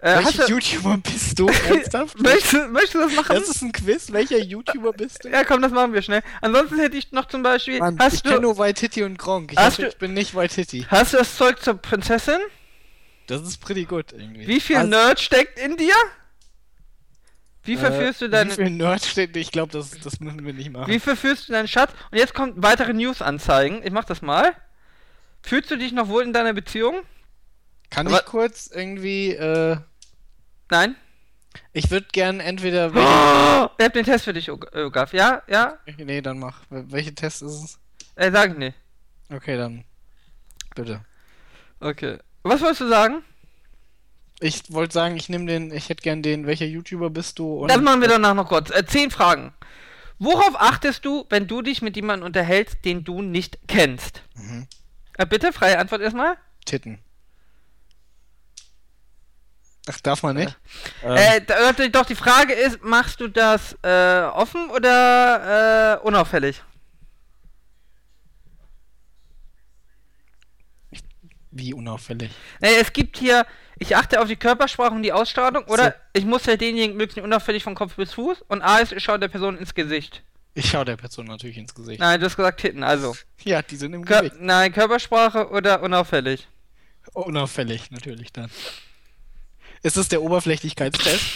Äh, 0.00 0.18
Welcher 0.24 0.46
du, 0.46 0.52
YouTuber 0.54 0.98
bist 0.98 1.38
du? 1.38 1.48
Ernsthaft? 1.68 2.20
möchtest, 2.20 2.52
du- 2.52 2.68
möchtest 2.68 2.94
du 2.94 2.98
das 3.00 3.14
machen? 3.16 3.34
Das 3.36 3.48
ist 3.48 3.62
ein 3.62 3.72
Quiz. 3.72 4.12
Welcher 4.12 4.38
YouTuber 4.38 4.92
bist 4.92 5.24
du? 5.24 5.28
ja, 5.28 5.42
komm, 5.44 5.60
das 5.60 5.72
machen 5.72 5.92
wir 5.92 6.02
schnell. 6.02 6.22
Ansonsten 6.40 6.78
hätte 6.78 6.96
ich 6.96 7.10
noch 7.10 7.26
zum 7.26 7.42
Beispiel. 7.42 7.80
Mann, 7.80 7.98
hast 7.98 8.14
ich 8.14 8.22
du, 8.22 8.28
kenne 8.30 8.42
nur 8.42 8.58
Waititi 8.58 9.02
und 9.02 9.18
Gronk. 9.18 9.52
Ich, 9.52 9.58
hoffe, 9.58 9.82
du- 9.82 9.88
ich 9.88 9.96
bin 9.98 10.14
nicht 10.14 10.34
Waititi. 10.36 10.86
hast 10.88 11.14
du 11.14 11.16
das 11.18 11.36
Zeug 11.36 11.60
zur 11.60 11.74
Prinzessin? 11.74 12.38
Das 13.26 13.42
ist 13.42 13.58
pretty 13.60 13.84
gut 13.86 14.12
irgendwie. 14.12 14.46
Wie 14.46 14.60
viel 14.60 14.76
Also, 14.76 14.88
Nerd 14.88 15.18
steckt 15.20 15.58
in 15.58 15.76
dir? 15.76 15.94
Wie 17.64 17.76
verführst 17.76 18.22
du 18.22 18.26
Wie 18.26 18.30
deine. 18.30 18.50
viel 18.52 18.70
Nerd 18.70 19.04
steht? 19.04 19.36
Ich 19.36 19.50
glaube, 19.50 19.72
das, 19.72 19.90
das 20.02 20.20
müssen 20.20 20.46
wir 20.46 20.54
nicht 20.54 20.70
machen. 20.72 20.90
Wie 20.90 20.98
verführst 21.00 21.48
du 21.48 21.52
deinen 21.52 21.68
Schatz? 21.68 21.90
Und 22.10 22.16
jetzt 22.18 22.32
kommt 22.34 22.54
weitere 22.62 22.94
News-Anzeigen. 22.94 23.82
Ich 23.84 23.90
mach 23.90 24.04
das 24.04 24.22
mal. 24.22 24.52
Fühlst 25.42 25.70
du 25.70 25.76
dich 25.76 25.92
noch 25.92 26.08
wohl 26.08 26.22
in 26.22 26.32
deiner 26.32 26.54
Beziehung? 26.54 27.02
Kann 27.90 28.06
Aber- 28.06 28.18
ich 28.20 28.24
kurz 28.26 28.66
irgendwie, 28.72 29.30
äh, 29.32 29.76
Nein? 30.70 30.96
ich 31.72 31.90
würde 31.90 32.06
gern 32.12 32.40
entweder. 32.40 32.88
Oh, 32.94 33.70
ich 33.78 33.84
hab 33.84 33.92
den 33.92 34.04
Test 34.04 34.24
für 34.24 34.32
dich, 34.32 34.50
Og- 34.50 34.74
Ogaf. 34.74 35.12
Ja? 35.12 35.42
Ja? 35.48 35.78
Nee, 35.96 36.20
dann 36.20 36.38
mach. 36.38 36.62
Wel- 36.70 36.90
Welcher 36.90 37.14
Test 37.14 37.42
ist 37.42 37.52
es? 37.64 37.78
Äh, 38.14 38.30
sag 38.30 38.52
ich 38.52 38.58
nicht. 38.58 38.76
Okay, 39.30 39.56
dann. 39.56 39.84
Bitte. 40.74 41.04
Okay. 41.80 42.18
Was 42.42 42.60
wolltest 42.60 42.82
du 42.82 42.88
sagen? 42.88 43.22
Ich 44.40 44.70
wollte 44.72 44.94
sagen, 44.94 45.16
ich 45.16 45.28
nehme 45.28 45.46
den, 45.46 45.72
ich 45.72 45.88
hätte 45.88 46.02
gern 46.02 46.22
den, 46.22 46.46
welcher 46.46 46.64
YouTuber 46.66 47.10
bist 47.10 47.38
du? 47.38 47.60
Und 47.62 47.68
Das 47.70 47.80
machen 47.80 48.00
wir 48.00 48.08
danach 48.08 48.34
noch 48.34 48.48
kurz. 48.48 48.70
Äh, 48.70 48.84
zehn 48.86 49.10
Fragen. 49.10 49.52
Worauf 50.20 50.54
achtest 50.60 51.04
du, 51.04 51.26
wenn 51.30 51.46
du 51.48 51.62
dich 51.62 51.82
mit 51.82 51.96
jemandem 51.96 52.26
unterhältst, 52.26 52.84
den 52.84 53.04
du 53.04 53.22
nicht 53.22 53.58
kennst? 53.68 54.22
Mhm. 54.36 54.66
Äh, 55.16 55.26
bitte, 55.26 55.52
freie 55.52 55.78
Antwort 55.78 56.00
erstmal. 56.02 56.36
Titten. 56.64 56.98
Ach, 59.90 60.00
darf 60.00 60.22
man 60.22 60.36
nicht? 60.36 60.56
Ähm, 61.02 61.16
Äh, 61.16 61.40
da- 61.40 61.54
warte, 61.62 61.88
doch, 61.90 62.04
die 62.04 62.14
Frage 62.14 62.52
ist, 62.52 62.82
machst 62.82 63.20
du 63.20 63.28
das 63.28 63.74
äh, 63.82 64.20
offen 64.34 64.68
oder 64.70 66.00
äh, 66.02 66.06
unauffällig? 66.06 66.62
wie 71.50 71.72
unauffällig. 71.74 72.30
Nee, 72.60 72.74
es 72.80 72.92
gibt 72.92 73.16
hier, 73.16 73.44
ich 73.78 73.96
achte 73.96 74.20
auf 74.20 74.28
die 74.28 74.36
Körpersprache 74.36 74.92
und 74.92 75.02
die 75.02 75.12
Ausstrahlung, 75.12 75.64
oder 75.64 75.84
So. 75.86 75.90
ich 76.12 76.24
muss 76.24 76.44
ja 76.46 76.56
denjenigen 76.56 76.96
möglichst 76.96 77.24
unauffällig 77.24 77.64
von 77.64 77.74
Kopf 77.74 77.96
bis 77.96 78.12
Fuß 78.12 78.42
und 78.48 78.62
A 78.62 78.78
ist, 78.78 78.92
ich 78.92 79.02
schaue 79.02 79.18
der 79.18 79.28
Person 79.28 79.56
ins 79.58 79.74
Gesicht. 79.74 80.22
Ich 80.54 80.68
schaue 80.70 80.84
der 80.84 80.96
Person 80.96 81.26
natürlich 81.26 81.56
ins 81.56 81.74
Gesicht. 81.74 82.00
Nein, 82.00 82.20
du 82.20 82.26
hast 82.26 82.36
gesagt 82.36 82.60
Titten, 82.60 82.84
also. 82.84 83.16
Ja, 83.44 83.62
die 83.62 83.76
sind 83.76 83.94
im 83.94 84.04
Kör 84.04 84.22
Gesicht. 84.22 84.40
nein, 84.40 84.72
Körpersprache 84.72 85.48
oder 85.50 85.82
unauffällig? 85.82 86.46
Unauffällig, 87.14 87.90
natürlich 87.90 88.32
dann. 88.32 88.50
Ist 89.82 89.96
es 89.96 90.08
der 90.08 90.22
Oberflächlichkeitstest? 90.22 91.24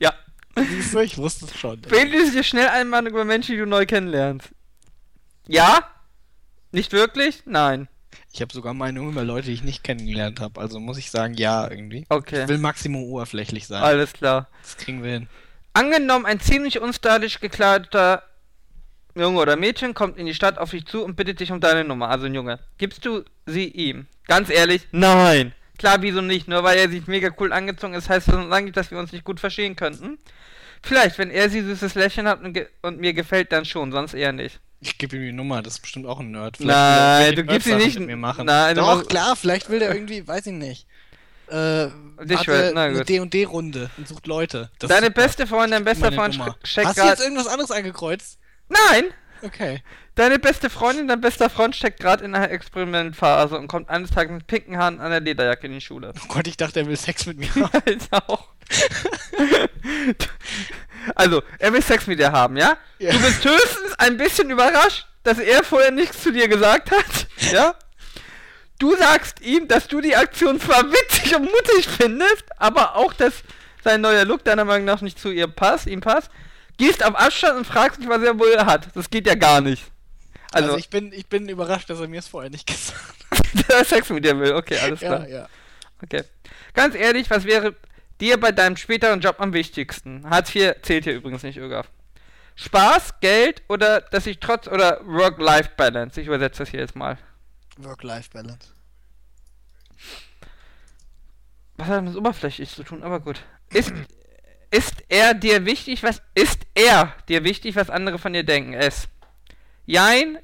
Ja. 0.00 0.14
Siehst 0.56 0.94
du, 0.94 1.00
ich 1.00 1.18
wusste 1.18 1.46
es 1.46 1.58
schon. 1.58 1.80
Bildest 1.80 2.34
dir 2.34 2.44
schnell 2.44 2.68
Einmeinung 2.68 3.12
über 3.12 3.24
Menschen, 3.24 3.52
die 3.52 3.58
du 3.58 3.66
neu 3.66 3.84
kennenlernst? 3.84 4.48
Ja? 5.48 5.90
Nicht 6.70 6.92
wirklich? 6.92 7.42
Nein. 7.46 7.88
Ich 8.32 8.40
habe 8.40 8.52
sogar 8.52 8.74
Meinungen 8.74 9.10
über 9.10 9.24
Leute, 9.24 9.46
die 9.46 9.54
ich 9.54 9.64
nicht 9.64 9.82
kennengelernt 9.82 10.40
habe. 10.40 10.60
Also 10.60 10.78
muss 10.78 10.98
ich 10.98 11.10
sagen, 11.10 11.34
ja, 11.34 11.68
irgendwie. 11.68 12.06
Okay. 12.08 12.42
Ich 12.42 12.48
will 12.48 12.58
Maximum 12.58 13.02
oberflächlich 13.02 13.66
sein. 13.66 13.82
Alles 13.82 14.12
klar. 14.12 14.48
Das 14.62 14.76
kriegen 14.76 15.02
wir 15.02 15.12
hin. 15.12 15.28
Angenommen, 15.72 16.26
ein 16.26 16.40
ziemlich 16.40 16.80
unstylisch 16.80 17.40
gekleideter 17.40 18.22
Junge 19.14 19.40
oder 19.40 19.56
Mädchen 19.56 19.94
kommt 19.94 20.18
in 20.18 20.26
die 20.26 20.34
Stadt 20.34 20.58
auf 20.58 20.70
dich 20.70 20.86
zu 20.86 21.04
und 21.04 21.16
bittet 21.16 21.40
dich 21.40 21.50
um 21.50 21.60
deine 21.60 21.84
Nummer, 21.84 22.08
also 22.10 22.26
ein 22.26 22.34
Junge. 22.34 22.60
Gibst 22.78 23.04
du 23.04 23.24
sie 23.46 23.66
ihm? 23.66 24.06
Ganz 24.26 24.50
ehrlich, 24.50 24.86
nein. 24.92 25.54
Klar, 25.78 26.02
wieso 26.02 26.20
nicht? 26.20 26.48
Nur 26.48 26.62
weil 26.64 26.78
er 26.78 26.88
sich 26.88 27.06
mega 27.06 27.30
cool 27.38 27.52
angezogen 27.52 27.94
ist, 27.94 28.08
heißt 28.08 28.28
das 28.28 28.34
lange 28.34 28.64
nicht, 28.66 28.76
dass 28.76 28.90
wir 28.90 28.98
uns 28.98 29.12
nicht 29.12 29.24
gut 29.24 29.40
verstehen 29.40 29.76
könnten. 29.76 30.18
Vielleicht, 30.82 31.18
wenn 31.18 31.30
er 31.30 31.48
sie 31.50 31.60
süßes 31.62 31.94
Lächeln 31.94 32.28
hat 32.28 32.42
und, 32.42 32.52
ge 32.52 32.66
und 32.82 33.00
mir 33.00 33.12
gefällt, 33.12 33.52
dann 33.52 33.64
schon, 33.64 33.90
sonst 33.92 34.14
eher 34.14 34.32
nicht. 34.32 34.60
Ich 34.80 34.96
gebe 34.98 35.16
ihm 35.16 35.22
die 35.22 35.32
Nummer, 35.32 35.60
das 35.62 35.74
ist 35.74 35.80
bestimmt 35.80 36.06
auch 36.06 36.20
ein 36.20 36.30
Nerd. 36.30 36.60
Nein, 36.60 36.68
er 36.68 37.20
irgendwelche 37.30 37.34
du 37.34 37.52
gibst 37.52 37.66
sie 37.68 37.74
nicht- 37.74 37.98
Mit 37.98 38.08
mir 38.08 38.16
machen. 38.16 38.46
Nein, 38.46 38.76
du 38.76 38.80
Doch, 38.82 38.96
machst- 38.96 39.08
klar, 39.08 39.34
vielleicht 39.34 39.68
will 39.70 39.80
der 39.80 39.92
irgendwie, 39.92 40.26
weiß 40.26 40.46
ich 40.46 40.52
nicht. 40.52 40.86
Äh, 41.48 41.54
hatte 41.54 42.46
will- 42.46 42.72
na 42.74 42.84
eine 42.84 42.98
gut. 42.98 43.08
D&D-Runde 43.08 43.90
und 43.96 44.06
sucht 44.06 44.26
Leute. 44.26 44.70
Das 44.78 44.90
Deine 44.90 45.10
beste 45.10 45.46
Freundin, 45.46 45.70
dein 45.72 45.84
bester 45.84 46.12
Freund 46.12 46.38
steckt 46.62 46.86
Hast 46.88 46.98
du 46.98 47.02
jetzt 47.04 47.22
irgendwas 47.22 47.46
anderes 47.46 47.70
angekreuzt? 47.70 48.38
Nein! 48.68 49.04
Okay. 49.42 49.82
Deine 50.14 50.38
beste 50.38 50.68
Freundin, 50.70 51.08
dein 51.08 51.20
bester 51.20 51.48
Freund 51.48 51.76
steckt 51.76 52.00
gerade 52.00 52.24
in 52.24 52.34
einer 52.34 52.50
Experimentphase 52.50 53.56
und 53.56 53.68
kommt 53.68 53.88
eines 53.88 54.10
Tages 54.10 54.32
mit 54.32 54.46
pinken 54.46 54.76
Haaren 54.76 55.00
an 55.00 55.06
einer 55.06 55.20
Lederjacke 55.20 55.66
in 55.66 55.74
die 55.74 55.80
Schule. 55.80 56.12
Oh 56.24 56.26
Gott, 56.28 56.46
ich 56.48 56.56
dachte, 56.56 56.80
er 56.80 56.86
will 56.86 56.96
Sex 56.96 57.26
mit 57.26 57.38
mir 57.38 57.54
haben. 57.54 57.82
Jetzt 57.86 58.12
auch. 58.12 58.48
also, 61.14 61.42
er 61.58 61.72
will 61.72 61.82
Sex 61.82 62.06
mit 62.06 62.18
dir 62.18 62.32
haben, 62.32 62.56
ja? 62.56 62.76
Ja. 62.98 63.12
Du 63.12 63.20
bist 63.20 63.44
höchstens 63.44 63.94
ein 63.98 64.16
bisschen 64.16 64.50
überrascht, 64.50 65.06
dass 65.22 65.38
er 65.38 65.62
vorher 65.62 65.92
nichts 65.92 66.22
zu 66.22 66.32
dir 66.32 66.48
gesagt 66.48 66.90
hat, 66.90 67.26
ja? 67.52 67.74
Du 68.78 68.94
sagst 68.96 69.40
ihm, 69.40 69.66
dass 69.66 69.88
du 69.88 70.00
die 70.00 70.14
Aktion 70.14 70.60
zwar 70.60 70.84
witzig 70.84 71.34
und 71.34 71.42
mutig 71.42 71.88
findest, 71.88 72.44
aber 72.58 72.94
auch, 72.96 73.12
dass 73.12 73.42
sein 73.82 74.00
neuer 74.00 74.24
Look 74.24 74.44
deiner 74.44 74.64
Meinung 74.64 74.84
nach 74.84 75.00
nicht 75.00 75.18
zu 75.18 75.30
ihr 75.30 75.48
passt, 75.48 75.86
ihm 75.86 76.00
passt. 76.00 76.30
Gehst 76.78 77.04
auf 77.04 77.14
Abstand 77.14 77.58
und 77.58 77.66
fragst 77.66 78.00
dich, 78.00 78.08
was 78.08 78.22
er 78.22 78.38
wohl 78.38 78.56
hat. 78.58 78.88
Das 78.94 79.10
geht 79.10 79.26
ja 79.26 79.34
gar 79.34 79.60
nicht. 79.60 79.84
Also, 80.52 80.68
Also, 80.68 80.78
ich, 80.78 80.88
bin, 80.88 81.12
ich 81.12 81.26
bin 81.26 81.48
überrascht, 81.48 81.90
dass 81.90 82.00
er 82.00 82.08
mir 82.08 82.20
es 82.20 82.28
vorher 82.28 82.50
nicht 82.50 82.66
gesagt 82.66 82.94
hat. 83.30 83.68
der 83.68 83.84
Sex 83.84 84.08
mit 84.10 84.24
dir 84.24 84.38
will. 84.38 84.54
Okay, 84.54 84.78
alles 84.78 85.00
klar. 85.00 85.28
Ja, 85.28 85.40
ja. 85.40 85.48
Okay. 86.02 86.22
Ganz 86.74 86.94
ehrlich, 86.94 87.28
was 87.30 87.44
wäre 87.44 87.74
dir 88.20 88.38
bei 88.38 88.52
deinem 88.52 88.76
späteren 88.76 89.20
Job 89.20 89.36
am 89.38 89.52
wichtigsten? 89.52 90.28
Hartz 90.28 90.54
IV 90.54 90.76
zählt 90.82 91.04
hier 91.04 91.14
übrigens 91.14 91.42
nicht, 91.42 91.58
Ögaf. 91.58 91.88
Spaß, 92.56 93.20
Geld 93.20 93.62
oder 93.68 94.00
dass 94.00 94.26
ich 94.26 94.40
trotz 94.40 94.66
oder 94.66 95.00
Work-Life-Balance? 95.04 96.20
Ich 96.20 96.26
übersetze 96.26 96.60
das 96.60 96.70
hier 96.70 96.80
jetzt 96.80 96.96
mal. 96.96 97.18
Work-Life-Balance. 97.76 98.68
Was 101.76 101.86
hat 101.86 101.96
das 101.96 102.02
mit 102.02 102.16
oberflächlich 102.16 102.70
zu 102.70 102.82
tun? 102.82 103.04
Aber 103.04 103.20
gut. 103.20 103.40
Ist, 103.70 103.92
ist 104.70 105.04
er 105.08 105.34
dir 105.34 105.64
wichtig, 105.64 106.02
was 106.02 106.22
ist 106.34 106.66
er 106.74 107.14
dir 107.28 107.44
wichtig, 107.44 107.76
was 107.76 107.90
andere 107.90 108.18
von 108.18 108.32
dir 108.32 108.44
denken? 108.44 108.74
Es. 108.74 109.08
Jein. 109.86 110.38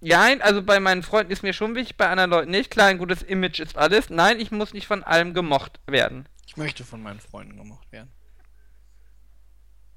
Jein, 0.00 0.42
also 0.42 0.62
bei 0.62 0.80
meinen 0.80 1.02
Freunden 1.02 1.32
ist 1.32 1.42
mir 1.42 1.54
schon 1.54 1.74
wichtig, 1.74 1.96
bei 1.96 2.08
anderen 2.08 2.30
Leuten 2.30 2.50
nicht. 2.50 2.70
Klar, 2.70 2.88
ein 2.88 2.98
gutes 2.98 3.22
Image 3.22 3.60
ist 3.60 3.78
alles. 3.78 4.10
Nein, 4.10 4.38
ich 4.38 4.50
muss 4.50 4.74
nicht 4.74 4.86
von 4.86 5.02
allem 5.02 5.32
gemocht 5.32 5.80
werden. 5.86 6.26
Ich 6.46 6.58
möchte 6.58 6.84
von 6.84 7.02
meinen 7.02 7.20
Freunden 7.20 7.56
gemocht 7.56 7.90
werden. 7.90 8.12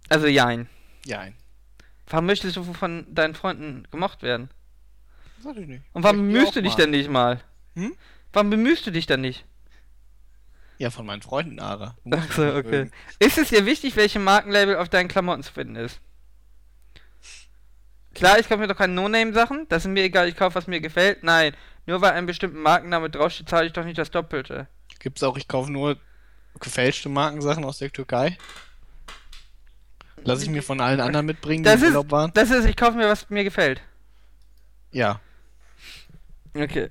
Also 0.07 0.27
jein. 0.27 0.69
Ja, 1.05 1.19
ein. 1.19 1.35
Warum 2.07 2.25
möchtest 2.25 2.55
du 2.55 2.63
von 2.63 3.05
deinen 3.13 3.35
Freunden 3.35 3.85
gemocht 3.91 4.23
werden? 4.23 4.49
Sag 5.43 5.57
ich 5.57 5.67
nicht. 5.67 5.83
Und 5.91 6.03
warum 6.03 6.17
bemühst 6.17 6.55
du 6.55 6.61
dich 6.61 6.73
mal. 6.73 6.77
denn 6.77 6.89
nicht 6.91 7.09
mal? 7.09 7.41
Hm? 7.75 7.93
Warum 8.31 8.49
bemühst 8.49 8.87
du 8.87 8.91
dich 8.91 9.07
dann 9.07 9.21
nicht? 9.21 9.45
Ja, 10.77 10.91
von 10.91 11.05
meinen 11.05 11.21
Freunden, 11.21 11.59
Ara. 11.59 11.95
Achso, 12.11 12.55
okay. 12.55 12.91
Ist 13.19 13.37
es 13.37 13.49
dir 13.49 13.65
wichtig, 13.65 13.95
welche 13.95 14.19
Markenlabel 14.19 14.77
auf 14.77 14.89
deinen 14.89 15.07
Klamotten 15.07 15.41
zu 15.43 15.51
finden 15.51 15.75
ist? 15.75 15.99
Klar, 18.13 18.39
ich 18.39 18.47
kaufe 18.47 18.61
mir 18.61 18.67
doch 18.67 18.77
keine 18.77 18.93
No-Name-Sachen. 18.93 19.67
Das 19.69 19.85
ist 19.85 19.91
mir 19.91 20.03
egal, 20.03 20.27
ich 20.27 20.35
kaufe, 20.35 20.55
was 20.55 20.67
mir 20.67 20.79
gefällt. 20.81 21.23
Nein, 21.23 21.53
nur 21.85 22.01
weil 22.01 22.11
ein 22.13 22.25
bestimmter 22.25 22.57
Markenname 22.57 23.09
draufsteht, 23.09 23.49
zahle 23.49 23.67
ich 23.67 23.73
doch 23.73 23.85
nicht 23.85 23.97
das 23.97 24.11
Doppelte. 24.11 24.67
Gibt's 24.99 25.23
auch, 25.23 25.37
ich 25.37 25.47
kaufe 25.47 25.71
nur 25.71 25.97
gefälschte 26.59 27.09
Markensachen 27.09 27.63
aus 27.63 27.77
der 27.79 27.91
Türkei. 27.91 28.37
Lass 30.23 30.41
ich 30.41 30.49
mir 30.49 30.63
von 30.63 30.81
allen 30.81 30.99
anderen 30.99 31.27
mitbringen, 31.27 31.63
die 31.63 31.69
Das 31.69 31.81
im 31.81 31.89
Urlaub 31.89 32.11
waren. 32.11 32.31
das 32.33 32.49
ist, 32.49 32.65
ich 32.65 32.75
kaufe 32.75 32.97
mir, 32.97 33.07
was 33.07 33.29
mir 33.29 33.43
gefällt. 33.43 33.81
Ja. 34.91 35.21
Okay. 36.55 36.89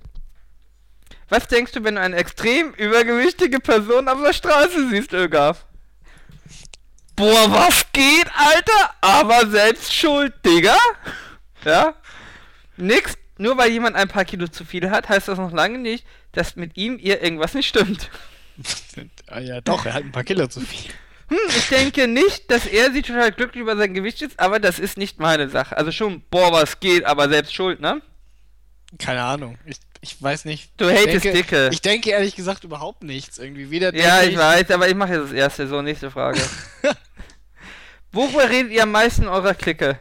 Was 1.28 1.48
denkst 1.48 1.72
du, 1.72 1.82
wenn 1.82 1.96
du 1.96 2.00
eine 2.00 2.16
extrem 2.16 2.72
übergewichtige 2.74 3.58
Person 3.58 4.08
auf 4.08 4.22
der 4.22 4.32
Straße 4.32 4.88
siehst, 4.90 5.12
Ögaf? 5.12 5.64
Boah, 7.16 7.50
was 7.50 7.86
geht, 7.92 8.26
Alter? 8.34 8.94
Aber 9.00 9.46
selbst 9.48 9.92
schuld, 9.92 10.34
Digga? 10.44 10.76
Ja? 11.64 11.94
Nix, 12.76 13.14
nur 13.38 13.56
weil 13.56 13.70
jemand 13.70 13.96
ein 13.96 14.08
paar 14.08 14.24
Kilo 14.24 14.48
zu 14.48 14.64
viel 14.64 14.90
hat, 14.90 15.08
heißt 15.08 15.28
das 15.28 15.38
noch 15.38 15.52
lange 15.52 15.78
nicht, 15.78 16.06
dass 16.32 16.56
mit 16.56 16.76
ihm 16.76 16.98
ihr 16.98 17.22
irgendwas 17.22 17.54
nicht 17.54 17.68
stimmt. 17.68 18.10
ah, 19.26 19.40
ja, 19.40 19.60
doch, 19.62 19.86
er 19.86 19.94
hat 19.94 20.04
ein 20.04 20.12
paar 20.12 20.24
Kilo 20.24 20.46
zu 20.46 20.60
viel. 20.60 20.92
Hm, 21.28 21.38
ich 21.48 21.68
denke 21.68 22.06
nicht, 22.06 22.50
dass 22.50 22.66
er 22.66 22.92
sie 22.92 23.02
total 23.02 23.32
glücklich 23.32 23.62
über 23.62 23.76
sein 23.76 23.94
Gewicht 23.94 24.22
ist, 24.22 24.38
aber 24.38 24.60
das 24.60 24.78
ist 24.78 24.96
nicht 24.96 25.18
meine 25.18 25.48
Sache. 25.48 25.76
Also 25.76 25.90
schon, 25.90 26.22
boah, 26.30 26.52
was 26.52 26.78
geht, 26.78 27.04
aber 27.04 27.28
selbst 27.28 27.54
schuld, 27.54 27.80
ne? 27.80 28.00
Keine 28.98 29.22
Ahnung. 29.22 29.58
Ich, 29.64 29.78
ich 30.06 30.22
weiß 30.22 30.44
nicht. 30.44 30.70
Du 30.76 30.88
Ich 30.88 31.00
hatest 31.00 31.24
denke, 31.24 31.32
Dicke. 31.32 31.68
Ich 31.72 31.82
denke 31.82 32.10
ehrlich 32.10 32.36
gesagt 32.36 32.64
überhaupt 32.64 33.02
nichts. 33.02 33.38
Irgendwie 33.38 33.70
weder 33.70 33.94
Ja, 33.94 34.20
denke 34.20 34.32
ich 34.32 34.38
weiß, 34.38 34.70
aber 34.70 34.88
ich 34.88 34.94
mache 34.94 35.14
jetzt 35.14 35.24
das 35.24 35.32
erste, 35.32 35.66
so, 35.66 35.82
nächste 35.82 36.10
Frage. 36.10 36.40
Worüber 38.12 38.48
redet 38.48 38.72
ihr 38.72 38.84
am 38.84 38.92
meisten 38.92 39.22
in 39.22 39.28
eurer 39.28 39.54
Clique? 39.54 39.98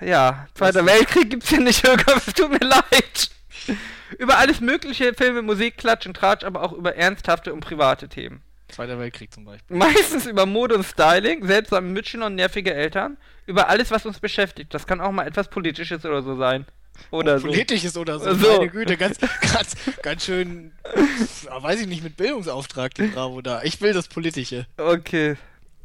Ja, 0.00 0.48
Zweiter 0.54 0.84
Weltkrieg 0.84 1.30
gibt's 1.30 1.48
hier 1.48 1.60
nicht, 1.60 1.82
Jürgen, 1.86 2.04
es 2.16 2.34
tut 2.34 2.50
mir 2.50 2.66
leid. 2.66 3.30
Über 4.18 4.38
alles 4.38 4.60
mögliche, 4.60 5.14
Filme, 5.14 5.42
Musik, 5.42 5.78
Klatsch 5.78 6.06
und 6.06 6.14
Tratsch, 6.14 6.44
aber 6.44 6.62
auch 6.62 6.72
über 6.72 6.96
ernsthafte 6.96 7.52
und 7.52 7.60
private 7.60 8.08
Themen. 8.08 8.42
Zweiter 8.68 8.98
Weltkrieg 8.98 9.32
zum 9.32 9.44
Beispiel. 9.44 9.76
Meistens 9.76 10.26
über 10.26 10.44
Mode 10.44 10.74
und 10.74 10.84
Styling, 10.84 11.46
seltsame 11.46 11.88
Mitschüler 11.88 12.26
und 12.26 12.34
nervige 12.34 12.74
Eltern. 12.74 13.16
Über 13.46 13.68
alles, 13.68 13.90
was 13.90 14.04
uns 14.06 14.18
beschäftigt. 14.18 14.74
Das 14.74 14.86
kann 14.86 15.00
auch 15.00 15.12
mal 15.12 15.26
etwas 15.26 15.48
Politisches 15.48 16.04
oder 16.04 16.22
so 16.22 16.36
sein. 16.36 16.66
Oder 17.10 17.38
so. 17.38 17.48
Politisches 17.48 17.96
oder 17.96 18.18
so. 18.18 18.34
So. 18.34 18.58
Meine 18.58 18.70
Güte, 18.70 18.96
ganz, 18.96 19.18
ganz, 19.18 19.76
ganz 20.02 20.24
schön, 20.24 20.72
weiß 21.48 21.80
ich 21.80 21.86
nicht, 21.86 22.02
mit 22.02 22.16
Bildungsauftrag, 22.16 22.94
die 22.94 23.08
Bravo 23.08 23.40
da. 23.40 23.62
Ich 23.62 23.80
will 23.80 23.92
das 23.92 24.08
Politische. 24.08 24.66
Okay. 24.76 25.36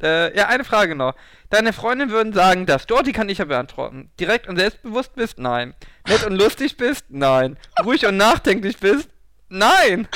Äh, 0.02 0.36
ja, 0.36 0.48
eine 0.48 0.64
Frage 0.64 0.96
noch. 0.96 1.14
Deine 1.48 1.72
Freunde 1.72 2.10
würden 2.10 2.32
sagen, 2.32 2.66
dass 2.66 2.86
du, 2.86 2.96
oh, 2.96 3.02
die 3.02 3.12
kann 3.12 3.28
ich 3.28 3.38
ja 3.38 3.44
beantworten. 3.44 4.10
Direkt 4.18 4.48
und 4.48 4.56
selbstbewusst 4.56 5.14
bist? 5.14 5.38
Nein. 5.38 5.74
Nett 6.08 6.26
und 6.26 6.34
lustig 6.34 6.76
bist? 6.76 7.04
Nein. 7.08 7.56
Ruhig 7.84 8.04
und 8.06 8.16
nachdenklich 8.16 8.78
bist? 8.78 9.08
Nein. 9.48 10.08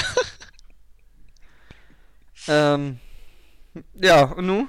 ähm. 2.49 2.99
Ja, 3.95 4.25
und 4.25 4.47
nu? 4.47 4.69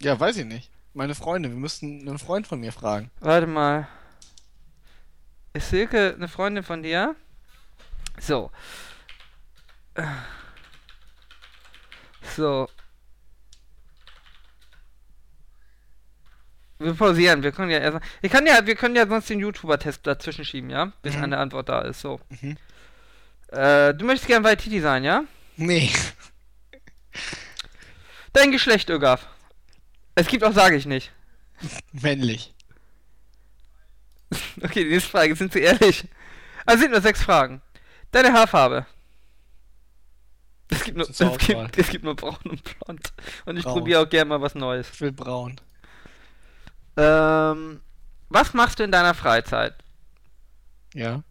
Ja, 0.00 0.18
weiß 0.18 0.36
ich 0.36 0.44
nicht. 0.44 0.70
Meine 0.94 1.14
Freunde, 1.14 1.48
wir 1.48 1.56
müssten 1.56 2.08
einen 2.08 2.18
Freund 2.18 2.46
von 2.46 2.60
mir 2.60 2.72
fragen. 2.72 3.10
Warte 3.20 3.46
mal. 3.46 3.88
Ist 5.58 5.70
Silke 5.70 6.14
eine 6.14 6.28
Freundin 6.28 6.62
von 6.62 6.84
dir? 6.84 7.16
So. 8.20 8.52
So. 12.36 12.68
Wir 16.78 16.94
pausieren, 16.94 17.42
wir 17.42 17.50
können 17.50 17.72
ja 17.72 17.78
erst. 17.78 17.98
Ich 18.22 18.30
kann 18.30 18.46
ja, 18.46 18.64
wir 18.64 18.76
können 18.76 18.94
ja 18.94 19.04
sonst 19.08 19.28
den 19.30 19.40
YouTuber-Test 19.40 20.06
dazwischen 20.06 20.44
schieben, 20.44 20.70
ja? 20.70 20.92
Bis 21.02 21.16
Mhm. 21.16 21.24
eine 21.24 21.38
Antwort 21.38 21.68
da 21.68 21.80
ist, 21.80 22.00
so. 22.02 22.20
Mhm. 22.40 22.56
Äh, 23.48 23.94
du 23.94 24.04
möchtest 24.04 24.28
gern 24.28 24.44
Waititi 24.44 24.80
sein, 24.80 25.02
ja? 25.02 25.24
Nee. 25.56 25.90
Dein 28.32 28.52
Geschlecht, 28.52 28.88
Ögaf. 28.90 29.26
Es 30.14 30.28
gibt 30.28 30.44
auch, 30.44 30.52
sage 30.52 30.76
ich 30.76 30.86
nicht. 30.86 31.10
Männlich. 31.90 32.54
Okay, 34.62 34.84
die 34.84 34.90
nächste 34.90 35.10
Frage, 35.10 35.34
sind 35.36 35.52
Sie 35.52 35.60
ehrlich? 35.60 36.04
Also 36.66 36.82
sind 36.82 36.92
nur 36.92 37.00
sechs 37.00 37.22
Fragen. 37.22 37.62
Deine 38.10 38.32
Haarfarbe. 38.32 38.86
Es 40.70 40.84
gibt 40.84 40.98
nur, 40.98 41.08
es 41.08 41.18
gibt, 41.38 41.78
es 41.78 41.88
gibt 41.88 42.04
nur 42.04 42.14
braun 42.14 42.36
und 42.44 42.62
blond. 42.62 43.12
Und 43.46 43.56
ich 43.56 43.64
probiere 43.64 44.02
auch 44.02 44.08
gerne 44.08 44.28
mal 44.28 44.42
was 44.42 44.54
Neues. 44.54 44.90
Ich 44.92 45.00
will 45.00 45.12
braun. 45.12 45.58
Ähm, 46.96 47.80
was 48.28 48.52
machst 48.52 48.78
du 48.78 48.82
in 48.82 48.92
deiner 48.92 49.14
Freizeit? 49.14 49.74
Ja. 50.92 51.22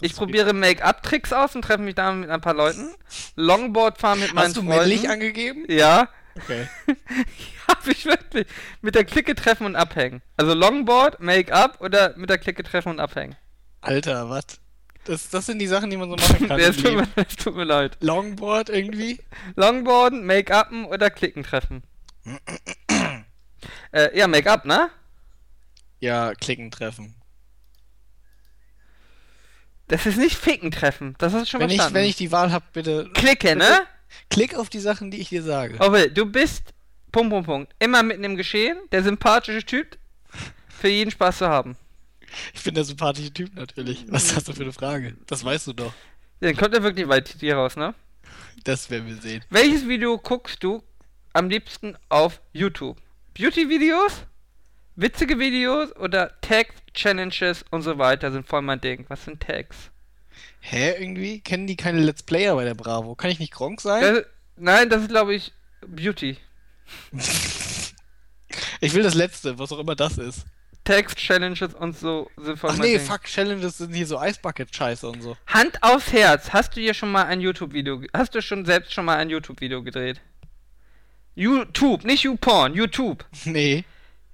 Ich 0.00 0.14
probiere 0.14 0.52
Make-up-Tricks 0.54 1.32
aus 1.32 1.54
und 1.54 1.62
treffe 1.62 1.82
mich 1.82 1.96
damit 1.96 2.20
mit 2.22 2.30
ein 2.30 2.40
paar 2.40 2.54
Leuten. 2.54 2.94
Longboard 3.36 3.98
fahren 3.98 4.20
mit 4.20 4.32
meinen 4.32 4.46
Hast 4.46 4.56
du 4.56 4.62
Freunden. 4.62 4.78
männlich 4.78 5.10
angegeben? 5.10 5.64
Ja, 5.68 6.08
Okay. 6.38 6.68
hab 7.84 7.88
ich 7.88 8.04
wirklich. 8.04 8.46
Mit 8.80 8.94
der 8.94 9.04
Clique 9.04 9.34
treffen 9.34 9.66
und 9.66 9.76
abhängen. 9.76 10.22
Also 10.36 10.54
Longboard, 10.54 11.20
Make-up 11.20 11.80
oder 11.80 12.16
mit 12.16 12.30
der 12.30 12.38
Clique 12.38 12.62
treffen 12.62 12.90
und 12.90 13.00
abhängen. 13.00 13.36
Alter, 13.80 14.28
was? 14.28 14.60
Das, 15.04 15.30
das 15.30 15.46
sind 15.46 15.58
die 15.58 15.66
Sachen, 15.66 15.90
die 15.90 15.96
man 15.96 16.10
so 16.10 16.16
machen 16.16 16.48
kann. 16.48 16.60
Es 16.60 16.76
tut, 16.76 16.94
mir, 16.94 17.08
es 17.16 17.36
tut 17.36 17.56
mir 17.56 17.64
leid. 17.64 17.96
Longboard 18.00 18.68
irgendwie? 18.68 19.20
Longboarden, 19.56 20.24
Make-upen 20.24 20.84
oder 20.84 21.10
Klicken 21.10 21.44
treffen? 21.44 21.82
äh, 23.92 24.18
ja, 24.18 24.26
Make-up, 24.26 24.64
ne? 24.64 24.90
Ja, 26.00 26.34
klicken 26.34 26.70
treffen. 26.70 27.14
Das 29.88 30.04
ist 30.04 30.18
nicht 30.18 30.36
Ficken 30.36 30.70
treffen. 30.70 31.16
Das 31.18 31.32
hast 31.32 31.46
du 31.46 31.50
schon 31.50 31.60
Wenn 31.60 31.70
ich, 31.70 31.76
verstanden. 31.76 31.94
wenn 31.94 32.04
ich 32.04 32.16
die 32.16 32.30
Wahl 32.30 32.52
habe, 32.52 32.66
bitte 32.72 33.10
Klicke, 33.14 33.56
ne? 33.56 33.86
klick 34.30 34.54
auf 34.54 34.68
die 34.68 34.80
Sachen, 34.80 35.10
die 35.10 35.18
ich 35.18 35.30
dir 35.30 35.42
sage. 35.42 35.76
Okay, 35.78 36.10
du 36.10 36.26
bist, 36.26 36.74
Punkt, 37.18 37.32
Punkt, 37.32 37.46
Punkt, 37.46 37.74
immer 37.80 38.04
mitten 38.04 38.22
im 38.22 38.36
Geschehen, 38.36 38.78
der 38.92 39.02
sympathische 39.02 39.66
Typ, 39.66 39.98
für 40.68 40.86
jeden 40.86 41.10
Spaß 41.10 41.38
zu 41.38 41.48
haben. 41.48 41.76
Ich 42.54 42.62
bin 42.62 42.76
der 42.76 42.84
sympathische 42.84 43.32
Typ 43.32 43.56
natürlich. 43.56 44.04
Was 44.08 44.26
ist 44.26 44.36
das 44.36 44.44
denn 44.44 44.54
für 44.54 44.62
eine 44.62 44.72
Frage? 44.72 45.16
Das 45.26 45.44
weißt 45.44 45.66
du 45.66 45.72
doch. 45.72 45.92
Dann 46.38 46.56
kommt 46.56 46.74
er 46.74 46.84
wirklich 46.84 47.08
weit 47.08 47.34
hier 47.40 47.56
raus, 47.56 47.74
ne? 47.74 47.92
Das 48.62 48.88
werden 48.88 49.08
wir 49.08 49.16
sehen. 49.16 49.44
Welches 49.50 49.88
Video 49.88 50.16
guckst 50.16 50.62
du 50.62 50.80
am 51.32 51.48
liebsten 51.48 51.96
auf 52.08 52.40
YouTube? 52.52 52.98
Beauty-Videos? 53.34 54.24
Witzige 54.94 55.40
Videos 55.40 55.96
oder 55.96 56.40
Tags, 56.40 56.76
Challenges 56.94 57.64
und 57.72 57.82
so 57.82 57.98
weiter 57.98 58.30
sind 58.30 58.46
voll 58.46 58.62
mein 58.62 58.80
Ding. 58.80 59.06
Was 59.08 59.24
sind 59.24 59.40
Tags? 59.40 59.90
Hä, 60.60 60.92
irgendwie? 61.00 61.40
Kennen 61.40 61.66
die 61.66 61.76
keine 61.76 61.98
Let's 61.98 62.22
Player 62.22 62.54
bei 62.54 62.64
der 62.64 62.74
Bravo? 62.76 63.16
Kann 63.16 63.32
ich 63.32 63.40
nicht 63.40 63.52
Gronk 63.52 63.80
sein? 63.80 64.02
Das, 64.02 64.24
nein, 64.54 64.88
das 64.88 65.02
ist 65.02 65.08
glaube 65.08 65.34
ich 65.34 65.52
Beauty. 65.84 66.36
Ich 68.80 68.94
will 68.94 69.02
das 69.02 69.14
letzte, 69.14 69.58
was 69.58 69.72
auch 69.72 69.78
immer 69.78 69.96
das 69.96 70.18
ist. 70.18 70.44
Tags, 70.84 71.14
Challenges 71.16 71.74
und 71.74 71.98
so 71.98 72.30
sind 72.38 72.58
voll 72.58 72.70
Ach 72.72 72.78
nee, 72.78 72.96
Ding. 72.96 73.06
fuck, 73.06 73.24
Challenges 73.24 73.78
sind 73.78 73.92
hier 73.92 74.06
so 74.06 74.18
Eisbucket-Scheiße 74.18 75.06
und 75.06 75.22
so. 75.22 75.36
Hand 75.46 75.82
aufs 75.82 76.12
Herz. 76.12 76.50
Hast 76.52 76.76
du 76.76 76.80
hier 76.80 76.94
schon 76.94 77.12
mal 77.12 77.24
ein 77.24 77.40
YouTube-Video, 77.40 78.00
hast 78.14 78.34
du 78.34 78.40
schon 78.40 78.64
selbst 78.64 78.94
schon 78.94 79.04
mal 79.04 79.16
ein 79.18 79.28
YouTube-Video 79.28 79.82
gedreht? 79.82 80.20
YouTube, 81.34 82.04
nicht 82.04 82.22
YouPorn, 82.22 82.74
YouTube. 82.74 83.24
Nee. 83.44 83.84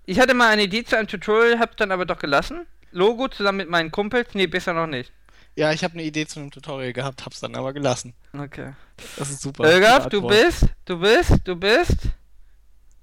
Ich 0.07 0.21
hatte 0.21 0.35
mal 0.35 0.51
eine 0.51 0.65
Idee 0.65 0.85
zu 0.85 0.97
einem 0.97 1.09
Tutorial, 1.09 1.59
hab's 1.59 1.77
dann 1.77 1.91
aber 1.91 2.05
doch 2.05 2.19
gelassen. 2.19 2.67
Logo 2.93 3.27
zusammen 3.29 3.59
mit 3.59 3.71
meinen 3.71 3.91
Kumpels, 3.91 4.29
nee, 4.35 4.47
besser 4.47 4.75
noch 4.75 4.87
nicht. 4.87 5.13
Ja, 5.57 5.73
ich 5.73 5.83
habe 5.83 5.95
eine 5.95 6.03
Idee 6.03 6.27
zu 6.27 6.41
einem 6.41 6.51
Tutorial 6.51 6.93
gehabt, 6.93 7.25
hab's 7.25 7.41
dann 7.41 7.57
aber 7.57 7.73
gelassen. 7.73 8.13
Okay. 8.33 8.75
Das 9.17 9.31
ist 9.31 9.41
super. 9.41 9.65
Gute 9.65 10.09
du 10.11 10.27
bist, 10.27 10.67
du 10.85 11.01
bist, 11.01 11.33
du 11.45 11.57
bist. 11.57 11.97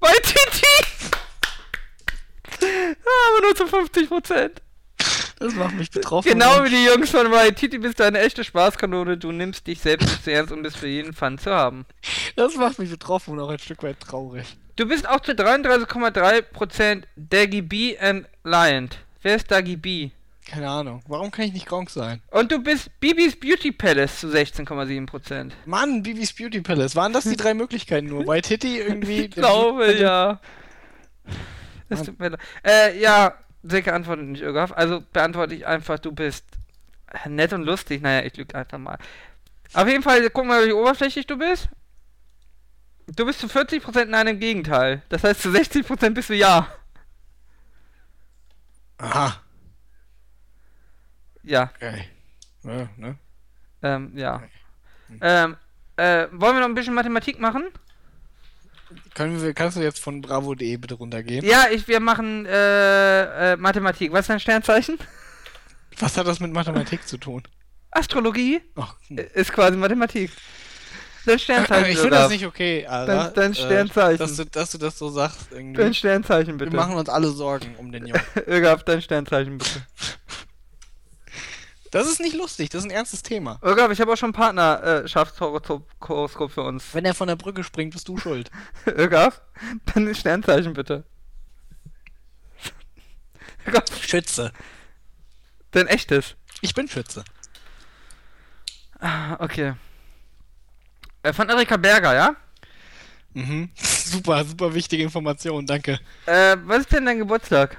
Bei 0.02 0.14
Titi! 0.24 1.12
aber 2.62 3.42
nur 3.42 3.56
zu 3.56 3.64
50%. 3.66 4.52
Das 5.40 5.56
macht 5.56 5.76
mich 5.76 5.90
betroffen. 5.90 6.30
Genau 6.30 6.64
wie 6.64 6.70
die 6.70 6.86
Jungs 6.86 7.10
von 7.10 7.32
Waititi 7.32 7.80
bist 7.80 8.00
du 8.00 8.04
eine 8.04 8.20
echte 8.20 8.44
Spaßkanone. 8.44 9.18
Du 9.18 9.32
nimmst 9.32 9.66
dich 9.66 9.80
selbst 9.80 10.08
nicht 10.08 10.24
zu 10.24 10.32
ernst 10.32 10.52
und 10.52 10.62
bist 10.62 10.78
für 10.78 10.88
jeden 10.88 11.14
Fun 11.14 11.40
zu 11.40 11.52
haben. 11.52 11.86
Das 12.36 12.56
macht 12.56 12.78
mich 12.78 12.92
betroffen 12.92 13.34
und 13.34 13.40
auch 13.40 13.50
ein 13.50 13.58
Stück 13.60 13.82
weit 13.82 14.00
traurig. 14.00 14.46
Du 14.76 14.88
bist 14.88 15.08
auch 15.08 15.20
zu 15.20 15.32
33,3% 15.32 17.04
Daggy 17.16 17.62
B 17.62 17.98
and 17.98 18.28
Lion. 18.44 18.90
Wer 19.22 19.36
ist 19.36 19.50
Daggy 19.50 19.78
B? 19.78 20.12
Keine 20.52 20.70
Ahnung. 20.70 21.02
Warum 21.08 21.32
kann 21.32 21.46
ich 21.46 21.54
nicht 21.54 21.66
Gronk 21.66 21.90
sein? 21.90 22.22
Und 22.30 22.52
du 22.52 22.62
bist 22.62 23.00
Bibis 23.00 23.40
Beauty 23.40 23.72
Palace 23.72 24.20
zu 24.20 24.28
16,7%. 24.28 25.52
Mann, 25.66 26.04
Bibis 26.04 26.34
Beauty 26.34 26.60
Palace. 26.60 26.94
Waren 26.98 27.14
das 27.14 27.24
die 27.24 27.38
drei 27.38 27.54
Möglichkeiten 27.54 28.08
nur? 28.08 28.28
White 28.28 28.50
Hitty 28.50 28.80
irgendwie? 28.80 29.22
Ich 29.22 29.32
glaube, 29.32 29.94
ja. 29.94 30.42
Das 31.88 32.04
tut 32.04 32.20
mir 32.20 32.32
leid. 32.32 32.42
Äh, 32.68 33.00
ja, 33.00 33.34
Silke 33.64 33.94
antwortet 33.94 34.26
nicht 34.26 34.44
Ögaf. 34.44 34.74
Also 34.74 35.02
beantworte 35.14 35.56
ich 35.56 35.66
einfach, 35.66 36.00
du 36.00 36.12
bist 36.12 36.44
nett 37.30 37.54
und 37.54 37.64
lustig. 37.64 38.02
Naja, 38.02 38.26
ich 38.26 38.36
lüge 38.36 38.54
einfach 38.54 38.78
mal. 38.78 38.98
Auf 39.72 39.88
jeden 39.88 40.04
Fall, 40.04 40.30
guck 40.32 40.46
mal, 40.46 40.68
wie 40.68 40.74
oberflächlich 40.74 41.28
du 41.28 41.38
bist. 41.38 41.70
Du 43.08 43.26
bist 43.26 43.40
zu 43.40 43.48
40% 43.48 44.04
nein 44.06 44.28
im 44.28 44.40
Gegenteil. 44.40 45.02
Das 45.08 45.24
heißt, 45.24 45.44
zu 45.44 45.50
60% 45.50 46.10
bist 46.10 46.30
du 46.30 46.36
ja. 46.36 46.68
Aha. 48.98 49.41
Ja, 51.44 51.72
Okay. 51.76 52.06
Ja, 52.64 52.90
ne? 52.98 53.16
ähm, 53.82 54.12
ja. 54.16 54.44
Ähm, 55.20 55.58
äh, 55.98 56.28
wollen 56.32 56.56
wir 56.56 56.60
noch 56.62 56.68
ein 56.68 56.76
bisschen 56.76 56.94
Mathematik 56.94 57.40
machen? 57.40 57.66
Können 59.14 59.42
wir, 59.42 59.54
kannst 59.54 59.78
du 59.78 59.82
jetzt 59.82 60.00
von 60.00 60.22
bravo.de 60.22 60.78
bitte 60.78 60.96
runtergehen? 60.96 61.46
Ja, 61.46 61.66
ich, 61.72 61.88
wir 61.88 62.00
machen 62.00 62.46
äh, 62.46 63.54
äh, 63.54 63.58
Mathematik. 63.58 64.12
Was 64.12 64.22
ist 64.22 64.30
dein 64.30 64.40
Sternzeichen? 64.40 64.98
Was 66.00 66.18
hat 66.18 66.28
das 66.28 66.40
mit 66.40 66.52
Mathematik 66.52 67.08
zu 67.08 67.18
tun? 67.18 67.44
Astrologie 67.92 68.62
Ach, 68.76 68.96
hm. 69.08 69.18
äh, 69.18 69.28
ist 69.34 69.52
quasi 69.52 69.78
Mathematik. 69.78 70.32
Dein 71.26 71.40
Sternzeichen. 71.40 71.92
ich 71.92 72.00
finde 72.00 72.16
das 72.18 72.30
nicht 72.32 72.46
okay, 72.46 72.86
Ara. 72.88 73.06
Dein- 73.06 73.34
dein 73.34 73.52
äh, 73.52 73.56
Sternzeichen. 73.56 74.18
Dass 74.18 74.36
du, 74.36 74.46
dass 74.46 74.72
du 74.72 74.78
das 74.78 74.98
so 74.98 75.10
sagst 75.10 75.52
irgendwie. 75.52 75.82
Dein 75.82 75.94
Sternzeichen 75.94 76.60
wir 76.60 76.66
bitte. 76.66 76.76
machen 76.76 76.96
uns 76.96 77.10
alle 77.10 77.30
Sorgen 77.30 77.76
um 77.78 77.92
den 77.92 78.08
Jungen. 78.08 78.24
Ögaf, 78.48 78.84
dein 78.84 79.02
Sternzeichen 79.02 79.58
bitte. 79.58 79.86
Das 81.92 82.08
ist 82.10 82.22
nicht 82.22 82.36
lustig, 82.36 82.70
das 82.70 82.84
ist 82.84 82.90
ein 82.90 82.96
ernstes 82.96 83.22
Thema. 83.22 83.60
Ögaf, 83.62 83.92
ich 83.92 84.00
habe 84.00 84.14
auch 84.14 84.18
schon 84.18 84.28
einen 84.28 84.34
Partnerschaftshoroskop 84.34 86.52
für 86.52 86.64
uns. 86.64 86.86
Wenn 86.94 87.04
er 87.06 87.14
von 87.14 87.28
der 87.28 87.36
Brücke 87.36 87.64
springt, 87.66 87.94
bist 87.94 88.08
du 88.08 88.18
schuld. 88.18 88.50
Ögaf, 88.86 89.42
dein 89.94 90.16
Sternzeichen 90.16 90.74
bitte. 90.74 91.04
Ögaf, 93.68 93.84
Schütze. 94.02 94.52
dein 95.72 95.88
echtes. 95.88 96.36
Ich 96.62 96.74
bin 96.74 96.88
Schütze. 96.88 97.24
Ah, 99.00 99.36
Okay. 99.40 99.74
Äh, 101.24 101.34
von 101.34 101.48
Erika 101.50 101.78
Berger, 101.78 102.16
ja? 102.16 102.36
Mhm. 103.34 103.70
Super, 103.76 104.44
super 104.44 104.74
wichtige 104.74 105.04
Information, 105.04 105.68
danke. 105.68 106.00
Äh, 106.26 106.58
was 106.64 106.80
ist 106.80 106.92
denn 106.92 107.06
dein 107.06 107.20
Geburtstag? 107.20 107.78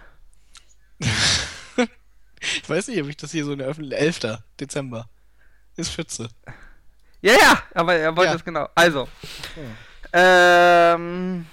Ich 2.43 2.69
weiß 2.69 2.89
nicht, 2.89 3.01
ob 3.01 3.09
ich 3.09 3.17
das 3.17 3.31
hier 3.33 3.45
so 3.45 3.53
in 3.53 3.59
der 3.59 3.69
Öffentlichkeit. 3.69 4.25
11. 4.25 4.39
Dezember. 4.61 5.09
Ist 5.77 5.93
Schütze. 5.93 6.29
Ja, 7.21 7.33
ja, 7.35 7.63
aber 7.75 7.95
er 7.95 8.15
wollte 8.17 8.31
Ja. 8.33 8.37
es 8.37 8.45
genau. 8.45 8.69
Also. 8.75 9.09
Ähm. 10.13 11.47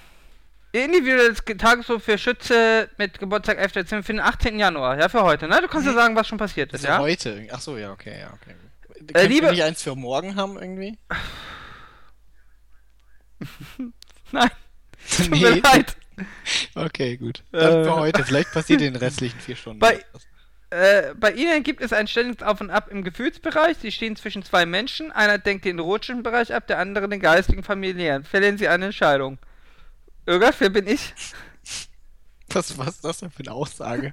individuelles 0.71 1.43
Ge- 1.45 1.55
Tagebuch 1.57 2.01
für 2.01 2.17
Schütze 2.17 2.89
mit 2.97 3.19
Geburtstag 3.19 3.57
11. 3.57 3.71
Dezember 3.73 4.03
für 4.03 4.13
den 4.13 4.19
18. 4.19 4.59
Januar. 4.59 4.99
Ja, 4.99 5.09
für 5.09 5.23
heute, 5.23 5.47
ne? 5.47 5.61
Du 5.61 5.67
kannst 5.67 5.87
ja 5.87 5.93
sagen, 5.93 6.15
was 6.15 6.27
schon 6.27 6.37
passiert 6.37 6.73
ist, 6.73 6.85
Also 6.85 6.93
ja? 6.93 6.99
heute. 6.99 7.47
Ach 7.51 7.61
so, 7.61 7.77
ja, 7.77 7.91
okay, 7.91 8.19
ja, 8.19 8.33
okay. 8.33 8.55
Äh, 8.99 9.13
Kannst 9.13 9.29
liebe- 9.29 9.45
du 9.47 9.51
nicht 9.53 9.63
eins 9.63 9.81
für 9.81 9.95
morgen 9.95 10.35
haben 10.35 10.57
irgendwie? 10.59 10.97
Nein, 14.31 14.49
tut 15.17 15.29
mir 15.29 15.55
leid. 15.61 15.95
Okay, 16.75 17.15
gut. 17.17 17.43
Dann 17.51 17.81
Äh. 17.81 17.83
für 17.85 17.95
heute. 17.95 18.23
Vielleicht 18.25 18.51
passiert 18.51 18.81
in 18.81 18.93
den 18.93 19.01
restlichen 19.01 19.39
vier 19.39 19.55
Stunden. 19.55 19.79
Bei- 19.79 20.03
was. 20.11 20.23
Äh, 20.71 21.15
bei 21.15 21.31
ihnen 21.31 21.63
gibt 21.63 21.81
es 21.81 21.93
ein 21.93 22.07
ständiges 22.07 22.43
Auf 22.45 22.61
und 22.61 22.69
Ab 22.69 22.89
im 22.91 23.03
Gefühlsbereich. 23.03 23.77
Sie 23.81 23.91
stehen 23.91 24.15
zwischen 24.15 24.43
zwei 24.43 24.65
Menschen. 24.65 25.11
Einer 25.11 25.39
denkt 25.39 25.65
den 25.65 25.79
erotischen 25.79 26.21
Bereich 26.21 26.53
ab, 26.53 26.67
der 26.67 26.77
andere 26.77 27.09
den 27.09 27.19
geistigen 27.19 27.63
familiären. 27.63 28.23
Fällen 28.23 28.57
sie 28.57 28.67
eine 28.67 28.85
Entscheidung. 28.85 29.39
Irgendwas, 30.25 30.55
wer 30.59 30.69
bin 30.69 30.87
ich? 30.87 31.13
Was, 32.51 32.75
was 32.79 32.87
ist 32.95 33.05
das 33.05 33.19
denn 33.19 33.29
für 33.29 33.43
eine 33.43 33.51
Aussage? 33.51 34.11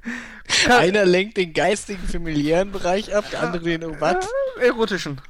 Einer 0.68 1.06
lenkt 1.06 1.38
den 1.38 1.54
geistigen, 1.54 2.06
familiären 2.06 2.70
Bereich 2.70 3.14
ab, 3.14 3.24
der 3.30 3.42
andere 3.42 3.62
den 3.64 3.82
um 3.82 3.98
was? 3.98 4.28
Erotischen. 4.60 5.22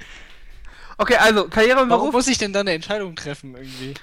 Okay, 0.97 1.15
also 1.15 1.47
Karriere 1.47 1.83
und 1.83 1.89
Warum 1.89 2.09
Beruf. 2.09 2.15
muss 2.15 2.27
ich 2.27 2.37
denn 2.37 2.51
dann 2.51 2.67
eine 2.67 2.73
Entscheidung 2.75 3.15
treffen 3.15 3.55
irgendwie? 3.55 3.93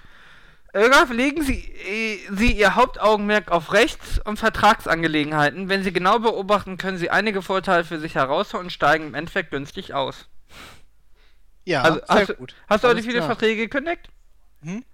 Irgaf, 0.75 1.11
legen 1.11 1.43
Sie, 1.43 1.61
äh, 1.87 2.19
Sie 2.35 2.53
Ihr 2.53 2.75
Hauptaugenmerk 2.75 3.51
auf 3.51 3.73
Rechts- 3.73 4.21
und 4.25 4.39
Vertragsangelegenheiten. 4.39 5.69
Wenn 5.69 5.85
Sie 5.85 5.93
genau 5.93 6.19
beobachten, 6.19 6.79
können 6.79 6.99
Sie 6.99 7.11
einige 7.11 7.43
Vorteile 7.43 7.85
für 7.85 8.01
sich 8.01 8.17
herausholen 8.17 8.67
und 8.67 8.71
steigen 8.71 9.07
im 9.09 9.15
Endeffekt 9.15 9.51
günstig 9.53 9.95
aus. 9.95 10.29
Ja, 11.65 11.83
Also, 11.83 11.99
sehr 12.01 12.09
hast, 12.09 12.29
du- 12.31 12.35
gut. 12.35 12.55
hast 12.69 12.85
du 12.85 12.89
heute 12.89 13.03
viele 13.03 13.15
klar. 13.19 13.27
Verträge 13.27 13.63
gekündigt? 13.63 14.09
Hm? 14.63 14.85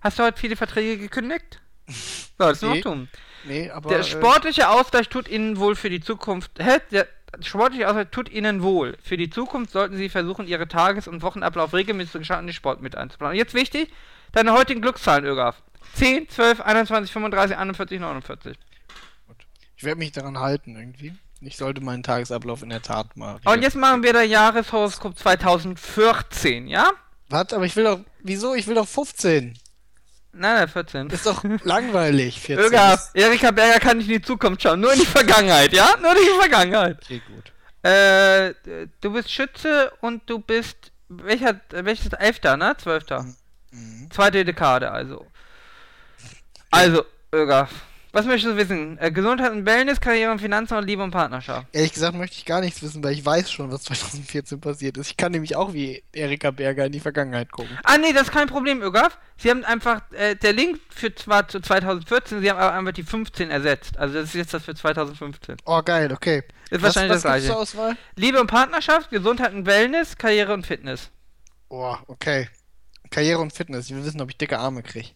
Hast 0.00 0.18
du 0.18 0.22
heute 0.22 0.38
viele 0.40 0.56
Verträge 0.56 0.96
gekündigt? 0.98 1.60
Solltest 2.38 2.62
du 2.62 2.68
Nee, 2.70 2.76
noch 2.76 2.82
tun. 2.82 3.08
Nee, 3.44 3.70
aber. 3.70 3.88
Der 3.88 3.98
äh, 4.00 4.04
sportliche 4.04 4.68
Ausgleich 4.68 5.08
tut 5.08 5.28
Ihnen 5.28 5.58
wohl 5.58 5.74
für 5.76 5.90
die 5.90 6.00
Zukunft. 6.00 6.52
Hä? 6.58 6.78
Der 6.92 7.08
sportliche 7.42 7.88
Ausgleich 7.88 8.08
tut 8.12 8.28
Ihnen 8.30 8.62
wohl. 8.62 8.96
Für 9.02 9.16
die 9.16 9.28
Zukunft 9.30 9.72
sollten 9.72 9.96
Sie 9.96 10.08
versuchen, 10.08 10.46
Ihre 10.46 10.68
Tages- 10.68 11.08
und 11.08 11.22
Wochenablauf 11.22 11.74
regelmäßig 11.74 12.12
zu 12.12 12.18
gestalten 12.20 12.42
und 12.42 12.46
den 12.48 12.54
Sport 12.54 12.80
mit 12.80 12.96
einzuplanen. 12.96 13.36
Jetzt 13.36 13.54
wichtig, 13.54 13.92
deine 14.36 14.52
heutigen 14.52 14.82
Glückszahlen, 14.82 15.24
Ögaf. 15.24 15.56
10, 15.94 16.28
12, 16.28 16.60
21, 16.60 17.10
35, 17.10 17.56
41, 17.56 18.00
49. 18.00 18.58
Ich 19.76 19.84
werde 19.84 19.98
mich 19.98 20.12
daran 20.12 20.38
halten 20.38 20.76
irgendwie. 20.76 21.14
Ich 21.40 21.56
sollte 21.56 21.80
meinen 21.80 22.02
Tagesablauf 22.02 22.62
in 22.62 22.68
der 22.68 22.82
Tat 22.82 23.16
mal. 23.16 23.38
Und 23.44 23.62
jetzt 23.62 23.76
machen 23.76 24.02
wir 24.02 24.12
der 24.12 24.24
Jahreshoroskop 24.24 25.18
2014, 25.18 26.68
ja? 26.68 26.90
Warte, 27.28 27.56
aber 27.56 27.64
ich 27.64 27.76
will 27.76 27.84
doch. 27.84 28.00
Wieso? 28.20 28.54
Ich 28.54 28.66
will 28.66 28.74
doch 28.74 28.88
15. 28.88 29.58
Nein, 30.32 30.54
nein, 30.54 30.68
14. 30.68 31.08
Ist 31.08 31.26
doch 31.26 31.42
langweilig. 31.64 32.40
14. 32.42 32.66
Ögaf, 32.66 33.10
Erika 33.14 33.50
Berger 33.50 33.80
kann 33.80 33.98
nicht 33.98 34.08
in 34.08 34.14
die 34.14 34.22
Zukunft 34.22 34.62
schauen, 34.62 34.80
nur 34.80 34.92
in 34.92 35.00
die 35.00 35.06
Vergangenheit, 35.06 35.72
ja? 35.72 35.94
Nur 36.00 36.12
in 36.12 36.18
die 36.18 36.40
Vergangenheit. 36.40 36.98
Okay, 37.02 37.22
gut. 37.26 37.52
Äh, 37.82 38.54
du 39.00 39.12
bist 39.12 39.30
Schütze 39.30 39.92
und 40.00 40.28
du 40.28 40.38
bist. 40.38 40.92
Welcher. 41.08 41.60
Welches? 41.70 42.12
Elfter, 42.12 42.56
ne? 42.56 42.76
Zwölfter. 42.78 43.22
Mhm. 43.22 43.36
Zweite 44.10 44.44
Dekade, 44.44 44.90
also. 44.90 45.26
Also, 46.70 47.04
Ögaf. 47.32 47.70
Was 48.12 48.24
möchtest 48.24 48.54
du 48.54 48.56
wissen? 48.56 48.96
Äh, 48.98 49.10
Gesundheit 49.12 49.52
und 49.52 49.66
Wellness, 49.66 50.00
Karriere 50.00 50.32
und 50.32 50.38
Finanzen 50.40 50.74
und 50.74 50.86
Liebe 50.86 51.02
und 51.02 51.10
Partnerschaft. 51.10 51.66
Ehrlich 51.72 51.92
gesagt 51.92 52.14
möchte 52.16 52.36
ich 52.38 52.46
gar 52.46 52.62
nichts 52.62 52.82
wissen, 52.82 53.04
weil 53.04 53.12
ich 53.12 53.26
weiß 53.26 53.52
schon, 53.52 53.70
was 53.70 53.82
2014 53.84 54.58
passiert 54.58 54.96
ist. 54.96 55.10
Ich 55.10 55.16
kann 55.18 55.32
nämlich 55.32 55.54
auch 55.54 55.74
wie 55.74 56.02
Erika 56.14 56.50
Berger 56.50 56.86
in 56.86 56.92
die 56.92 57.00
Vergangenheit 57.00 57.52
gucken. 57.52 57.78
Ah, 57.84 57.98
nee, 57.98 58.14
das 58.14 58.22
ist 58.22 58.32
kein 58.32 58.46
Problem, 58.48 58.80
Ögaf. 58.80 59.18
Sie 59.36 59.50
haben 59.50 59.64
einfach. 59.66 60.00
Äh, 60.12 60.34
der 60.36 60.54
Link 60.54 60.80
führt 60.88 61.18
zwar 61.18 61.46
zu 61.46 61.60
2014, 61.60 62.40
sie 62.40 62.50
haben 62.50 62.58
aber 62.58 62.72
einfach 62.72 62.92
die 62.92 63.02
15 63.02 63.50
ersetzt. 63.50 63.98
Also, 63.98 64.14
das 64.14 64.24
ist 64.30 64.34
jetzt 64.34 64.54
das 64.54 64.64
für 64.64 64.74
2015. 64.74 65.58
Oh, 65.66 65.82
geil, 65.82 66.10
okay. 66.10 66.42
Ist 66.70 66.80
was 66.80 66.96
wahrscheinlich 66.96 67.16
was 67.16 67.22
das 67.22 67.30
gleiche. 67.32 67.46
zur 67.48 67.58
Auswahl? 67.58 67.96
Liebe 68.14 68.40
und 68.40 68.46
Partnerschaft, 68.46 69.10
Gesundheit 69.10 69.52
und 69.52 69.66
Wellness, 69.66 70.16
Karriere 70.16 70.54
und 70.54 70.66
Fitness. 70.66 71.10
Oh, 71.68 71.96
okay. 72.06 72.48
Karriere 73.10 73.40
und 73.40 73.52
Fitness. 73.52 73.86
Ich 73.86 73.94
will 73.94 74.04
wissen, 74.04 74.20
ob 74.20 74.30
ich 74.30 74.36
dicke 74.36 74.58
Arme 74.58 74.82
kriege. 74.82 75.08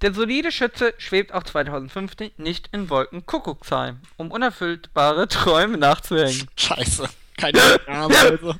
Der 0.00 0.12
solide 0.12 0.52
Schütze 0.52 0.92
schwebt 0.98 1.32
auch 1.32 1.44
2015 1.44 2.32
nicht 2.36 2.68
in 2.72 2.90
Wolken 2.90 3.24
Kuckucksheim, 3.26 4.00
um 4.16 4.30
unerfüllbare 4.30 5.28
Träume 5.28 5.78
nachzuhängen. 5.78 6.48
Scheiße. 6.56 7.08
Keine 7.36 7.60
Arme, 7.86 8.16
also. 8.18 8.54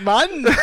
Mann! 0.00 0.56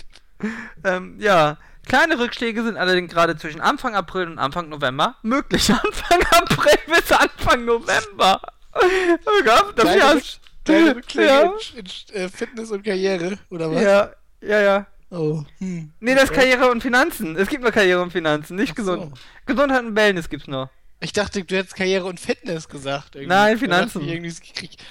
ähm, 0.84 1.16
ja. 1.20 1.56
Kleine 1.86 2.18
Rückschläge 2.18 2.62
sind 2.62 2.76
allerdings 2.76 3.12
gerade 3.12 3.36
zwischen 3.36 3.60
Anfang 3.60 3.94
April 3.94 4.26
und 4.26 4.38
Anfang 4.38 4.68
November 4.68 5.16
möglich. 5.22 5.70
Anfang 5.70 6.20
April 6.30 6.78
bis 6.86 7.10
Anfang 7.10 7.64
November. 7.64 8.40
Oh 8.72 9.44
Gott, 9.44 9.72
das 9.76 9.84
Kleine, 9.84 10.14
Rück 10.14 10.24
kleine 10.64 10.96
Rückschläge 10.96 11.28
ja, 11.28 11.52
in, 11.74 11.86
in 12.12 12.14
äh, 12.14 12.28
Fitness 12.28 12.70
und 12.70 12.84
Karriere, 12.84 13.38
oder 13.50 13.70
was? 13.72 13.82
ja, 13.82 14.10
ja, 14.40 14.60
ja. 14.60 14.86
Oh, 15.10 15.42
hm. 15.58 15.92
Nee, 16.00 16.14
das 16.14 16.24
ist 16.24 16.30
Okay. 16.30 16.40
Karriere 16.40 16.70
und 16.70 16.82
Finanzen. 16.82 17.36
Es 17.36 17.48
gibt 17.48 17.62
nur 17.62 17.72
Karriere 17.72 18.00
und 18.02 18.12
Finanzen, 18.12 18.56
nicht 18.56 18.72
Ach 18.78 18.84
so. 18.84 18.92
gesund. 18.96 19.18
Gesundheit 19.46 19.84
und 19.84 19.96
Wellness 19.96 20.28
gibt's 20.28 20.46
nur. 20.46 20.70
Ich 21.00 21.12
dachte, 21.12 21.42
du 21.42 21.56
hättest 21.56 21.74
Karriere 21.74 22.04
und 22.04 22.20
Fitness 22.20 22.68
gesagt. 22.68 23.16
irgendwie. 23.16 23.28
Nein, 23.28 23.58
Finanzen. 23.58 24.02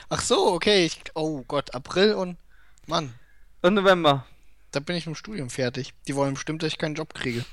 Ach 0.10 0.22
so, 0.22 0.52
okay. 0.54 0.86
Ich, 0.86 1.00
oh 1.14 1.44
Gott, 1.48 1.74
April 1.76 2.14
und. 2.16 2.38
Mann, 2.88 3.14
Und 3.62 3.76
November. 3.76 4.26
da 4.72 4.80
bin 4.80 4.96
ich 4.96 5.06
mit 5.06 5.16
dem 5.16 5.20
Studium 5.20 5.50
fertig. 5.52 5.94
Die 6.08 6.16
wollen 6.16 6.34
bestimmt, 6.34 6.64
dass 6.64 6.72
ich 6.74 6.80
keinen 6.80 6.96
Job 6.96 7.14
kriege. 7.14 7.46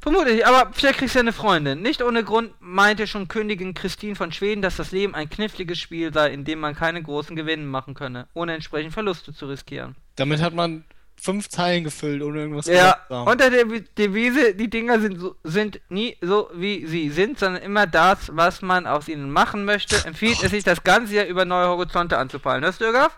Vermutlich, 0.00 0.44
aber 0.46 0.72
vielleicht 0.74 0.98
kriegst 0.98 1.14
du 1.14 1.20
ja 1.20 1.22
eine 1.22 1.32
Freundin. 1.32 1.80
Nicht 1.80 2.02
ohne 2.02 2.24
Grund 2.24 2.52
meinte 2.60 3.06
schon 3.06 3.28
Königin 3.28 3.72
Christine 3.72 4.16
von 4.16 4.32
Schweden, 4.32 4.60
dass 4.60 4.76
das 4.76 4.90
Leben 4.90 5.14
ein 5.14 5.30
kniffliges 5.30 5.78
Spiel 5.78 6.12
sei, 6.12 6.32
in 6.32 6.44
dem 6.44 6.58
man 6.58 6.74
keine 6.74 7.02
großen 7.02 7.36
Gewinne 7.36 7.64
machen 7.64 7.94
könne, 7.94 8.26
ohne 8.34 8.52
entsprechend 8.54 8.92
Verluste 8.92 9.32
zu 9.32 9.46
riskieren. 9.46 9.94
Damit 10.16 10.42
hat 10.42 10.54
man 10.54 10.84
fünf 11.22 11.48
Zeilen 11.48 11.84
gefüllt, 11.84 12.20
ohne 12.22 12.40
irgendwas 12.40 12.66
Ja, 12.66 12.96
zu 13.08 13.14
haben. 13.14 13.28
unter 13.30 13.48
der 13.48 13.66
Vi- 13.66 13.84
Devise, 13.96 14.54
die 14.54 14.68
Dinger 14.68 14.98
sind, 15.00 15.20
so, 15.20 15.36
sind 15.44 15.80
nie 15.88 16.16
so, 16.20 16.50
wie 16.52 16.84
sie 16.86 17.10
sind, 17.10 17.38
sondern 17.38 17.62
immer 17.62 17.86
das, 17.86 18.30
was 18.34 18.60
man 18.60 18.86
aus 18.88 19.06
ihnen 19.08 19.30
machen 19.30 19.64
möchte, 19.64 20.04
empfiehlt 20.04 20.42
es 20.42 20.50
sich, 20.50 20.64
das 20.64 20.82
ganze 20.82 21.14
Jahr 21.14 21.26
über 21.26 21.44
neue 21.44 21.68
Horizonte 21.68 22.18
anzupeilen. 22.18 22.64
Hörst 22.64 22.80
du, 22.80 22.86
Irgaf? 22.86 23.16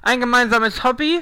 Ein 0.00 0.20
gemeinsames 0.20 0.82
Hobby, 0.84 1.20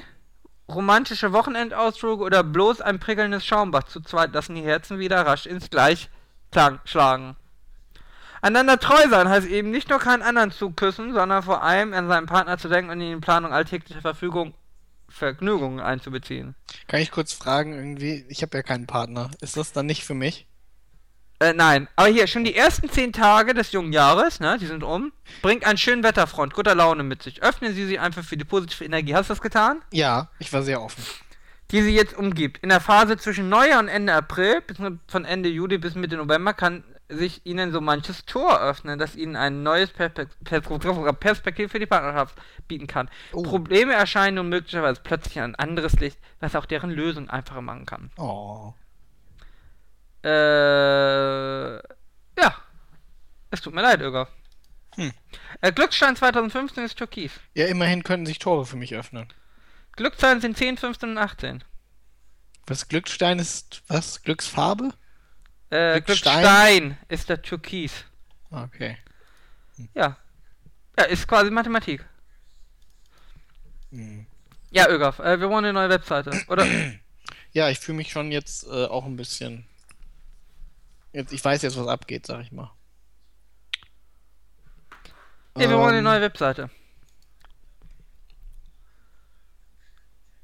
romantische 0.69 1.33
Wochenendausflüge 1.33 2.23
oder 2.23 2.45
bloß 2.45 2.81
ein 2.83 3.01
prickelndes 3.01 3.45
Schaumbad 3.45 3.91
zu 3.91 4.01
zweit 4.01 4.33
lassen 4.33 4.55
die 4.55 4.63
Herzen 4.63 4.99
wieder 5.01 5.27
rasch 5.27 5.47
ins 5.47 5.71
Gleichklang 5.71 6.81
schlagen. 6.85 7.35
Einander 8.43 8.79
treu 8.79 9.09
sein 9.11 9.29
heißt 9.29 9.49
eben 9.49 9.71
nicht 9.73 9.91
nur 9.91 9.99
keinen 9.99 10.23
anderen 10.23 10.53
zu 10.53 10.71
küssen, 10.71 11.13
sondern 11.15 11.43
vor 11.43 11.63
allem 11.65 11.93
an 11.95 12.07
seinen 12.07 12.27
Partner 12.27 12.59
zu 12.59 12.69
denken 12.69 12.91
und 12.93 13.01
ihn 13.01 13.15
in 13.15 13.21
Planung 13.21 13.53
alltäglicher 13.53 14.03
Verfügung 14.03 14.55
Vergnügungen 15.17 15.81
einzubeziehen. 15.81 16.55
Kann 16.87 17.01
ich 17.01 17.11
kurz 17.11 17.33
fragen, 17.33 17.73
irgendwie? 17.73 18.25
Ich 18.29 18.43
habe 18.43 18.57
ja 18.57 18.63
keinen 18.63 18.87
Partner. 18.87 19.31
Ist 19.41 19.57
das 19.57 19.73
dann 19.73 19.87
nicht 19.87 20.05
für 20.05 20.15
mich? 20.15 20.47
Äh, 21.39 21.53
nein. 21.53 21.89
Aber 21.97 22.09
hier, 22.09 22.27
schon 22.27 22.45
die 22.45 22.55
ersten 22.55 22.89
zehn 22.89 23.13
Tage 23.13 23.53
des 23.53 23.73
jungen 23.73 23.93
Jahres, 23.93 24.41
ne, 24.41 24.57
die 24.59 24.67
sind 24.67 24.83
um, 24.83 25.13
bringt 25.43 25.67
einen 25.67 25.79
schönen 25.79 26.03
Wetterfront, 26.03 26.55
guter 26.55 26.75
Laune 26.75 27.03
mit 27.03 27.23
sich. 27.23 27.43
Öffnen 27.43 27.75
Sie 27.75 27.87
sie 27.87 27.99
einfach 27.99 28.25
für 28.25 28.37
die 28.37 28.45
positive 28.45 28.85
Energie. 28.85 29.15
Hast 29.15 29.29
du 29.29 29.35
das 29.35 29.43
getan? 29.43 29.83
Ja, 29.93 30.31
ich 30.39 30.53
war 30.53 30.63
sehr 30.63 30.81
offen. 30.81 31.03
Die 31.73 31.83
sie 31.83 31.95
jetzt 31.95 32.17
umgibt. 32.17 32.63
In 32.63 32.69
der 32.69 32.81
Phase 32.81 33.17
zwischen 33.17 33.49
Neujahr 33.49 33.81
und 33.81 33.89
Ende 33.89 34.15
April, 34.15 34.61
bis 34.61 34.77
von 35.09 35.25
Ende 35.25 35.49
Juli 35.49 35.79
bis 35.79 35.97
Mitte 35.97 36.17
November, 36.17 36.55
kann 36.55 36.85
sich 37.09 37.45
Ihnen 37.45 37.73
so 37.73 37.81
manches 37.81 38.25
Tor 38.25 38.61
öffnen, 38.61 38.99
das 38.99 39.17
Ihnen 39.17 39.37
ein 39.37 39.63
neues 39.63 39.91
Perspek 39.91 40.29
Perspek 40.45 41.21
Perspektiv 41.21 41.71
für 41.73 41.79
die 41.79 41.87
Partnerschaft 41.87 42.37
bieten 42.67 42.87
kann. 42.87 43.09
Oh. 43.33 43.43
Probleme 43.43 43.93
erscheinen 43.93 44.37
nun 44.37 44.49
möglicherweise 44.49 45.01
plötzlich 45.03 45.39
ein 45.41 45.55
anderes 45.55 45.95
Licht, 45.95 46.19
was 46.41 46.57
auch 46.57 46.67
deren 46.67 46.91
Lösung 46.91 47.31
einfacher 47.31 47.63
machen 47.63 47.87
kann. 47.87 48.11
Oh. 48.17 48.75
Äh, 50.25 51.77
ja. 51.77 52.55
Es 53.51 53.61
tut 53.61 53.75
mir 53.75 53.83
leid, 53.83 54.01
Irga. 54.01 54.29
Hm. 54.97 55.13
Äh, 55.61 55.73
Glücksstein 55.73 56.17
2015 56.17 56.85
ist 56.85 56.99
Türkis. 56.99 57.33
Ja, 57.55 57.67
immerhin 57.67 58.03
könnten 58.03 58.27
sich 58.27 58.39
Tore 58.39 58.67
für 58.67 58.77
mich 58.77 58.95
öffnen. 58.95 59.33
Glückszahlen 59.93 60.41
sind 60.41 60.57
10, 60.57 60.79
15 60.79 61.11
und 61.11 61.19
18. 61.19 61.65
Was 62.67 62.89
Glückstein 62.89 63.39
ist, 63.39 63.83
was? 63.89 64.23
Glücksfarbe? 64.23 64.93
Äh, 65.71 66.01
Glückstein? 66.01 66.41
Glückstein 66.41 66.99
ist 67.09 67.29
der 67.29 67.43
Türkis. 67.43 68.05
Okay. 68.51 68.97
Ja. 69.95 70.17
Ja, 70.99 71.05
ist 71.05 71.27
quasi 71.27 71.51
Mathematik. 71.51 72.05
Hm. 73.91 74.27
Ja, 74.71 74.89
Ögaf, 74.89 75.19
äh, 75.19 75.41
wir 75.41 75.49
wollen 75.49 75.65
eine 75.65 75.73
neue 75.73 75.89
Webseite. 75.89 76.31
Oder? 76.49 76.67
Ja, 77.53 77.71
ich 77.71 77.79
fühle 77.79 77.97
mich 77.97 78.11
schon 78.11 78.33
jetzt 78.33 78.67
äh, 78.67 78.85
auch 78.85 79.07
ein 79.07 79.17
bisschen. 79.17 79.67
Jetzt, 81.13 81.33
ich 81.33 81.43
weiß 81.43 81.63
jetzt, 81.63 81.79
was 81.79 81.87
abgeht, 81.87 82.27
sag 82.27 82.43
ich 82.43 82.53
mal. 82.53 82.71
nee, 85.55 85.69
wir 85.69 85.79
wollen 85.79 85.89
eine 85.89 85.99
Ähm, 85.99 86.05
neue 86.05 86.21
Webseite. 86.21 86.69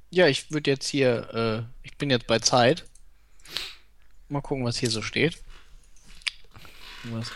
Ja, 0.08 0.26
ich 0.26 0.50
würde 0.50 0.70
jetzt 0.70 0.86
hier, 0.88 1.34
äh, 1.34 1.86
ich 1.86 1.96
bin 1.98 2.08
jetzt 2.08 2.26
bei 2.26 2.38
Zeit. 2.38 2.86
Mal 4.32 4.40
gucken, 4.40 4.64
was 4.64 4.78
hier 4.78 4.90
so 4.90 5.02
steht. 5.02 5.38
Was? 7.04 7.30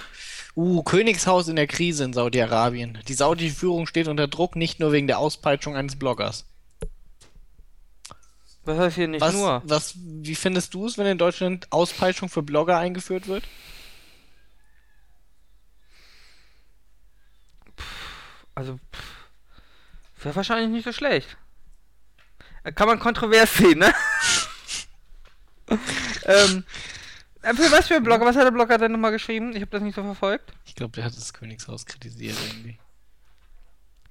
Uh, 0.55 0.83
Königshaus 0.83 1.47
in 1.49 1.57
der 1.57 1.67
Krise 1.67 2.05
in 2.05 2.15
Saudi-Arabien. 2.15 2.99
Die 3.07 3.13
saudische 3.13 3.55
Führung 3.55 3.87
steht 3.87 4.09
unter 4.09 4.29
Druck, 4.29 4.57
nicht 4.57 4.81
nur 4.81 4.93
wegen 4.93 5.07
der 5.07 5.19
Auspeitschung 5.19 5.77
eines 5.77 5.99
Bloggers. 5.99 6.47
Was 8.65 8.79
heißt 8.79 8.97
hier 8.97 9.09
nicht 9.09 9.21
Was, 9.21 9.35
nur? 9.35 9.63
was, 9.67 9.95
wie 9.97 10.35
findest 10.35 10.73
du 10.73 10.87
es, 10.87 10.97
wenn 10.97 11.07
in 11.07 11.19
Deutschland 11.19 11.71
Auspeitschung 11.71 12.31
für 12.31 12.43
Blogger 12.43 12.79
eingeführt 12.79 13.29
wird? 13.29 13.45
Also, 18.55 18.81
wäre 20.23 20.35
wahrscheinlich 20.35 20.71
nicht 20.71 20.85
so 20.85 20.93
schlecht. 20.93 21.37
Kann 22.75 22.89
man 22.89 22.99
kontrovers 22.99 23.55
sehen, 23.55 23.81
ne? 23.81 23.95
ähm, 26.25 26.65
äh, 27.43 27.55
für 27.55 27.71
was 27.71 27.89
für 27.89 27.97
ein 27.97 28.03
Blogger? 28.03 28.25
Was 28.25 28.37
hat 28.37 28.45
der 28.45 28.51
Blogger 28.51 28.79
denn 28.79 28.93
nochmal 28.93 29.13
geschrieben? 29.13 29.55
Ich 29.55 29.63
habe 29.63 29.71
das 29.71 29.83
nicht 29.83 29.95
so 29.95 30.03
verfolgt. 30.03 30.53
Ich 30.65 30.75
glaube, 30.75 30.93
der 30.93 31.05
hat 31.05 31.17
das 31.17 31.33
Königshaus 31.33 31.87
kritisiert 31.87 32.37
irgendwie. 32.49 32.79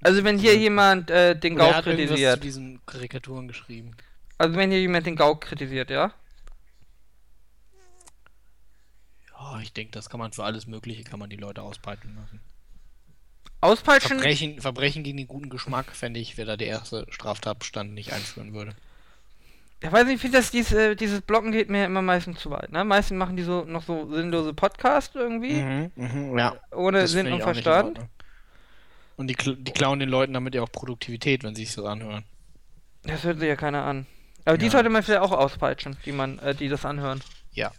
Also 0.01 0.23
wenn 0.23 0.37
hier 0.37 0.57
jemand 0.57 1.09
äh, 1.09 1.37
den 1.37 1.55
Oder 1.55 1.63
er 1.63 1.67
Gauk 1.67 1.75
hat 1.77 1.87
irgendwas 1.87 2.07
zu 2.07 2.13
kritisiert. 2.13 2.43
diesen 2.43 2.85
Karikaturen 2.85 3.47
geschrieben. 3.47 3.95
Also 4.37 4.55
wenn 4.55 4.69
hier 4.69 4.79
jemand 4.81 5.05
den 5.05 5.15
Gauk 5.15 5.41
kritisiert, 5.41 5.89
ja? 5.89 6.13
Ja, 9.31 9.59
ich 9.61 9.73
denke, 9.73 9.91
das 9.91 10.09
kann 10.09 10.19
man 10.19 10.31
für 10.31 10.43
alles 10.43 10.67
Mögliche, 10.67 11.03
kann 11.03 11.19
man 11.19 11.29
die 11.29 11.37
Leute 11.37 11.61
auspeitschen 11.61 12.15
lassen. 12.15 12.39
Auspeitschen? 13.61 14.19
Verbrechen, 14.19 14.61
Verbrechen 14.61 15.03
gegen 15.03 15.17
den 15.17 15.27
guten 15.27 15.49
Geschmack 15.49 15.91
fände 15.91 16.19
ich, 16.19 16.37
wer 16.37 16.45
da 16.45 16.57
der 16.57 16.67
erste 16.67 17.05
Straftatbestand 17.09 17.93
nicht 17.93 18.13
einführen 18.13 18.53
würde. 18.53 18.75
Ich 19.85 19.91
weiß 19.91 20.05
nicht, 20.05 20.15
ich 20.15 20.21
finde, 20.21 20.37
dass 20.39 20.51
dies, 20.51 20.71
äh, 20.71 20.95
dieses 20.95 21.21
Blocken 21.21 21.51
geht 21.51 21.69
mir 21.69 21.85
immer 21.85 22.01
meistens 22.01 22.39
zu 22.39 22.49
weit, 22.51 22.71
ne? 22.71 22.83
Meistens 22.83 23.17
machen 23.17 23.35
die 23.37 23.43
so 23.43 23.63
noch 23.65 23.83
so 23.83 24.11
sinnlose 24.13 24.53
Podcasts 24.53 25.15
irgendwie, 25.15 25.61
Mhm, 25.61 25.91
mhm, 25.95 26.37
ja. 26.39 26.55
ohne 26.71 27.01
das 27.01 27.11
Sinn 27.11 27.31
und 27.31 27.41
Verstand. 27.41 27.99
Und 29.17 29.27
die, 29.27 29.35
die 29.35 29.71
klauen 29.71 29.99
den 29.99 30.09
Leuten 30.09 30.33
damit 30.33 30.55
ja 30.55 30.61
auch 30.61 30.71
Produktivität, 30.71 31.43
wenn 31.43 31.55
sie 31.55 31.63
sich 31.65 31.73
so 31.73 31.85
anhören. 31.85 32.23
Das 33.03 33.23
hört 33.23 33.39
sich 33.39 33.47
ja 33.47 33.55
keiner 33.55 33.83
an. 33.83 34.07
Aber 34.43 34.57
die 34.57 34.65
Ja. 34.65 34.71
sollte 34.71 34.89
man 34.89 35.03
vielleicht 35.03 35.21
auch 35.21 35.31
auspeitschen, 35.31 35.95
die 36.05 36.11
man, 36.11 36.39
äh, 36.39 36.53
die 36.55 36.67
das 36.67 36.85
anhören. 36.85 37.21
Ja. 37.51 37.71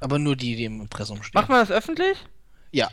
Aber 0.00 0.18
nur 0.18 0.34
die, 0.36 0.56
die 0.56 0.64
im 0.64 0.80
Impressum 0.80 1.22
stehen. 1.22 1.38
Macht 1.38 1.48
man 1.48 1.60
das 1.60 1.70
öffentlich? 1.70 2.18
Ja. 2.72 2.88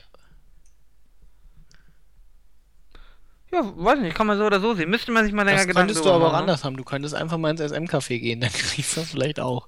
Ja, 3.52 3.62
weiß 3.76 4.00
nicht, 4.00 4.16
kann 4.16 4.28
man 4.28 4.38
so 4.38 4.46
oder 4.46 4.60
so 4.60 4.76
sehen. 4.76 4.90
Müsste 4.90 5.12
man 5.12 5.26
sich 5.26 5.34
mal 5.34 5.44
länger 5.44 5.58
Das 5.58 5.68
Gedanken 5.68 5.88
könntest 5.88 6.06
du 6.06 6.12
aber 6.12 6.28
auch 6.28 6.32
machen, 6.34 6.46
ne? 6.46 6.52
anders 6.52 6.64
haben. 6.64 6.78
Du 6.78 6.84
könntest 6.84 7.16
einfach 7.16 7.38
mal 7.38 7.50
ins 7.52 7.62
SM-Café 7.62 8.20
gehen, 8.20 8.42
dann 8.42 8.52
kriegst 8.52 8.96
du 8.96 9.02
das 9.02 9.12
vielleicht 9.12 9.40
auch. 9.40 9.68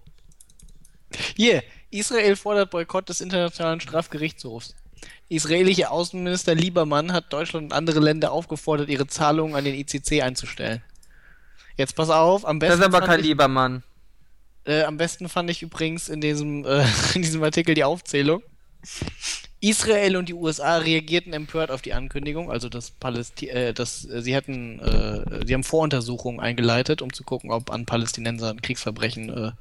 Hier, 1.35 1.63
Israel 1.89 2.35
fordert 2.35 2.69
Boykott 2.71 3.09
des 3.09 3.21
Internationalen 3.21 3.81
Strafgerichtshofs. 3.81 4.75
Israelische 5.29 5.89
Außenminister 5.89 6.53
Liebermann 6.55 7.11
hat 7.11 7.31
Deutschland 7.33 7.65
und 7.65 7.73
andere 7.73 7.99
Länder 7.99 8.31
aufgefordert, 8.31 8.89
ihre 8.89 9.07
Zahlungen 9.07 9.55
an 9.55 9.63
den 9.63 9.75
ICC 9.75 10.21
einzustellen. 10.21 10.83
Jetzt 11.77 11.95
pass 11.95 12.09
auf, 12.09 12.45
am 12.45 12.59
Das 12.59 12.69
besten, 12.69 12.81
ist 12.83 12.95
aber 12.95 13.05
kein 13.05 13.19
ich, 13.21 13.25
lieber 13.25 13.47
Mann. 13.47 13.83
äh, 14.65 14.83
am 14.83 14.97
besten 14.97 15.27
fand 15.29 15.49
ich 15.49 15.63
übrigens 15.63 16.07
in 16.09 16.21
diesem, 16.21 16.65
äh, 16.65 16.85
in 17.15 17.23
diesem 17.23 17.43
Artikel 17.43 17.73
die 17.75 17.83
Aufzählung. 17.83 18.43
Israel 19.61 20.17
und 20.17 20.27
die 20.27 20.33
USA 20.33 20.77
reagierten 20.77 21.33
empört 21.33 21.69
auf 21.69 21.81
die 21.83 21.93
Ankündigung, 21.93 22.51
also 22.51 22.67
dass 22.67 22.91
Palästi 22.91 23.47
äh, 23.47 23.73
dass 23.73 24.05
äh, 24.05 24.21
sie 24.21 24.33
hätten, 24.33 24.79
äh, 24.79 25.45
sie 25.45 25.53
haben 25.53 25.63
Voruntersuchungen 25.63 26.39
eingeleitet, 26.39 27.01
um 27.01 27.13
zu 27.13 27.23
gucken, 27.23 27.51
ob 27.51 27.69
an 27.71 27.85
Palästinensern 27.85 28.61
Kriegsverbrechen 28.61 29.29
äh, 29.29 29.51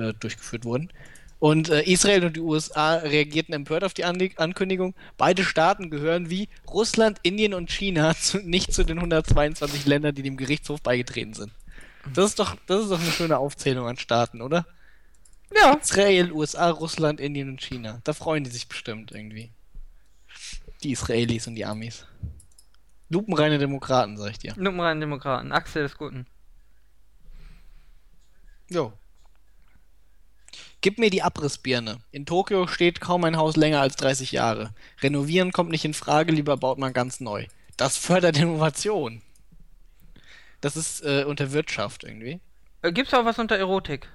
äh, 0.00 0.12
durchgeführt 0.18 0.64
wurden. 0.64 0.90
Und 1.38 1.70
äh, 1.70 1.82
Israel 1.82 2.24
und 2.24 2.36
die 2.36 2.40
USA 2.40 2.94
reagierten 2.96 3.52
empört 3.54 3.84
auf 3.84 3.94
die 3.94 4.04
An 4.04 4.16
Ankündigung. 4.36 4.94
Beide 5.16 5.44
Staaten 5.44 5.90
gehören 5.90 6.30
wie 6.30 6.48
Russland, 6.68 7.18
Indien 7.22 7.54
und 7.54 7.70
China 7.70 8.14
zu, 8.20 8.38
nicht 8.38 8.72
zu 8.72 8.84
den 8.84 8.98
122 8.98 9.86
Ländern, 9.86 10.14
die 10.14 10.22
dem 10.22 10.36
Gerichtshof 10.36 10.82
beigetreten 10.82 11.34
sind. 11.34 11.52
Das 12.14 12.26
ist 12.26 12.38
doch, 12.38 12.56
das 12.66 12.82
ist 12.82 12.90
doch 12.90 13.00
eine 13.00 13.10
schöne 13.10 13.38
Aufzählung 13.38 13.86
an 13.86 13.96
Staaten, 13.96 14.40
oder? 14.40 14.66
Ja. 15.54 15.74
Israel, 15.74 16.32
USA, 16.32 16.70
Russland, 16.70 17.20
Indien 17.20 17.50
und 17.50 17.60
China. 17.60 18.00
Da 18.04 18.12
freuen 18.12 18.44
die 18.44 18.50
sich 18.50 18.68
bestimmt 18.68 19.12
irgendwie. 19.12 19.50
Die 20.82 20.92
Israelis 20.92 21.46
und 21.46 21.54
die 21.54 21.64
Amis. 21.64 22.06
Lupenreine 23.08 23.58
Demokraten, 23.58 24.16
sag 24.16 24.30
ich 24.30 24.38
dir. 24.38 24.54
Nummer 24.56 24.94
Demokraten. 24.94 25.52
Axel 25.52 25.82
des 25.82 25.98
Guten. 25.98 26.26
Jo. 28.70 28.92
Gib 30.80 30.98
mir 30.98 31.10
die 31.10 31.22
Abrissbirne. 31.22 32.00
In 32.10 32.26
Tokio 32.26 32.66
steht 32.66 33.00
kaum 33.00 33.24
ein 33.24 33.36
Haus 33.36 33.56
länger 33.56 33.80
als 33.80 33.96
30 33.96 34.32
Jahre. 34.32 34.74
Renovieren 35.00 35.52
kommt 35.52 35.70
nicht 35.70 35.84
in 35.84 35.94
Frage, 35.94 36.32
lieber 36.32 36.56
baut 36.56 36.78
man 36.78 36.92
ganz 36.92 37.20
neu. 37.20 37.46
Das 37.76 37.96
fördert 37.96 38.36
Innovation. 38.36 39.22
Das 40.60 40.76
ist 40.76 41.04
äh, 41.04 41.24
unter 41.24 41.52
Wirtschaft 41.52 42.04
irgendwie. 42.04 42.40
Äh, 42.82 42.92
gibt's 42.92 43.14
auch 43.14 43.24
was 43.24 43.38
unter 43.38 43.56
Erotik? 43.56 44.08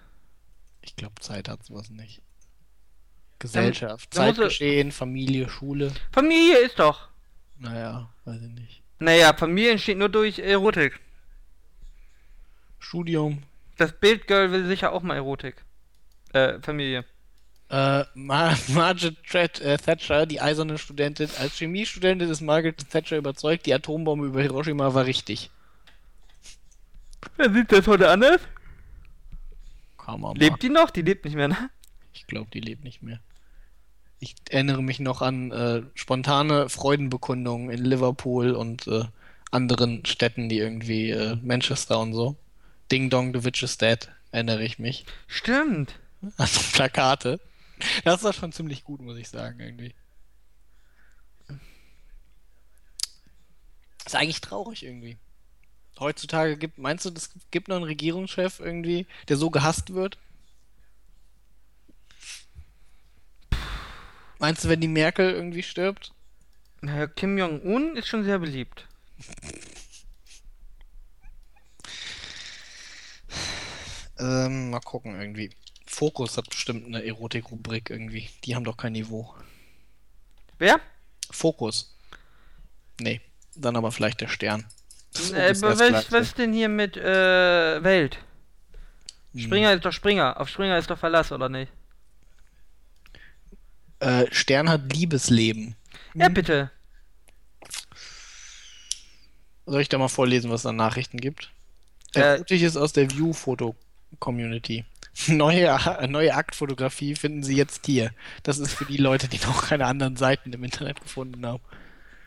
Ich 0.87 0.95
glaube, 0.95 1.15
Zeit 1.21 1.49
hat 1.49 1.63
sowas 1.65 1.89
nicht. 1.89 2.21
Gesellschaft, 3.39 4.07
er- 4.15 4.17
Zeitgeschehen, 4.17 4.91
Familie, 4.91 5.49
Schule. 5.49 5.91
Familie 6.11 6.57
ist 6.59 6.79
doch. 6.79 7.09
Naja, 7.59 8.09
weiß 8.25 8.41
ich 8.41 8.49
nicht. 8.49 8.81
Naja, 8.99 9.33
Familie 9.33 9.71
entsteht 9.71 9.97
nur 9.97 10.09
durch 10.09 10.39
Erotik. 10.39 10.99
Studium. 12.79 13.43
Das 13.77 13.91
Bildgirl 13.91 14.51
will 14.51 14.65
sicher 14.65 14.91
auch 14.91 15.03
mal 15.03 15.15
Erotik. 15.15 15.63
Äh, 16.33 16.59
Familie. 16.61 17.05
Äh, 17.69 18.05
Mar 18.15 18.57
Margaret 18.69 19.59
äh, 19.61 19.77
Thatcher, 19.77 20.25
die 20.25 20.39
eiserne 20.41 20.77
Studentin, 20.77 21.29
als 21.37 21.57
Chemiestudentin 21.57 22.29
ist 22.29 22.41
Margaret 22.41 22.89
Thatcher 22.89 23.17
überzeugt, 23.17 23.65
die 23.65 23.73
Atombombe 23.73 24.25
über 24.27 24.41
Hiroshima 24.41 24.93
war 24.93 25.05
richtig. 25.05 25.51
Wer 27.35 27.51
sieht 27.53 27.71
das 27.71 27.85
heute 27.87 28.09
anders? 28.09 28.39
Man 30.15 30.35
Lebt 30.35 30.63
die 30.63 30.69
noch? 30.69 30.89
Die 30.89 31.01
lebt 31.01 31.25
nicht 31.25 31.35
mehr, 31.35 31.49
ne? 31.49 31.69
Ich 32.13 32.27
glaube, 32.27 32.49
die 32.53 32.61
lebt 32.61 32.83
nicht 32.83 33.03
mehr. 33.03 33.19
Ich 34.19 34.35
erinnere 34.49 34.81
mich 34.81 34.99
noch 34.99 35.21
an 35.21 35.51
äh, 35.51 35.83
spontane 35.93 36.69
Freudenbekundungen 36.69 37.69
in 37.69 37.83
Liverpool 37.83 38.51
und 38.51 38.87
äh, 38.87 39.03
anderen 39.51 40.05
Städten, 40.05 40.49
die 40.49 40.57
irgendwie 40.57 41.11
äh, 41.11 41.35
Manchester 41.43 41.99
und 41.99 42.13
so. 42.13 42.35
Ding 42.91 43.09
Dong, 43.09 43.33
the 43.33 43.43
Witch 43.43 43.61
is 43.63 43.77
dead, 43.77 44.09
erinnere 44.31 44.63
ich 44.63 44.79
mich. 44.79 45.05
Stimmt. 45.27 45.99
An 46.37 46.47
so 46.47 46.61
Plakate. 46.73 47.39
Das 48.03 48.23
war 48.23 48.33
schon 48.33 48.51
ziemlich 48.51 48.83
gut, 48.83 49.01
muss 49.01 49.17
ich 49.17 49.29
sagen, 49.29 49.59
irgendwie. 49.59 49.93
Ist 54.05 54.15
eigentlich 54.15 54.41
traurig 54.41 54.83
irgendwie. 54.83 55.17
Heutzutage 55.99 56.57
gibt, 56.57 56.77
meinst 56.77 57.05
du, 57.05 57.09
das 57.09 57.31
gibt 57.51 57.67
noch 57.67 57.77
einen 57.77 57.85
Regierungschef 57.85 58.59
irgendwie, 58.59 59.07
der 59.27 59.37
so 59.37 59.49
gehasst 59.49 59.93
wird? 59.93 60.17
Meinst 64.39 64.63
du, 64.63 64.69
wenn 64.69 64.81
die 64.81 64.87
Merkel 64.87 65.31
irgendwie 65.31 65.63
stirbt? 65.63 66.13
Naja, 66.81 67.07
Kim 67.07 67.37
Jong-un 67.37 67.95
ist 67.95 68.07
schon 68.07 68.23
sehr 68.23 68.37
beliebt. 68.37 68.87
Ähm, 74.19 74.69
mal 74.69 74.79
gucken 74.79 75.19
irgendwie. 75.19 75.49
Fokus 75.85 76.37
hat 76.37 76.49
bestimmt 76.49 76.85
eine 76.85 77.03
Erotik-Rubrik 77.03 77.89
irgendwie. 77.89 78.29
Die 78.43 78.55
haben 78.55 78.63
doch 78.63 78.77
kein 78.77 78.93
Niveau. 78.93 79.33
Wer? 80.59 80.79
Fokus. 81.31 81.95
Nee, 82.99 83.21
dann 83.55 83.75
aber 83.75 83.91
vielleicht 83.91 84.21
der 84.21 84.27
Stern. 84.27 84.65
Äh, 85.33 85.55
was, 85.61 86.11
was 86.11 86.33
denn 86.33 86.53
hier 86.53 86.69
mit 86.69 86.97
äh, 86.97 87.83
Welt? 87.83 88.19
Hm. 89.33 89.41
Springer 89.41 89.73
ist 89.73 89.85
doch 89.85 89.91
Springer. 89.91 90.39
Auf 90.39 90.49
Springer 90.49 90.77
ist 90.77 90.89
doch 90.89 90.97
Verlass, 90.97 91.31
oder 91.31 91.49
nicht? 91.49 91.71
Äh, 93.99 94.25
Stern 94.31 94.69
hat 94.69 94.93
Liebesleben. 94.93 95.75
Ja, 96.13 96.29
bitte. 96.29 96.71
Soll 99.65 99.81
ich 99.81 99.89
da 99.89 99.97
mal 99.97 100.07
vorlesen, 100.07 100.49
was 100.49 100.61
es 100.61 100.65
an 100.65 100.75
Nachrichten 100.75 101.17
gibt? 101.17 101.51
Äh, 102.13 102.21
Erotisch 102.21 102.61
ist 102.61 102.77
aus 102.77 102.93
der 102.93 103.11
View-Foto-Community. 103.11 104.85
Neue, 105.27 105.75
neue 106.07 106.35
Aktfotografie 106.35 107.15
finden 107.15 107.41
Sie 107.41 107.55
jetzt 107.55 107.87
hier. 107.87 108.11
Das 108.43 108.59
ist 108.59 108.73
für 108.73 108.85
die 108.85 108.97
Leute, 108.97 109.27
die 109.27 109.39
noch 109.39 109.67
keine 109.67 109.87
anderen 109.87 110.15
Seiten 110.15 110.53
im 110.53 110.63
Internet 110.63 111.01
gefunden 111.01 111.43
haben. 111.43 111.63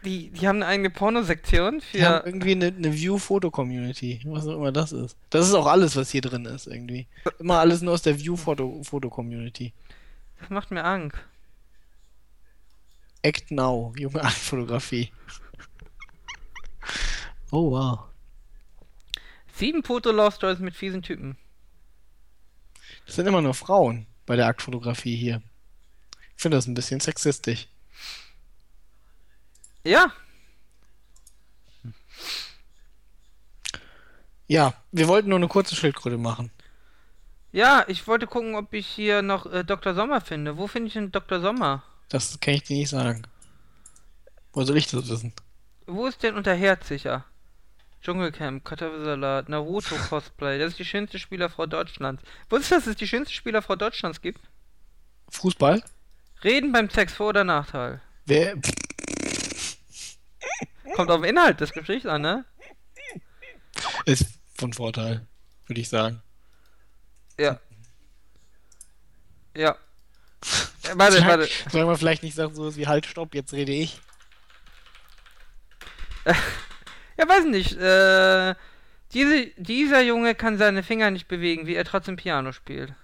Die, 0.04 0.30
die 0.30 0.48
haben 0.48 0.56
eine 0.56 0.66
eigene 0.66 0.90
Pornosektion 0.90 1.82
Die 1.92 2.04
haben 2.04 2.22
für. 2.22 2.28
irgendwie 2.28 2.52
eine, 2.52 2.66
eine 2.66 2.92
View-Foto-Community. 2.94 4.22
Was 4.24 4.46
auch 4.46 4.56
immer 4.56 4.72
das 4.72 4.92
ist. 4.92 5.16
Das 5.28 5.46
ist 5.46 5.54
auch 5.54 5.66
alles, 5.66 5.94
was 5.96 6.10
hier 6.10 6.22
drin 6.22 6.46
ist, 6.46 6.66
irgendwie. 6.66 7.06
Immer 7.38 7.58
alles 7.58 7.82
nur 7.82 7.92
aus 7.92 8.02
der 8.02 8.18
View-Foto-Community. 8.18 9.72
Das 10.40 10.48
macht 10.48 10.70
mir 10.70 10.84
Angst. 10.84 11.18
Act 13.22 13.50
Now, 13.50 13.92
junge 13.98 14.22
Aktfotografie. 14.22 15.12
Oh, 17.50 17.72
wow. 17.72 18.00
Sieben 19.54 19.82
Foto-Love-Stories 19.82 20.60
mit 20.60 20.74
fiesen 20.74 21.02
Typen. 21.02 21.36
Das 23.04 23.16
sind 23.16 23.26
immer 23.26 23.42
nur 23.42 23.54
Frauen 23.54 24.06
bei 24.24 24.36
der 24.36 24.46
Aktfotografie 24.46 25.16
hier. 25.16 25.42
Ich 26.36 26.42
finde 26.42 26.56
das 26.56 26.66
ein 26.66 26.74
bisschen 26.74 27.00
sexistisch. 27.00 27.68
Ja, 29.84 30.12
Ja, 34.46 34.74
wir 34.90 35.06
wollten 35.06 35.28
nur 35.28 35.38
eine 35.38 35.46
kurze 35.46 35.76
Schildkröte 35.76 36.18
machen. 36.18 36.50
ja, 37.52 37.84
ich 37.86 38.06
wollte 38.08 38.26
gucken, 38.26 38.56
ob 38.56 38.72
ich 38.72 38.86
hier 38.86 39.22
noch 39.22 39.46
äh, 39.46 39.62
Dr. 39.64 39.94
Sommer 39.94 40.20
finde. 40.20 40.56
Wo 40.56 40.66
finde 40.66 40.88
ich 40.88 40.94
denn 40.94 41.12
Dr. 41.12 41.40
Sommer? 41.40 41.84
Das 42.08 42.38
kann 42.40 42.54
ich 42.54 42.64
dir 42.64 42.76
nicht 42.76 42.88
sagen. 42.90 43.22
Wo 44.52 44.64
soll 44.64 44.76
ich 44.76 44.88
das 44.88 45.08
wissen? 45.08 45.32
Wo 45.86 46.06
ist 46.06 46.22
denn 46.24 46.34
unter 46.36 46.52
Herz 46.54 46.88
sicher? 46.88 47.24
Dschungelcamp, 48.02 48.64
Kartoffelsalat, 48.64 49.48
Naruto 49.48 49.94
Cosplay. 50.08 50.58
Das 50.58 50.70
ist 50.72 50.78
die 50.80 50.84
schönste 50.84 51.20
Spielerfrau 51.20 51.66
Deutschlands. 51.66 52.22
Wusstest 52.48 52.70
du, 52.72 52.74
dass 52.76 52.86
es 52.88 52.96
die 52.96 53.06
schönste 53.06 53.32
Spielerfrau 53.34 53.76
Deutschlands 53.76 54.20
gibt? 54.20 54.40
Fußball? 55.28 55.80
Reden 56.42 56.72
beim 56.72 56.90
Sex, 56.90 57.12
Vor- 57.12 57.28
oder 57.28 57.44
Nachteil? 57.44 58.00
Wer? 58.26 58.56
Kommt 60.94 61.10
auf 61.10 61.20
den 61.20 61.30
Inhalt 61.30 61.60
des 61.60 61.72
Gesprächs 61.72 62.06
an, 62.06 62.22
ne? 62.22 62.44
Ist 64.06 64.26
von 64.58 64.72
Vorteil, 64.72 65.26
würde 65.66 65.80
ich 65.80 65.88
sagen. 65.88 66.22
Ja. 67.38 67.58
Ja. 69.56 69.76
Warte, 70.94 71.18
Sag- 71.18 71.28
warte. 71.28 71.48
Sollen 71.70 71.86
wir 71.86 71.96
vielleicht 71.98 72.22
nicht 72.22 72.34
sagen, 72.34 72.54
sowas 72.54 72.76
wie 72.76 72.86
Halt, 72.86 73.06
Stopp, 73.06 73.34
jetzt 73.34 73.52
rede 73.52 73.72
ich? 73.72 74.00
Ja, 77.16 77.28
weiß 77.28 77.44
nicht. 77.44 77.76
Äh, 77.76 78.54
diese, 79.12 79.46
dieser 79.58 80.00
Junge 80.00 80.34
kann 80.34 80.56
seine 80.56 80.82
Finger 80.82 81.10
nicht 81.10 81.28
bewegen, 81.28 81.66
wie 81.66 81.74
er 81.74 81.84
trotzdem 81.84 82.16
Piano 82.16 82.52
spielt. 82.52 82.94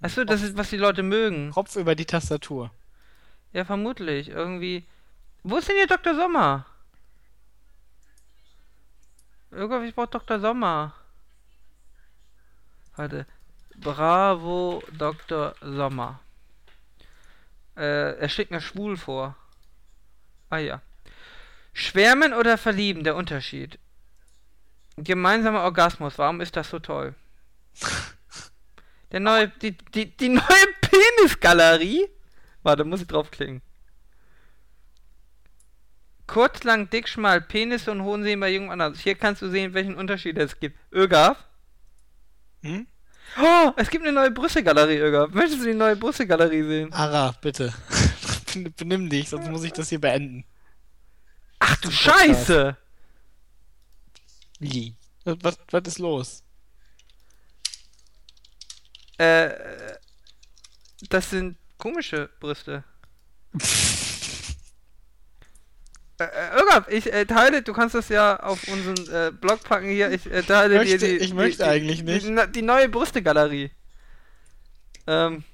Achso, 0.00 0.24
das 0.24 0.40
ist, 0.42 0.56
was 0.56 0.70
die 0.70 0.78
Leute 0.78 1.02
mögen. 1.02 1.50
Kopf 1.50 1.76
über 1.76 1.94
die 1.94 2.06
Tastatur. 2.06 2.70
Ja, 3.52 3.66
vermutlich. 3.66 4.28
Irgendwie. 4.30 4.86
Wo 5.48 5.58
ist 5.58 5.68
denn 5.68 5.76
hier 5.76 5.86
Dr. 5.86 6.16
Sommer? 6.16 6.66
Irgendwie, 9.52 9.90
ich 9.90 9.94
brauch 9.94 10.08
Dr. 10.08 10.40
Sommer. 10.40 10.92
Warte. 12.96 13.26
Bravo, 13.76 14.82
Dr. 14.98 15.54
Sommer. 15.60 16.18
Äh, 17.76 18.18
er 18.18 18.28
schlägt 18.28 18.50
mir 18.50 18.60
schwul 18.60 18.96
vor. 18.96 19.36
Ah 20.50 20.58
ja. 20.58 20.82
Schwärmen 21.72 22.32
oder 22.34 22.58
verlieben, 22.58 23.04
der 23.04 23.14
Unterschied. 23.14 23.78
Gemeinsamer 24.96 25.62
Orgasmus, 25.62 26.18
warum 26.18 26.40
ist 26.40 26.56
das 26.56 26.70
so 26.70 26.80
toll? 26.80 27.14
Der 29.12 29.20
neue, 29.20 29.46
die, 29.46 29.76
die, 29.94 30.16
die 30.16 30.30
neue 30.30 30.66
Penisgalerie? 30.80 32.08
Warte, 32.64 32.84
muss 32.84 33.02
ich 33.02 33.06
draufklicken. 33.06 33.62
Kurz, 36.26 36.64
lang, 36.64 36.90
dick, 36.90 37.08
schmal, 37.08 37.40
Penis 37.40 37.86
und 37.88 38.02
hohen 38.02 38.22
sehen 38.24 38.40
bei 38.40 38.50
jungen 38.50 38.70
anders. 38.70 38.98
Hier 38.98 39.14
kannst 39.14 39.42
du 39.42 39.48
sehen, 39.50 39.74
welchen 39.74 39.94
Unterschied 39.94 40.36
es 40.38 40.58
gibt. 40.58 40.76
Ögaf? 40.92 41.38
Hm? 42.62 42.86
Oh, 43.40 43.72
es 43.76 43.90
gibt 43.90 44.04
eine 44.04 44.12
neue 44.12 44.30
Brüssegalerie, 44.30 44.98
Ögaf. 44.98 45.30
Möchtest 45.30 45.60
du 45.62 45.66
die 45.66 45.74
neue 45.74 45.96
Brüssegalerie 45.96 46.62
sehen? 46.62 46.92
Ara, 46.92 47.32
bitte. 47.40 47.72
Ben- 48.54 48.72
Benimm 48.76 49.08
dich, 49.10 49.28
sonst 49.28 49.48
muss 49.50 49.64
ich 49.64 49.72
das 49.72 49.88
hier 49.88 50.00
beenden. 50.00 50.44
Ach 51.58 51.76
du. 51.76 51.90
Scheiße! 51.90 52.76
Wie? 54.58 54.94
Was, 55.24 55.36
was, 55.42 55.58
was 55.70 55.82
ist 55.88 55.98
los? 55.98 56.42
Äh, 59.18 59.50
das 61.08 61.30
sind 61.30 61.56
komische 61.78 62.30
Brüste. 62.40 62.84
Äh, 66.18 66.24
äh, 66.24 66.62
Ögaf, 66.62 66.88
ich 66.88 67.12
äh, 67.12 67.26
teile, 67.26 67.62
du 67.62 67.72
kannst 67.74 67.94
das 67.94 68.08
ja 68.08 68.40
auf 68.40 68.66
unseren 68.68 68.96
äh, 69.14 69.30
Blog 69.32 69.62
packen 69.64 69.88
hier. 69.88 70.10
Ich 70.10 70.24
äh, 70.30 70.42
teile 70.42 70.82
Ich 70.82 70.88
dir 70.88 70.94
möchte- 70.94 71.08
die. 71.08 71.16
ich 71.24 71.34
möchte 71.34 71.62
die, 71.64 71.68
eigentlich 71.68 72.02
nicht. 72.02 72.26
Die, 72.26 72.52
die, 72.52 72.62
neue 72.62 72.88
Brüstegalerie. 72.88 73.70
Ähm. 75.06 75.44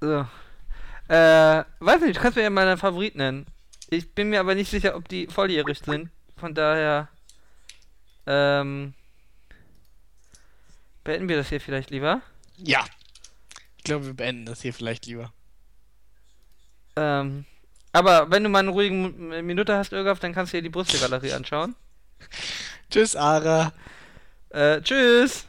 So. 0.00 0.26
Äh, 1.08 1.64
weiß 1.80 2.00
nicht, 2.00 2.16
du 2.16 2.20
kannst 2.20 2.36
mir 2.36 2.42
ja 2.42 2.50
mal 2.50 2.66
deinen 2.66 2.78
Favorit 2.78 3.14
nennen. 3.14 3.46
Ich 3.90 4.12
bin 4.14 4.30
mir 4.30 4.40
aber 4.40 4.54
nicht 4.54 4.70
sicher, 4.70 4.96
ob 4.96 5.08
die 5.08 5.26
volljährig 5.28 5.78
sind. 5.84 6.10
Von 6.36 6.54
daher. 6.54 7.08
Ähm. 8.26 8.94
Beenden 11.04 11.28
wir 11.28 11.36
das 11.36 11.48
hier 11.48 11.60
vielleicht 11.60 11.90
lieber. 11.90 12.20
Ja. 12.56 12.84
Ich 13.86 13.88
glaube, 13.88 14.06
wir 14.06 14.14
beenden 14.14 14.46
das 14.46 14.62
hier 14.62 14.74
vielleicht 14.74 15.06
lieber. 15.06 15.32
Ähm. 16.96 17.44
Aber 17.92 18.32
wenn 18.32 18.42
du 18.42 18.48
mal 18.48 18.58
eine 18.58 18.70
ruhige 18.70 18.92
Minute 18.92 19.76
hast, 19.76 19.92
Irgaf, 19.92 20.18
dann 20.18 20.34
kannst 20.34 20.52
du 20.52 20.56
dir 20.56 20.64
die 20.64 20.70
Brüstegalerie 20.70 21.32
anschauen. 21.32 21.76
Tschüss, 22.90 23.14
Ara. 23.14 23.72
Äh, 24.48 24.80
tschüss! 24.80 25.46